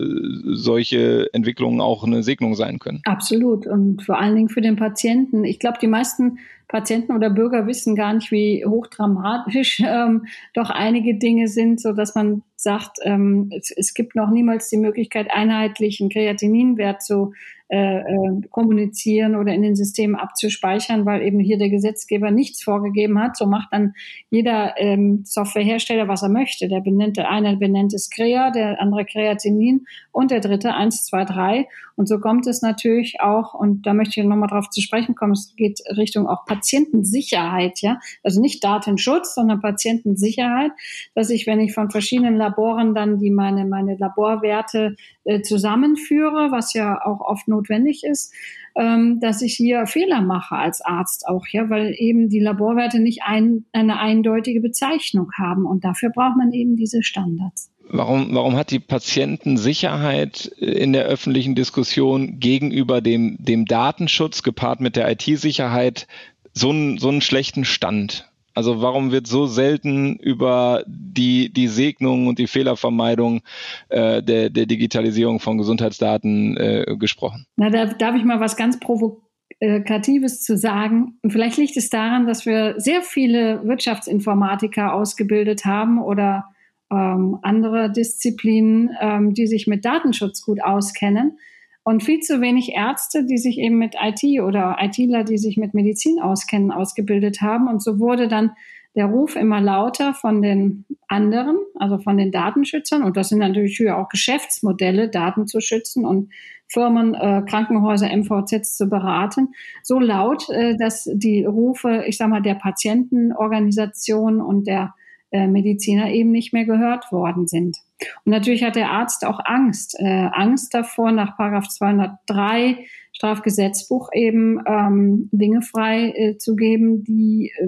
solche 0.44 1.03
Entwicklungen 1.32 1.80
auch 1.80 2.04
eine 2.04 2.22
Segnung 2.22 2.54
sein 2.54 2.78
können. 2.78 3.00
Absolut. 3.04 3.66
Und 3.66 4.02
vor 4.02 4.18
allen 4.18 4.34
Dingen 4.34 4.48
für 4.48 4.60
den 4.60 4.76
Patienten. 4.76 5.44
Ich 5.44 5.58
glaube, 5.58 5.78
die 5.80 5.86
meisten 5.86 6.38
Patienten 6.68 7.12
oder 7.14 7.30
Bürger 7.30 7.66
wissen 7.66 7.94
gar 7.94 8.12
nicht, 8.14 8.30
wie 8.30 8.64
hochdramatisch 8.66 9.80
ähm, 9.86 10.26
doch 10.54 10.70
einige 10.70 11.14
Dinge 11.14 11.48
sind, 11.48 11.80
so 11.80 11.96
man 12.14 12.42
sagt, 12.56 12.98
ähm, 13.02 13.50
es, 13.56 13.70
es, 13.70 13.94
gibt 13.94 14.16
noch 14.16 14.30
niemals 14.30 14.70
die 14.70 14.78
Möglichkeit, 14.78 15.28
einheitlichen 15.30 16.08
Kreatininwert 16.08 17.02
zu 17.02 17.32
äh, 17.68 18.00
äh, 18.00 18.40
kommunizieren 18.50 19.36
oder 19.36 19.54
in 19.54 19.62
den 19.62 19.74
Systemen 19.74 20.16
abzuspeichern, 20.16 21.06
weil 21.06 21.22
eben 21.22 21.40
hier 21.40 21.56
der 21.56 21.70
Gesetzgeber 21.70 22.30
nichts 22.30 22.62
vorgegeben 22.62 23.18
hat. 23.18 23.38
So 23.38 23.46
macht 23.46 23.68
dann 23.72 23.94
jeder 24.28 24.74
ähm, 24.76 25.22
Softwarehersteller, 25.24 26.06
was 26.06 26.22
er 26.22 26.28
möchte. 26.28 26.68
Der 26.68 26.80
benennt, 26.80 27.16
der 27.16 27.30
eine 27.30 27.56
benennt 27.56 27.94
es 27.94 28.10
Crea, 28.10 28.50
der 28.50 28.80
andere 28.82 29.06
Kreatinin 29.06 29.86
und 30.12 30.30
der 30.30 30.40
dritte 30.40 30.74
eins, 30.74 31.06
zwei, 31.06 31.24
drei. 31.24 31.66
Und 31.96 32.08
so 32.08 32.18
kommt 32.18 32.46
es 32.46 32.60
natürlich 32.60 33.20
auch, 33.20 33.54
und 33.54 33.86
da 33.86 33.94
möchte 33.94 34.20
ich 34.20 34.26
nochmal 34.26 34.48
drauf 34.48 34.68
zu 34.68 34.80
sprechen 34.80 35.14
kommen, 35.14 35.32
es 35.32 35.54
geht 35.56 35.80
Richtung 35.96 36.26
auch 36.26 36.44
Patientensicherheit, 36.44 37.80
ja. 37.80 37.98
Also 38.22 38.40
nicht 38.40 38.64
Datenschutz, 38.64 39.34
sondern 39.34 39.60
Patientensicherheit, 39.60 40.72
dass 41.14 41.30
ich, 41.30 41.46
wenn 41.46 41.60
ich 41.60 41.72
von 41.72 41.90
verschiedenen 41.90 42.36
Laboren 42.36 42.94
dann 42.94 43.18
die 43.18 43.30
meine, 43.30 43.64
meine 43.64 43.96
Laborwerte 43.96 44.96
äh, 45.24 45.40
zusammenführe, 45.42 46.50
was 46.50 46.74
ja 46.74 47.00
auch 47.04 47.20
oft 47.20 47.46
notwendig 47.54 48.02
ist, 48.04 48.32
ähm, 48.76 49.20
dass 49.20 49.42
ich 49.42 49.54
hier 49.54 49.86
Fehler 49.86 50.20
mache 50.20 50.56
als 50.56 50.80
Arzt 50.80 51.26
auch, 51.28 51.46
ja, 51.48 51.70
weil 51.70 51.94
eben 51.96 52.28
die 52.28 52.40
Laborwerte 52.40 53.00
nicht 53.00 53.20
ein, 53.24 53.64
eine 53.72 53.98
eindeutige 53.98 54.60
Bezeichnung 54.60 55.30
haben 55.38 55.64
und 55.64 55.84
dafür 55.84 56.10
braucht 56.10 56.36
man 56.36 56.52
eben 56.52 56.76
diese 56.76 57.02
Standards. 57.02 57.70
Warum, 57.88 58.34
warum 58.34 58.56
hat 58.56 58.70
die 58.70 58.80
Patientensicherheit 58.80 60.46
in 60.58 60.92
der 60.92 61.04
öffentlichen 61.04 61.54
Diskussion 61.54 62.40
gegenüber 62.40 63.00
dem, 63.00 63.36
dem 63.38 63.66
Datenschutz 63.66 64.42
gepaart 64.42 64.80
mit 64.80 64.96
der 64.96 65.10
IT-Sicherheit 65.10 66.06
so 66.52 66.70
einen, 66.70 66.98
so 66.98 67.08
einen 67.08 67.20
schlechten 67.20 67.64
Stand? 67.64 68.30
Also 68.54 68.80
warum 68.80 69.10
wird 69.10 69.26
so 69.26 69.46
selten 69.46 70.16
über 70.16 70.84
die, 70.86 71.52
die 71.52 71.68
Segnung 71.68 72.28
und 72.28 72.38
die 72.38 72.46
Fehlervermeidung 72.46 73.42
äh, 73.88 74.22
der, 74.22 74.50
der 74.50 74.66
Digitalisierung 74.66 75.40
von 75.40 75.58
Gesundheitsdaten 75.58 76.56
äh, 76.56 76.96
gesprochen? 76.98 77.46
Na, 77.56 77.68
da 77.70 77.86
darf 77.86 78.14
ich 78.14 78.24
mal 78.24 78.40
was 78.40 78.56
ganz 78.56 78.78
Provokatives 78.78 80.42
zu 80.42 80.56
sagen. 80.56 81.18
Und 81.22 81.32
vielleicht 81.32 81.56
liegt 81.56 81.76
es 81.76 81.90
daran, 81.90 82.26
dass 82.26 82.46
wir 82.46 82.74
sehr 82.78 83.02
viele 83.02 83.66
Wirtschaftsinformatiker 83.66 84.94
ausgebildet 84.94 85.64
haben 85.64 86.00
oder 86.00 86.44
ähm, 86.92 87.38
andere 87.42 87.90
Disziplinen, 87.90 88.90
ähm, 89.00 89.34
die 89.34 89.46
sich 89.46 89.66
mit 89.66 89.84
Datenschutz 89.84 90.44
gut 90.44 90.62
auskennen 90.62 91.38
und 91.84 92.02
viel 92.02 92.20
zu 92.20 92.40
wenig 92.40 92.72
Ärzte, 92.72 93.24
die 93.24 93.38
sich 93.38 93.58
eben 93.58 93.78
mit 93.78 93.94
IT 94.02 94.40
oder 94.40 94.78
ITler, 94.80 95.22
die 95.22 95.38
sich 95.38 95.58
mit 95.58 95.74
Medizin 95.74 96.18
auskennen, 96.18 96.72
ausgebildet 96.72 97.42
haben. 97.42 97.68
Und 97.68 97.82
so 97.82 97.98
wurde 97.98 98.26
dann 98.26 98.52
der 98.96 99.06
Ruf 99.06 99.36
immer 99.36 99.60
lauter 99.60 100.14
von 100.14 100.40
den 100.40 100.86
anderen, 101.08 101.56
also 101.74 101.98
von 101.98 102.16
den 102.16 102.32
Datenschützern. 102.32 103.02
Und 103.02 103.16
das 103.16 103.28
sind 103.28 103.40
natürlich 103.40 103.90
auch 103.90 104.08
Geschäftsmodelle, 104.08 105.10
Daten 105.10 105.46
zu 105.46 105.60
schützen 105.60 106.06
und 106.06 106.32
Firmen, 106.68 107.14
äh, 107.14 107.42
Krankenhäuser, 107.46 108.08
MVZs 108.10 108.76
zu 108.76 108.88
beraten. 108.88 109.48
So 109.82 109.98
laut, 109.98 110.48
äh, 110.48 110.76
dass 110.78 111.08
die 111.12 111.44
Rufe, 111.44 112.04
ich 112.06 112.16
sag 112.16 112.30
mal, 112.30 112.40
der 112.40 112.54
Patientenorganisation 112.54 114.40
und 114.40 114.66
der 114.66 114.94
äh, 115.34 115.48
Mediziner 115.48 116.12
eben 116.12 116.30
nicht 116.30 116.52
mehr 116.52 116.64
gehört 116.64 117.10
worden 117.10 117.48
sind. 117.48 117.78
Und 118.24 118.30
natürlich 118.30 118.62
hat 118.62 118.76
der 118.76 118.92
Arzt 118.92 119.26
auch 119.26 119.40
Angst, 119.44 119.96
äh, 119.98 120.28
Angst 120.30 120.72
davor, 120.72 121.10
nach 121.10 121.36
Paragraph 121.36 121.66
203 121.66 122.86
Strafgesetzbuch 123.10 124.10
eben 124.12 124.60
ähm, 124.64 125.28
Dinge 125.32 125.62
frei 125.62 126.10
äh, 126.10 126.38
zu 126.38 126.54
geben, 126.54 127.02
die 127.02 127.50
äh, 127.56 127.66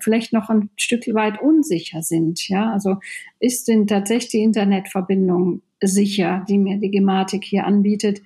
vielleicht 0.00 0.34
noch 0.34 0.50
ein 0.50 0.68
Stück 0.76 1.06
weit 1.14 1.40
unsicher 1.40 2.02
sind. 2.02 2.46
Ja, 2.48 2.70
also 2.70 2.96
ist 3.40 3.68
denn 3.68 3.86
tatsächlich 3.86 4.32
die 4.32 4.42
Internetverbindung 4.42 5.62
sicher, 5.80 6.44
die 6.50 6.58
mir 6.58 6.76
die 6.76 6.90
Gematik 6.90 7.44
hier 7.44 7.64
anbietet? 7.64 8.20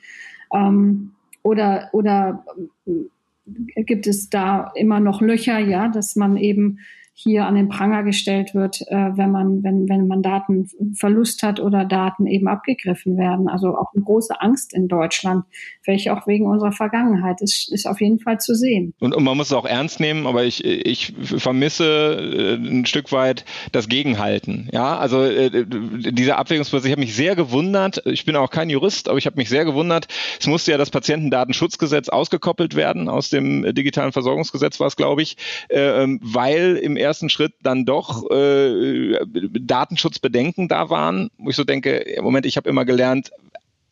Ähm, 0.52 1.12
oder 1.44 1.90
oder 1.92 2.44
äh, 2.86 3.84
gibt 3.84 4.08
es 4.08 4.30
da 4.30 4.72
immer 4.74 4.98
noch 4.98 5.20
Löcher, 5.20 5.60
ja, 5.60 5.86
dass 5.86 6.16
man 6.16 6.36
eben 6.36 6.80
hier 7.22 7.44
an 7.44 7.54
den 7.54 7.68
Pranger 7.68 8.02
gestellt 8.02 8.54
wird, 8.54 8.80
äh, 8.88 9.10
wenn 9.16 9.30
man, 9.30 9.62
wenn, 9.62 9.88
wenn 9.88 10.06
man 10.06 10.22
Datenverlust 10.22 11.42
hat 11.42 11.60
oder 11.60 11.84
Daten 11.84 12.26
eben 12.26 12.48
abgegriffen 12.48 13.18
werden. 13.18 13.46
Also 13.46 13.76
auch 13.76 13.92
eine 13.94 14.02
große 14.02 14.40
Angst 14.40 14.72
in 14.72 14.88
Deutschland, 14.88 15.44
welche 15.84 16.16
auch 16.16 16.26
wegen 16.26 16.46
unserer 16.46 16.72
Vergangenheit 16.72 17.42
ist, 17.42 17.70
ist 17.72 17.86
auf 17.86 18.00
jeden 18.00 18.20
Fall 18.20 18.38
zu 18.38 18.54
sehen. 18.54 18.94
Und, 19.00 19.14
und 19.14 19.22
man 19.22 19.36
muss 19.36 19.48
es 19.48 19.52
auch 19.52 19.66
ernst 19.66 20.00
nehmen, 20.00 20.26
aber 20.26 20.44
ich, 20.44 20.64
ich 20.64 21.12
vermisse 21.20 21.84
äh, 21.84 22.54
ein 22.54 22.86
Stück 22.86 23.12
weit 23.12 23.44
das 23.72 23.88
Gegenhalten. 23.88 24.70
Ja, 24.72 24.96
also 24.96 25.22
äh, 25.22 25.66
dieser 25.66 26.38
Abwägungsprozess, 26.38 26.86
ich 26.86 26.92
habe 26.92 27.02
mich 27.02 27.14
sehr 27.14 27.36
gewundert, 27.36 28.02
ich 28.06 28.24
bin 28.24 28.34
auch 28.34 28.50
kein 28.50 28.70
Jurist, 28.70 29.10
aber 29.10 29.18
ich 29.18 29.26
habe 29.26 29.36
mich 29.36 29.50
sehr 29.50 29.66
gewundert, 29.66 30.08
es 30.38 30.46
musste 30.46 30.70
ja 30.70 30.78
das 30.78 30.90
Patientendatenschutzgesetz 30.90 32.08
ausgekoppelt 32.08 32.76
werden 32.76 33.10
aus 33.10 33.28
dem 33.28 33.74
digitalen 33.74 34.12
Versorgungsgesetz 34.12 34.80
war 34.80 34.86
es, 34.86 34.96
glaube 34.96 35.20
ich, 35.20 35.36
äh, 35.68 36.02
ähm, 36.02 36.18
weil 36.22 36.76
im 36.76 36.96
ersten 36.96 37.09
ersten 37.10 37.28
Schritt 37.28 37.54
dann 37.62 37.84
doch 37.84 38.30
äh, 38.30 39.18
Datenschutzbedenken 39.60 40.68
da 40.68 40.90
waren, 40.90 41.30
wo 41.38 41.50
ich 41.50 41.56
so 41.56 41.64
denke, 41.64 42.04
Moment, 42.22 42.46
ich 42.46 42.56
habe 42.56 42.68
immer 42.68 42.84
gelernt, 42.84 43.32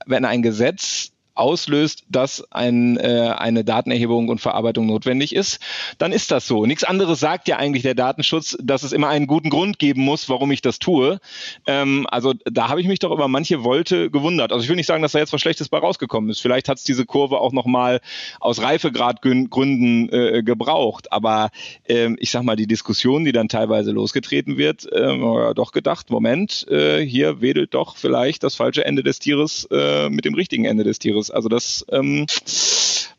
wenn 0.06 0.24
ein 0.24 0.42
Gesetz 0.42 1.10
auslöst, 1.38 2.04
dass 2.08 2.50
ein, 2.52 2.96
äh, 2.96 3.34
eine 3.36 3.64
Datenerhebung 3.64 4.28
und 4.28 4.40
Verarbeitung 4.40 4.86
notwendig 4.86 5.34
ist, 5.34 5.60
dann 5.98 6.12
ist 6.12 6.30
das 6.30 6.46
so. 6.46 6.66
Nichts 6.66 6.84
anderes 6.84 7.20
sagt 7.20 7.48
ja 7.48 7.56
eigentlich 7.56 7.82
der 7.82 7.94
Datenschutz, 7.94 8.56
dass 8.62 8.82
es 8.82 8.92
immer 8.92 9.08
einen 9.08 9.26
guten 9.26 9.50
Grund 9.50 9.78
geben 9.78 10.02
muss, 10.02 10.28
warum 10.28 10.50
ich 10.50 10.62
das 10.62 10.78
tue. 10.78 11.20
Ähm, 11.66 12.06
also 12.10 12.34
da 12.44 12.68
habe 12.68 12.80
ich 12.80 12.86
mich 12.86 12.98
doch 12.98 13.12
über 13.12 13.28
manche 13.28 13.64
Wolte 13.64 14.10
gewundert. 14.10 14.52
Also 14.52 14.62
ich 14.62 14.68
will 14.68 14.76
nicht 14.76 14.86
sagen, 14.86 15.02
dass 15.02 15.12
da 15.12 15.18
jetzt 15.18 15.32
was 15.32 15.40
Schlechtes 15.40 15.68
bei 15.68 15.78
rausgekommen 15.78 16.30
ist. 16.30 16.40
Vielleicht 16.40 16.68
hat 16.68 16.78
es 16.78 16.84
diese 16.84 17.06
Kurve 17.06 17.40
auch 17.40 17.52
nochmal 17.52 18.00
aus 18.40 18.60
Reifegradgründen 18.60 20.12
äh, 20.12 20.42
gebraucht. 20.42 21.12
Aber 21.12 21.50
ähm, 21.88 22.16
ich 22.20 22.30
sag 22.30 22.42
mal, 22.42 22.56
die 22.56 22.66
Diskussion, 22.66 23.24
die 23.24 23.32
dann 23.32 23.48
teilweise 23.48 23.92
losgetreten 23.92 24.56
wird, 24.56 24.90
äh, 24.92 25.54
doch 25.54 25.72
gedacht, 25.72 26.10
Moment, 26.10 26.66
äh, 26.68 27.04
hier 27.04 27.40
wedelt 27.40 27.74
doch 27.74 27.96
vielleicht 27.96 28.42
das 28.42 28.54
falsche 28.54 28.84
Ende 28.84 29.02
des 29.02 29.18
Tieres 29.18 29.68
äh, 29.70 30.08
mit 30.08 30.24
dem 30.24 30.34
richtigen 30.34 30.64
Ende 30.64 30.84
des 30.84 30.98
Tieres. 30.98 31.27
Also 31.30 31.48
das 31.48 31.84
ähm, 31.90 32.26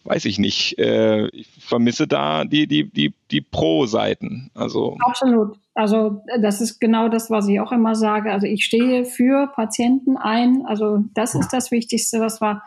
weiß 0.03 0.25
ich 0.25 0.39
nicht. 0.39 0.77
Äh, 0.79 1.27
ich 1.27 1.47
vermisse 1.59 2.07
da 2.07 2.45
die, 2.45 2.67
die, 2.67 2.89
die, 2.89 3.13
die 3.31 3.41
Pro-Seiten. 3.41 4.51
Also 4.53 4.97
Absolut. 4.99 5.57
Also 5.75 6.23
das 6.41 6.61
ist 6.61 6.79
genau 6.79 7.09
das, 7.09 7.29
was 7.29 7.47
ich 7.47 7.59
auch 7.59 7.71
immer 7.71 7.95
sage. 7.95 8.31
Also 8.31 8.47
ich 8.47 8.65
stehe 8.65 9.05
für 9.05 9.47
Patienten 9.47 10.17
ein. 10.17 10.63
Also 10.65 11.03
das 11.13 11.35
ist 11.35 11.53
das 11.53 11.71
Wichtigste, 11.71 12.19
was 12.19 12.41
wir 12.41 12.61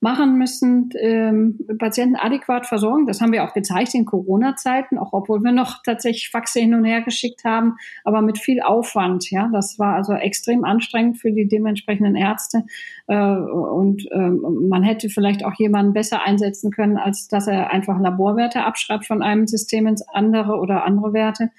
machen 0.00 0.38
müssen, 0.38 0.88
ähm, 0.98 1.58
Patienten 1.78 2.16
adäquat 2.16 2.66
versorgen. 2.66 3.06
Das 3.06 3.20
haben 3.20 3.32
wir 3.32 3.44
auch 3.44 3.52
gezeigt 3.52 3.94
in 3.94 4.06
Corona-Zeiten, 4.06 4.98
auch 4.98 5.12
obwohl 5.12 5.42
wir 5.42 5.52
noch 5.52 5.82
tatsächlich 5.82 6.30
Faxe 6.30 6.60
hin 6.60 6.74
und 6.74 6.84
her 6.84 7.02
geschickt 7.02 7.44
haben, 7.44 7.76
aber 8.02 8.22
mit 8.22 8.38
viel 8.38 8.62
Aufwand. 8.62 9.30
Ja, 9.30 9.50
das 9.52 9.78
war 9.78 9.94
also 9.94 10.14
extrem 10.14 10.64
anstrengend 10.64 11.18
für 11.18 11.32
die 11.32 11.46
dementsprechenden 11.46 12.16
Ärzte. 12.16 12.64
Äh, 13.08 13.14
und 13.14 14.10
äh, 14.10 14.30
man 14.30 14.82
hätte 14.82 15.10
vielleicht 15.10 15.44
auch 15.44 15.54
jemanden 15.58 15.92
besser 15.92 16.22
einsetzen 16.24 16.70
können, 16.70 16.96
als 16.96 17.28
dass 17.28 17.46
er 17.46 17.70
einfach 17.70 18.00
Laborwerte 18.00 18.64
abschreibt 18.64 19.06
von 19.06 19.22
einem 19.22 19.46
System 19.46 19.86
ins 19.86 20.02
andere 20.08 20.58
oder 20.58 20.84
andere 20.84 21.12
Werte. 21.12 21.50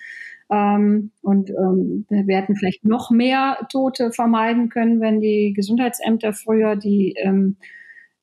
Ähm, 0.50 1.12
und 1.22 1.52
ähm, 1.52 2.06
wir 2.10 2.38
hätten 2.38 2.56
vielleicht 2.56 2.86
noch 2.86 3.12
mehr 3.12 3.68
Tote 3.72 4.12
vermeiden 4.12 4.70
können, 4.70 5.00
wenn 5.00 5.22
die 5.22 5.54
Gesundheitsämter 5.56 6.34
früher 6.34 6.76
die 6.76 7.14
ähm, 7.18 7.56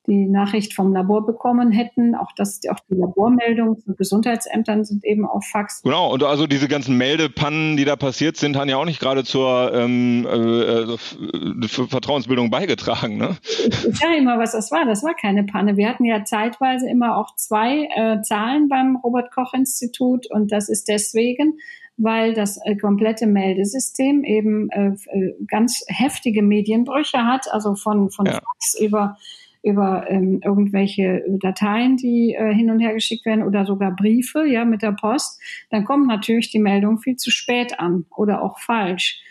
die 0.09 0.25
Nachricht 0.25 0.73
vom 0.73 0.93
Labor 0.93 1.25
bekommen 1.25 1.71
hätten. 1.71 2.15
Auch 2.15 2.31
das, 2.35 2.59
auch 2.69 2.79
die 2.89 2.95
Labormeldungen 2.95 3.77
zu 3.77 3.95
Gesundheitsämtern 3.95 4.83
sind 4.83 5.05
eben 5.05 5.25
auf 5.25 5.45
Fax. 5.45 5.81
Genau, 5.83 6.11
und 6.11 6.23
also 6.23 6.47
diese 6.47 6.67
ganzen 6.67 6.97
Meldepannen, 6.97 7.77
die 7.77 7.85
da 7.85 7.95
passiert 7.95 8.37
sind, 8.37 8.57
haben 8.57 8.69
ja 8.69 8.77
auch 8.77 8.85
nicht 8.85 8.99
gerade 8.99 9.23
zur 9.23 9.73
ähm, 9.73 10.25
äh, 10.25 10.93
äh 10.93 10.97
Vertrauensbildung 11.67 12.49
beigetragen. 12.49 13.17
Ne? 13.17 13.37
Ich, 13.43 13.87
ich 13.87 13.97
sage 13.97 14.17
immer, 14.17 14.39
was 14.39 14.51
das 14.53 14.71
war. 14.71 14.85
Das 14.85 15.03
war 15.03 15.13
keine 15.13 15.43
Panne. 15.43 15.77
Wir 15.77 15.87
hatten 15.87 16.05
ja 16.05 16.23
zeitweise 16.23 16.89
immer 16.89 17.17
auch 17.17 17.35
zwei 17.35 17.87
äh, 17.95 18.21
Zahlen 18.21 18.67
beim 18.67 18.97
Robert 18.97 19.31
Koch 19.31 19.53
Institut 19.53 20.29
und 20.29 20.51
das 20.51 20.69
ist 20.69 20.87
deswegen, 20.87 21.59
weil 21.97 22.33
das 22.33 22.59
äh, 22.65 22.75
komplette 22.75 23.27
Meldesystem 23.27 24.23
eben 24.23 24.69
äh, 24.71 24.95
äh, 25.11 25.35
ganz 25.47 25.83
heftige 25.87 26.41
Medienbrüche 26.41 27.25
hat, 27.25 27.51
also 27.51 27.75
von, 27.75 28.09
von 28.09 28.25
ja. 28.25 28.33
Fax 28.33 28.79
über 28.79 29.17
über 29.61 30.09
ähm, 30.09 30.41
irgendwelche 30.43 31.23
Dateien, 31.41 31.97
die 31.97 32.33
äh, 32.33 32.53
hin 32.53 32.71
und 32.71 32.79
her 32.79 32.93
geschickt 32.93 33.25
werden 33.25 33.43
oder 33.43 33.65
sogar 33.65 33.95
Briefe, 33.95 34.45
ja, 34.45 34.65
mit 34.65 34.81
der 34.81 34.93
Post, 34.93 35.41
dann 35.69 35.85
kommt 35.85 36.07
natürlich 36.07 36.49
die 36.51 36.59
Meldung 36.59 36.99
viel 36.99 37.17
zu 37.17 37.31
spät 37.31 37.79
an 37.79 38.05
oder 38.15 38.41
auch 38.41 38.59
falsch. 38.59 39.21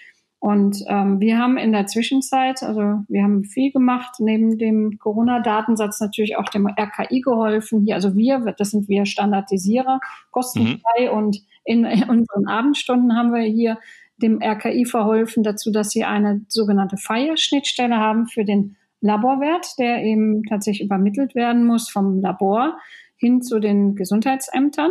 Und 0.40 0.84
ähm, 0.86 1.18
wir 1.18 1.36
haben 1.38 1.58
in 1.58 1.72
der 1.72 1.86
Zwischenzeit, 1.86 2.62
also 2.62 2.80
wir 3.08 3.24
haben 3.24 3.44
viel 3.44 3.72
gemacht, 3.72 4.16
neben 4.20 4.56
dem 4.56 4.98
Corona-Datensatz 4.98 6.00
natürlich 6.00 6.36
auch 6.36 6.48
dem 6.48 6.68
RKI 6.68 7.22
geholfen. 7.22 7.84
Hier, 7.84 7.96
also 7.96 8.16
wir, 8.16 8.54
das 8.56 8.70
sind 8.70 8.88
wir 8.88 9.04
Standardisierer, 9.04 9.98
kostenfrei 10.30 11.10
mhm. 11.10 11.18
und 11.18 11.42
in, 11.64 11.84
in 11.84 12.04
unseren 12.04 12.46
Abendstunden 12.46 13.16
haben 13.16 13.32
wir 13.32 13.42
hier 13.42 13.78
dem 14.18 14.40
RKI 14.40 14.84
verholfen 14.84 15.42
dazu, 15.42 15.72
dass 15.72 15.90
sie 15.90 16.04
eine 16.04 16.42
sogenannte 16.48 16.96
Fire-Schnittstelle 16.96 17.96
haben 17.96 18.26
für 18.26 18.44
den 18.44 18.76
Laborwert, 19.00 19.78
der 19.78 20.02
eben 20.02 20.42
tatsächlich 20.44 20.86
übermittelt 20.86 21.34
werden 21.34 21.64
muss 21.64 21.88
vom 21.88 22.20
Labor 22.20 22.78
hin 23.16 23.42
zu 23.42 23.58
den 23.60 23.94
Gesundheitsämtern 23.94 24.90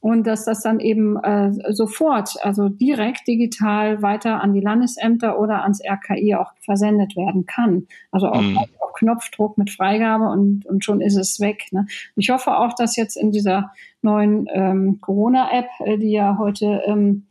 und 0.00 0.26
dass 0.26 0.44
das 0.44 0.62
dann 0.62 0.80
eben 0.80 1.16
äh, 1.16 1.52
sofort, 1.72 2.36
also 2.42 2.68
direkt 2.68 3.26
digital 3.26 4.00
weiter 4.00 4.40
an 4.42 4.52
die 4.52 4.60
Landesämter 4.60 5.38
oder 5.38 5.62
ans 5.62 5.80
RKI 5.84 6.36
auch 6.36 6.52
versendet 6.60 7.16
werden 7.16 7.46
kann. 7.46 7.88
Also 8.12 8.28
auch 8.28 8.40
mhm. 8.40 8.58
auf 8.58 8.92
Knopfdruck 8.94 9.58
mit 9.58 9.70
Freigabe 9.70 10.28
und, 10.28 10.66
und 10.66 10.84
schon 10.84 11.00
ist 11.00 11.16
es 11.16 11.40
weg. 11.40 11.66
Ne? 11.72 11.86
Ich 12.16 12.30
hoffe 12.30 12.56
auch, 12.56 12.74
dass 12.74 12.96
jetzt 12.96 13.16
in 13.16 13.32
dieser 13.32 13.72
neuen 14.02 14.48
ähm, 14.52 15.00
Corona-App, 15.00 15.68
äh, 15.80 15.98
die 15.98 16.12
ja 16.12 16.36
heute 16.38 16.82
ähm, 16.86 17.26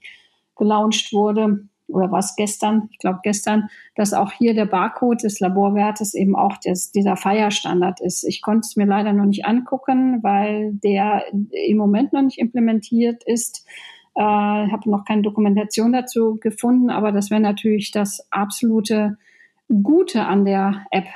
gelauncht 0.57 1.13
wurde, 1.13 1.67
oder 1.87 2.11
was 2.11 2.35
gestern, 2.35 2.89
ich 2.91 2.97
glaube 2.97 3.19
gestern, 3.23 3.69
dass 3.95 4.13
auch 4.13 4.31
hier 4.31 4.53
der 4.53 4.65
Barcode 4.65 5.23
des 5.23 5.39
Laborwertes 5.39 6.13
eben 6.13 6.35
auch 6.35 6.57
des, 6.57 6.91
dieser 6.91 7.15
Feierstandard 7.15 8.01
ist. 8.01 8.23
Ich 8.23 8.41
konnte 8.41 8.65
es 8.65 8.75
mir 8.75 8.85
leider 8.85 9.13
noch 9.13 9.25
nicht 9.25 9.45
angucken, 9.45 10.21
weil 10.21 10.73
der 10.73 11.23
im 11.31 11.77
Moment 11.77 12.13
noch 12.13 12.21
nicht 12.21 12.39
implementiert 12.39 13.23
ist. 13.23 13.65
Ich 14.15 14.21
äh, 14.21 14.25
habe 14.25 14.89
noch 14.89 15.05
keine 15.05 15.21
Dokumentation 15.21 15.93
dazu 15.93 16.37
gefunden, 16.41 16.89
aber 16.89 17.11
das 17.11 17.29
wäre 17.29 17.41
natürlich 17.41 17.91
das 17.91 18.27
absolute 18.31 19.17
Gute 19.69 20.25
an 20.25 20.45
der 20.45 20.85
App. 20.91 21.07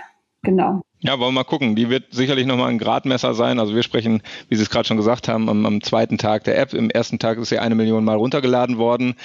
Genau. 0.43 0.81
Ja, 1.03 1.17
wollen 1.17 1.33
wir 1.33 1.39
mal 1.39 1.45
gucken. 1.45 1.75
Die 1.75 1.89
wird 1.89 2.13
sicherlich 2.13 2.45
nochmal 2.45 2.69
ein 2.69 2.77
Gradmesser 2.77 3.33
sein. 3.33 3.59
Also 3.59 3.73
wir 3.73 3.81
sprechen, 3.81 4.21
wie 4.49 4.55
Sie 4.55 4.61
es 4.61 4.69
gerade 4.69 4.87
schon 4.87 4.97
gesagt 4.97 5.27
haben, 5.27 5.49
am, 5.49 5.65
am, 5.65 5.81
zweiten 5.81 6.19
Tag 6.19 6.43
der 6.43 6.59
App. 6.59 6.75
Im 6.75 6.91
ersten 6.91 7.17
Tag 7.17 7.39
ist 7.39 7.49
sie 7.49 7.57
eine 7.57 7.73
Million 7.73 8.03
Mal 8.03 8.17
runtergeladen 8.17 8.77
worden. 8.77 9.15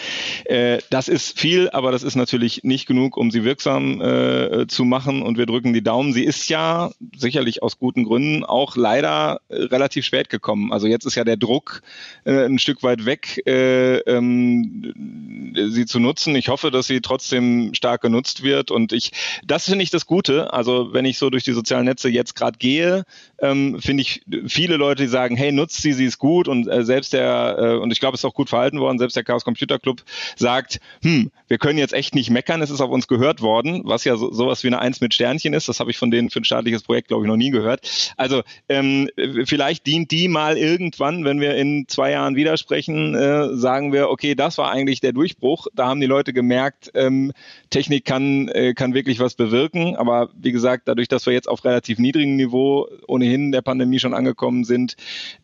Äh, 0.47 0.79
das 0.89 1.09
ist 1.09 1.39
viel, 1.39 1.69
aber 1.69 1.93
das 1.93 2.03
ist 2.03 2.15
natürlich 2.15 2.65
nicht 2.65 2.87
genug, 2.87 3.19
um 3.19 3.31
sie 3.31 3.45
wirksam 3.45 4.01
äh, 4.01 4.67
zu 4.69 4.87
machen. 4.87 5.21
Und 5.21 5.37
wir 5.37 5.45
drücken 5.45 5.75
die 5.75 5.83
Daumen. 5.83 6.15
Sie 6.15 6.25
ist 6.25 6.49
ja 6.49 6.93
sicherlich 7.15 7.63
aus 7.63 7.79
guten 7.79 8.05
Gründen 8.05 8.43
auch 8.43 8.77
leider 8.77 9.43
äh, 9.51 9.65
relativ 9.65 10.07
spät 10.07 10.31
gekommen. 10.31 10.73
Also 10.73 10.87
jetzt 10.87 11.05
ist 11.05 11.15
ja 11.15 11.25
der 11.25 11.37
Druck 11.37 11.83
äh, 12.25 12.47
ein 12.47 12.59
Stück 12.59 12.83
weit 12.85 13.05
weg, 13.05 13.43
äh, 13.47 13.99
ähm, 13.99 15.53
sie 15.55 15.85
zu 15.85 16.01
nutzen. 16.01 16.35
Ich 16.37 16.49
hoffe, 16.49 16.71
dass 16.71 16.87
sie 16.87 17.03
trotzdem 17.03 17.75
stark 17.75 18.01
genutzt 18.01 18.43
wird. 18.43 18.71
Und 18.71 18.95
ich, 18.95 19.11
das 19.45 19.67
finde 19.67 19.83
ich 19.83 19.91
das 19.91 20.07
Gute. 20.07 20.55
Also 20.55 20.95
wenn 20.95 21.05
ich 21.05 21.19
so 21.19 21.29
durch 21.29 21.45
diese 21.45 21.66
sozialen 21.67 21.87
Netze 21.87 22.09
jetzt 22.09 22.37
gerade 22.37 22.59
gehe, 22.59 23.05
ähm, 23.41 23.81
finde 23.81 24.03
ich 24.03 24.23
viele 24.47 24.77
Leute, 24.77 25.03
die 25.03 25.09
sagen, 25.09 25.37
hey, 25.37 25.53
nutzt 25.53 25.83
sie, 25.83 25.93
sie 25.93 26.05
ist 26.05 26.19
gut. 26.19 26.49
Und 26.49 26.69
äh, 26.69 26.85
selbst 26.85 27.13
der, 27.13 27.57
äh, 27.59 27.77
und 27.77 27.93
ich 27.93 28.01
glaube, 28.01 28.15
es 28.15 28.21
ist 28.21 28.25
auch 28.25 28.35
gut 28.35 28.49
verhalten 28.49 28.81
worden, 28.81 28.99
selbst 28.99 29.17
der 29.17 29.25
Chaos 29.25 29.45
Computer 29.45 29.79
Club 29.79 30.03
sagt, 30.37 30.79
hm, 31.03 31.31
wir 31.49 31.59
können 31.59 31.79
jetzt 31.79 31.93
echt 31.93 32.15
nicht 32.15 32.31
meckern, 32.31 32.63
es 32.63 32.71
ist 32.71 32.81
auf 32.81 32.91
uns 32.91 33.09
gehört 33.09 33.43
worden, 33.43 33.83
was 33.85 34.05
ja 34.05 34.17
so, 34.17 34.33
sowas 34.33 34.63
wie 34.63 34.69
eine 34.69 34.79
Eins 34.79 35.01
mit 35.01 35.13
Sternchen 35.13 35.55
ist, 35.55 35.69
das 35.69 35.81
habe 35.81 35.91
ich 35.91 35.99
von 35.99 36.11
denen 36.11 36.31
für 36.31 36.41
ein 36.41 36.45
staatliches 36.45 36.83
Projekt, 36.83 37.09
glaube 37.09 37.25
ich, 37.25 37.29
noch 37.29 37.37
nie 37.37 37.51
gehört. 37.51 38.15
Also 38.17 38.43
ähm, 38.69 39.09
vielleicht 39.45 39.87
dient 39.87 40.11
die 40.13 40.29
mal 40.29 40.57
irgendwann, 40.57 41.25
wenn 41.25 41.41
wir 41.41 41.57
in 41.57 41.87
zwei 41.89 42.13
Jahren 42.13 42.37
widersprechen, 42.37 43.15
äh, 43.15 43.57
sagen 43.57 43.93
wir, 43.93 44.09
okay, 44.09 44.35
das 44.35 44.57
war 44.59 44.71
eigentlich 44.71 45.01
der 45.01 45.13
Durchbruch, 45.13 45.67
da 45.75 45.89
haben 45.89 46.01
die 46.01 46.07
Leute 46.07 46.33
gemerkt, 46.33 46.91
ähm, 46.95 47.33
Technik 47.71 48.05
kann, 48.05 48.49
äh, 48.49 48.75
kann 48.75 48.95
wirklich 48.95 49.19
was 49.19 49.35
bewirken, 49.35 49.97
aber 49.97 50.31
wie 50.41 50.53
gesagt, 50.53 50.89
dadurch, 50.89 51.09
dass 51.09 51.27
wir 51.27 51.33
jetzt 51.33 51.49
auf 51.49 51.56
relativ 51.65 51.99
niedrigem 51.99 52.37
Niveau 52.37 52.89
ohnehin 53.07 53.53
der 53.53 53.63
Pandemie 53.63 53.99
schon 53.99 54.15
angekommen 54.15 54.65
sind, 54.65 54.97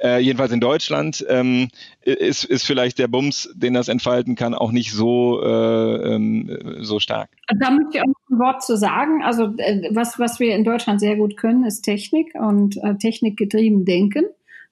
äh, 0.02 0.18
jedenfalls 0.18 0.52
in 0.52 0.60
Deutschland, 0.60 1.24
ähm, 1.28 1.68
ist, 2.02 2.44
ist 2.44 2.64
vielleicht 2.64 2.98
der 2.98 3.08
Bums, 3.08 3.50
den 3.54 3.74
das 3.74 3.88
entfalten 3.88 4.34
kann, 4.34 4.54
auch 4.54 4.72
nicht 4.72 4.92
so, 4.92 5.42
äh, 5.42 6.14
ähm, 6.14 6.58
so 6.80 7.00
stark. 7.00 7.30
Da 7.58 7.70
möchte 7.70 7.98
ich 7.98 8.00
auch 8.02 8.06
noch 8.06 8.30
ein 8.30 8.38
Wort 8.38 8.62
zu 8.62 8.76
sagen. 8.76 9.22
Also 9.22 9.54
äh, 9.58 9.88
was, 9.92 10.18
was 10.18 10.40
wir 10.40 10.54
in 10.54 10.64
Deutschland 10.64 11.00
sehr 11.00 11.16
gut 11.16 11.36
können, 11.36 11.64
ist 11.64 11.82
Technik 11.82 12.34
und 12.34 12.76
äh, 12.82 12.96
technikgetrieben 12.96 13.84
denken, 13.84 14.24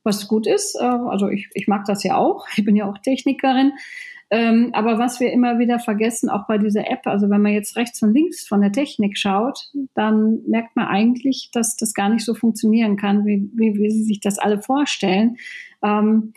was 0.03 0.29
gut 0.29 0.47
ist. 0.47 0.77
Äh, 0.77 0.85
also 0.85 1.29
ich, 1.29 1.49
ich 1.55 1.69
mag 1.69 1.85
das 1.87 2.03
ja 2.03 2.17
auch. 2.17 2.47
Ich 2.57 2.65
bin 2.65 2.77
ja 2.77 2.89
auch 2.89 2.99
Technikerin. 2.99 3.73
Ähm, 4.33 4.71
aber 4.75 4.99
was 4.99 5.19
wir 5.19 5.33
immer 5.33 5.59
wieder 5.59 5.81
vergessen, 5.81 6.31
auch 6.31 6.47
bei 6.47 6.57
dieser 6.57 6.89
App, 6.89 7.07
also 7.07 7.29
wenn 7.31 7.43
man 7.43 7.53
jetzt 7.53 7.77
rechts 7.77 8.01
und 8.03 8.15
links 8.15 8.47
von 8.47 8.61
der 8.61 8.71
Technik 8.71 9.19
schaut, 9.19 9.71
dann 9.95 10.43
merkt 10.47 10.77
man 10.77 10.87
eigentlich, 10.87 11.51
dass 11.53 11.77
das 11.77 11.95
gar 11.95 12.09
nicht 12.09 12.25
so 12.25 12.35
funktionieren 12.35 12.97
kann, 12.97 13.27
wie, 13.27 13.51
wie, 13.55 13.75
wie 13.75 13.91
Sie 13.91 14.05
sich 14.05 14.21
das 14.21 14.39
alle 14.39 14.63
vorstellen. 14.63 15.37
Ähm, 15.83 16.33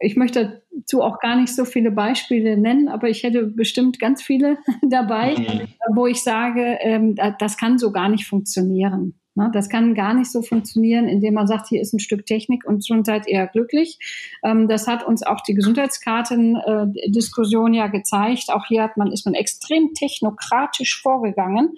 ich 0.00 0.16
möchte 0.16 0.62
dazu 0.72 1.02
auch 1.02 1.20
gar 1.20 1.36
nicht 1.36 1.54
so 1.54 1.64
viele 1.64 1.90
Beispiele 1.90 2.56
nennen, 2.56 2.88
aber 2.88 3.08
ich 3.08 3.22
hätte 3.22 3.46
bestimmt 3.46 3.98
ganz 3.98 4.22
viele 4.22 4.58
dabei, 4.82 5.34
mhm. 5.36 5.94
wo 5.94 6.06
ich 6.06 6.22
sage, 6.22 6.78
ähm, 6.80 7.16
das 7.38 7.56
kann 7.56 7.78
so 7.78 7.92
gar 7.92 8.08
nicht 8.10 8.26
funktionieren. 8.26 9.18
Ne? 9.38 9.50
Das 9.52 9.68
kann 9.68 9.94
gar 9.94 10.14
nicht 10.14 10.32
so 10.32 10.42
funktionieren, 10.42 11.06
indem 11.06 11.34
man 11.34 11.46
sagt, 11.46 11.68
hier 11.68 11.80
ist 11.80 11.94
ein 11.94 12.00
Stück 12.00 12.26
Technik 12.26 12.66
und 12.66 12.84
schon 12.84 13.04
seid 13.04 13.28
ihr 13.28 13.46
glücklich. 13.46 14.00
Ähm, 14.42 14.66
das 14.66 14.88
hat 14.88 15.06
uns 15.06 15.22
auch 15.22 15.42
die 15.42 15.54
Gesundheitskarten-Diskussion 15.54 17.72
ja 17.72 17.86
gezeigt. 17.86 18.46
Auch 18.48 18.66
hier 18.66 18.82
hat 18.82 18.96
man, 18.96 19.12
ist 19.12 19.24
man 19.24 19.34
extrem 19.34 19.94
technokratisch 19.94 21.00
vorgegangen. 21.00 21.76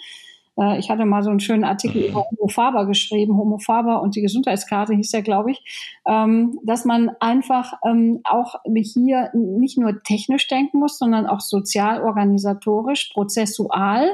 Äh, 0.56 0.78
ich 0.78 0.90
hatte 0.90 1.04
mal 1.04 1.22
so 1.22 1.30
einen 1.30 1.40
schönen 1.40 1.64
Artikel 1.64 2.02
über 2.02 2.24
Homo 2.30 2.48
Faber 2.48 2.86
geschrieben, 2.86 3.36
Homo 3.36 3.58
Faber 3.58 4.02
und 4.02 4.16
die 4.16 4.22
Gesundheitskarte 4.22 4.94
hieß 4.94 5.10
der, 5.10 5.22
glaube 5.22 5.52
ich, 5.52 5.62
ähm, 6.06 6.58
dass 6.64 6.84
man 6.84 7.10
einfach 7.20 7.74
ähm, 7.84 8.20
auch 8.24 8.56
hier 8.64 9.30
nicht 9.34 9.78
nur 9.78 10.02
technisch 10.02 10.48
denken 10.48 10.78
muss, 10.78 10.98
sondern 10.98 11.26
auch 11.26 11.40
sozial, 11.40 12.02
organisatorisch, 12.02 13.10
prozessual. 13.12 14.08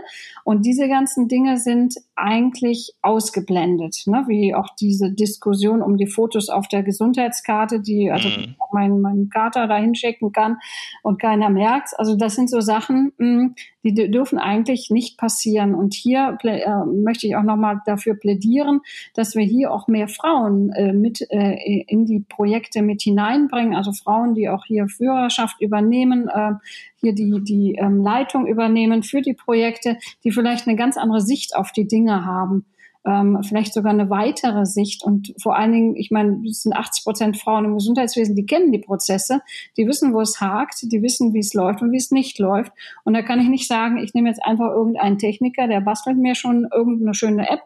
Und 0.45 0.65
diese 0.67 0.89
ganzen 0.89 1.29
Dinge 1.29 1.59
sind 1.59 1.95
eigentlich 2.15 2.95
ausgeblendet, 3.03 4.03
ne? 4.07 4.25
wie 4.27 4.55
auch 4.55 4.69
diese 4.81 5.13
Diskussion 5.13 5.83
um 5.83 5.97
die 5.97 6.07
Fotos 6.07 6.49
auf 6.49 6.69
der 6.69 6.83
Gesundheitskarte, 6.83 7.81
die 7.81 8.11
also 8.11 8.29
mhm. 8.29 8.57
mein, 8.73 9.01
mein 9.01 9.29
Kater 9.29 9.67
da 9.67 9.77
hinschicken 9.77 10.33
kann 10.33 10.59
und 11.03 11.21
keiner 11.21 11.51
merkt. 11.51 11.91
Also 11.99 12.17
das 12.17 12.35
sind 12.35 12.51
so 12.51 12.61
Sachen, 12.61 13.13
mh, 13.19 13.51
die 13.93 14.11
dürfen 14.11 14.39
eigentlich 14.39 14.91
nicht 14.91 15.19
passieren. 15.19 15.75
Und 15.75 15.95
hier 15.95 16.39
äh, 16.43 16.85
möchte 16.85 17.27
ich 17.27 17.37
auch 17.37 17.43
nochmal 17.43 17.81
dafür 17.87 18.15
plädieren, 18.15 18.81
dass 19.15 19.35
wir 19.35 19.45
hier 19.45 19.73
auch 19.73 19.89
mehr 19.89 20.09
Frauen 20.09 20.71
äh, 20.73 20.93
mit 20.93 21.21
äh, 21.31 21.85
in 21.87 22.07
die 22.07 22.21
Projekte 22.21 22.83
mit 22.83 23.03
hineinbringen, 23.03 23.75
also 23.75 23.93
Frauen, 23.93 24.35
die 24.35 24.49
auch 24.49 24.65
hier 24.65 24.89
Führerschaft 24.89 25.61
übernehmen, 25.61 26.29
äh, 26.29 26.53
hier 27.01 27.15
die, 27.15 27.41
die 27.43 27.75
ähm, 27.75 28.03
Leitung 28.03 28.47
übernehmen 28.47 29.03
für 29.03 29.23
die 29.23 29.35
Projekte, 29.35 29.99
die 30.25 30.33
vielleicht 30.33 30.67
eine 30.67 30.77
ganz 30.77 30.97
andere 30.97 31.21
Sicht 31.21 31.55
auf 31.57 31.73
die 31.73 31.87
Dinge 31.87 32.25
haben 32.25 32.67
ähm, 33.07 33.39
vielleicht 33.43 33.73
sogar 33.73 33.93
eine 33.93 34.11
weitere 34.11 34.67
Sicht. 34.67 35.05
Und 35.05 35.33
vor 35.41 35.57
allen 35.57 35.73
Dingen, 35.73 35.97
ich 35.97 36.11
meine, 36.11 36.43
es 36.49 36.63
sind 36.63 36.75
80 36.75 37.05
Prozent 37.05 37.37
Frauen 37.39 37.65
im 37.65 37.75
Gesundheitswesen, 37.75 38.35
die 38.35 38.47
kennen 38.47 38.73
die 38.73 38.81
Prozesse, 38.81 39.41
die 39.77 39.87
wissen, 39.87 40.13
wo 40.13 40.21
es 40.21 40.41
hakt, 40.41 40.83
die 40.83 41.03
wissen, 41.03 41.33
wie 41.33 41.39
es 41.39 41.55
läuft 41.55 41.83
und 41.83 41.93
wie 41.93 41.97
es 41.97 42.11
nicht 42.11 42.39
läuft. 42.39 42.73
Und 43.05 43.15
da 43.15 43.23
kann 43.23 43.41
ich 43.41 43.49
nicht 43.49 43.69
sagen, 43.69 43.99
ich 43.99 44.13
nehme 44.13 44.29
jetzt 44.29 44.45
einfach 44.45 44.71
irgendeinen 44.71 45.19
Techniker, 45.19 45.69
der 45.69 45.81
bastelt 45.81 46.19
mir 46.19 46.35
schon 46.35 46.69
irgendeine 46.73 47.15
schöne 47.15 47.49
App 47.49 47.63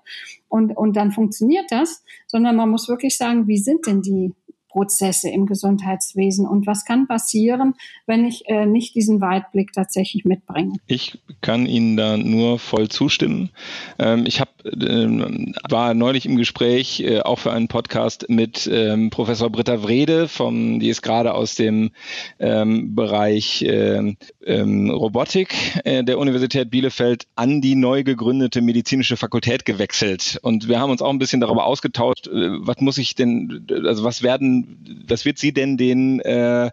und, 0.49 0.76
und 0.76 0.97
dann 0.97 1.12
funktioniert 1.12 1.66
das, 1.70 2.05
sondern 2.26 2.57
man 2.57 2.68
muss 2.68 2.88
wirklich 2.88 3.16
sagen, 3.16 3.47
wie 3.47 3.59
sind 3.59 3.86
denn 3.86 4.03
die 4.03 4.34
Prozesse 4.70 5.28
im 5.28 5.46
Gesundheitswesen 5.46 6.46
und 6.46 6.66
was 6.66 6.84
kann 6.84 7.06
passieren, 7.06 7.74
wenn 8.06 8.24
ich 8.24 8.44
äh, 8.46 8.66
nicht 8.66 8.94
diesen 8.94 9.20
Weitblick 9.20 9.72
tatsächlich 9.72 10.24
mitbringe. 10.24 10.74
Ich 10.86 11.18
kann 11.40 11.66
Ihnen 11.66 11.96
da 11.96 12.16
nur 12.16 12.58
voll 12.58 12.88
zustimmen. 12.88 13.50
Ähm, 13.98 14.24
ich 14.26 14.40
hab, 14.40 14.64
äh, 14.64 15.52
war 15.68 15.94
neulich 15.94 16.26
im 16.26 16.36
Gespräch, 16.36 17.00
äh, 17.00 17.20
auch 17.20 17.38
für 17.40 17.52
einen 17.52 17.68
Podcast 17.68 18.26
mit 18.28 18.68
ähm, 18.72 19.10
Professor 19.10 19.50
Britta 19.50 19.82
Wrede, 19.82 20.28
vom, 20.28 20.80
die 20.80 20.88
ist 20.88 21.02
gerade 21.02 21.34
aus 21.34 21.54
dem 21.54 21.90
ähm, 22.38 22.94
Bereich 22.94 23.64
ähm, 23.66 24.16
ähm, 24.44 24.90
Robotik 24.90 25.54
äh, 25.84 26.04
der 26.04 26.18
Universität 26.18 26.70
Bielefeld 26.70 27.26
an 27.34 27.60
die 27.60 27.74
neu 27.74 28.04
gegründete 28.04 28.60
medizinische 28.60 29.16
Fakultät 29.16 29.64
gewechselt. 29.64 30.38
Und 30.42 30.68
wir 30.68 30.80
haben 30.80 30.90
uns 30.90 31.02
auch 31.02 31.10
ein 31.10 31.18
bisschen 31.18 31.40
darüber 31.40 31.66
ausgetauscht, 31.66 32.28
äh, 32.28 32.50
was 32.60 32.80
muss 32.80 32.98
ich 32.98 33.14
denn, 33.14 33.66
also 33.84 34.04
was 34.04 34.22
werden, 34.22 34.59
was 35.08 35.24
wird 35.24 35.38
sie 35.38 35.52
denn 35.52 35.76
den 35.76 36.20
äh, 36.20 36.70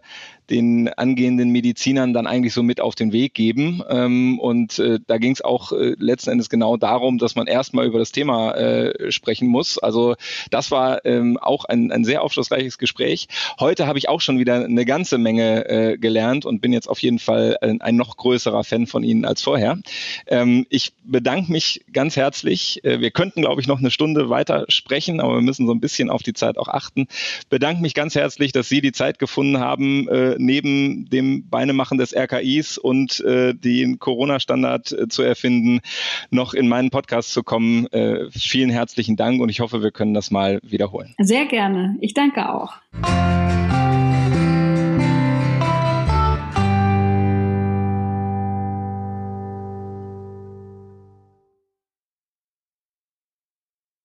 den 0.50 0.88
angehenden 0.88 1.50
Medizinern 1.50 2.12
dann 2.12 2.26
eigentlich 2.26 2.54
so 2.54 2.62
mit 2.62 2.80
auf 2.80 2.94
den 2.94 3.12
Weg 3.12 3.34
geben. 3.34 3.82
Ähm, 3.88 4.38
und 4.38 4.78
äh, 4.78 4.98
da 5.06 5.18
ging 5.18 5.32
es 5.32 5.42
auch 5.42 5.72
äh, 5.72 5.94
letzten 5.98 6.30
Endes 6.30 6.48
genau 6.48 6.76
darum, 6.76 7.18
dass 7.18 7.34
man 7.34 7.46
erstmal 7.46 7.86
über 7.86 7.98
das 7.98 8.12
Thema 8.12 8.54
äh, 8.54 9.12
sprechen 9.12 9.48
muss. 9.48 9.78
Also 9.78 10.14
das 10.50 10.70
war 10.70 11.04
ähm, 11.04 11.36
auch 11.38 11.64
ein, 11.64 11.92
ein 11.92 12.04
sehr 12.04 12.22
aufschlussreiches 12.22 12.78
Gespräch. 12.78 13.28
Heute 13.60 13.86
habe 13.86 13.98
ich 13.98 14.08
auch 14.08 14.20
schon 14.20 14.38
wieder 14.38 14.64
eine 14.64 14.84
ganze 14.84 15.18
Menge 15.18 15.68
äh, 15.68 15.98
gelernt 15.98 16.46
und 16.46 16.60
bin 16.60 16.72
jetzt 16.72 16.88
auf 16.88 17.00
jeden 17.00 17.18
Fall 17.18 17.56
ein, 17.60 17.80
ein 17.80 17.96
noch 17.96 18.16
größerer 18.16 18.64
Fan 18.64 18.86
von 18.86 19.02
Ihnen 19.02 19.24
als 19.24 19.42
vorher. 19.42 19.78
Ähm, 20.26 20.66
ich 20.70 20.92
bedanke 21.04 21.52
mich 21.52 21.84
ganz 21.92 22.16
herzlich. 22.16 22.84
Äh, 22.84 23.00
wir 23.00 23.10
könnten, 23.10 23.42
glaube 23.42 23.60
ich, 23.60 23.66
noch 23.66 23.78
eine 23.78 23.90
Stunde 23.90 24.30
weiter 24.30 24.64
sprechen, 24.68 25.20
aber 25.20 25.34
wir 25.34 25.42
müssen 25.42 25.66
so 25.66 25.72
ein 25.72 25.80
bisschen 25.80 26.10
auf 26.10 26.22
die 26.22 26.32
Zeit 26.32 26.58
auch 26.58 26.68
achten. 26.68 27.06
Bedanke 27.50 27.82
mich 27.82 27.94
ganz 27.94 28.14
herzlich, 28.14 28.52
dass 28.52 28.68
Sie 28.68 28.80
die 28.80 28.92
Zeit 28.92 29.18
gefunden 29.18 29.58
haben, 29.58 30.08
äh, 30.08 30.37
neben 30.38 31.08
dem 31.10 31.48
Beinemachen 31.48 31.98
des 31.98 32.14
RKIs 32.14 32.78
und 32.78 33.20
äh, 33.20 33.54
den 33.54 33.98
Corona-Standard 33.98 34.92
äh, 34.92 35.08
zu 35.08 35.22
erfinden, 35.22 35.80
noch 36.30 36.54
in 36.54 36.68
meinen 36.68 36.90
Podcast 36.90 37.32
zu 37.32 37.42
kommen. 37.42 37.86
Äh, 37.88 38.30
vielen 38.30 38.70
herzlichen 38.70 39.16
Dank 39.16 39.40
und 39.40 39.48
ich 39.48 39.60
hoffe, 39.60 39.82
wir 39.82 39.90
können 39.90 40.14
das 40.14 40.30
mal 40.30 40.60
wiederholen. 40.62 41.14
Sehr 41.18 41.46
gerne. 41.46 41.96
Ich 42.00 42.14
danke 42.14 42.48
auch. 42.48 42.74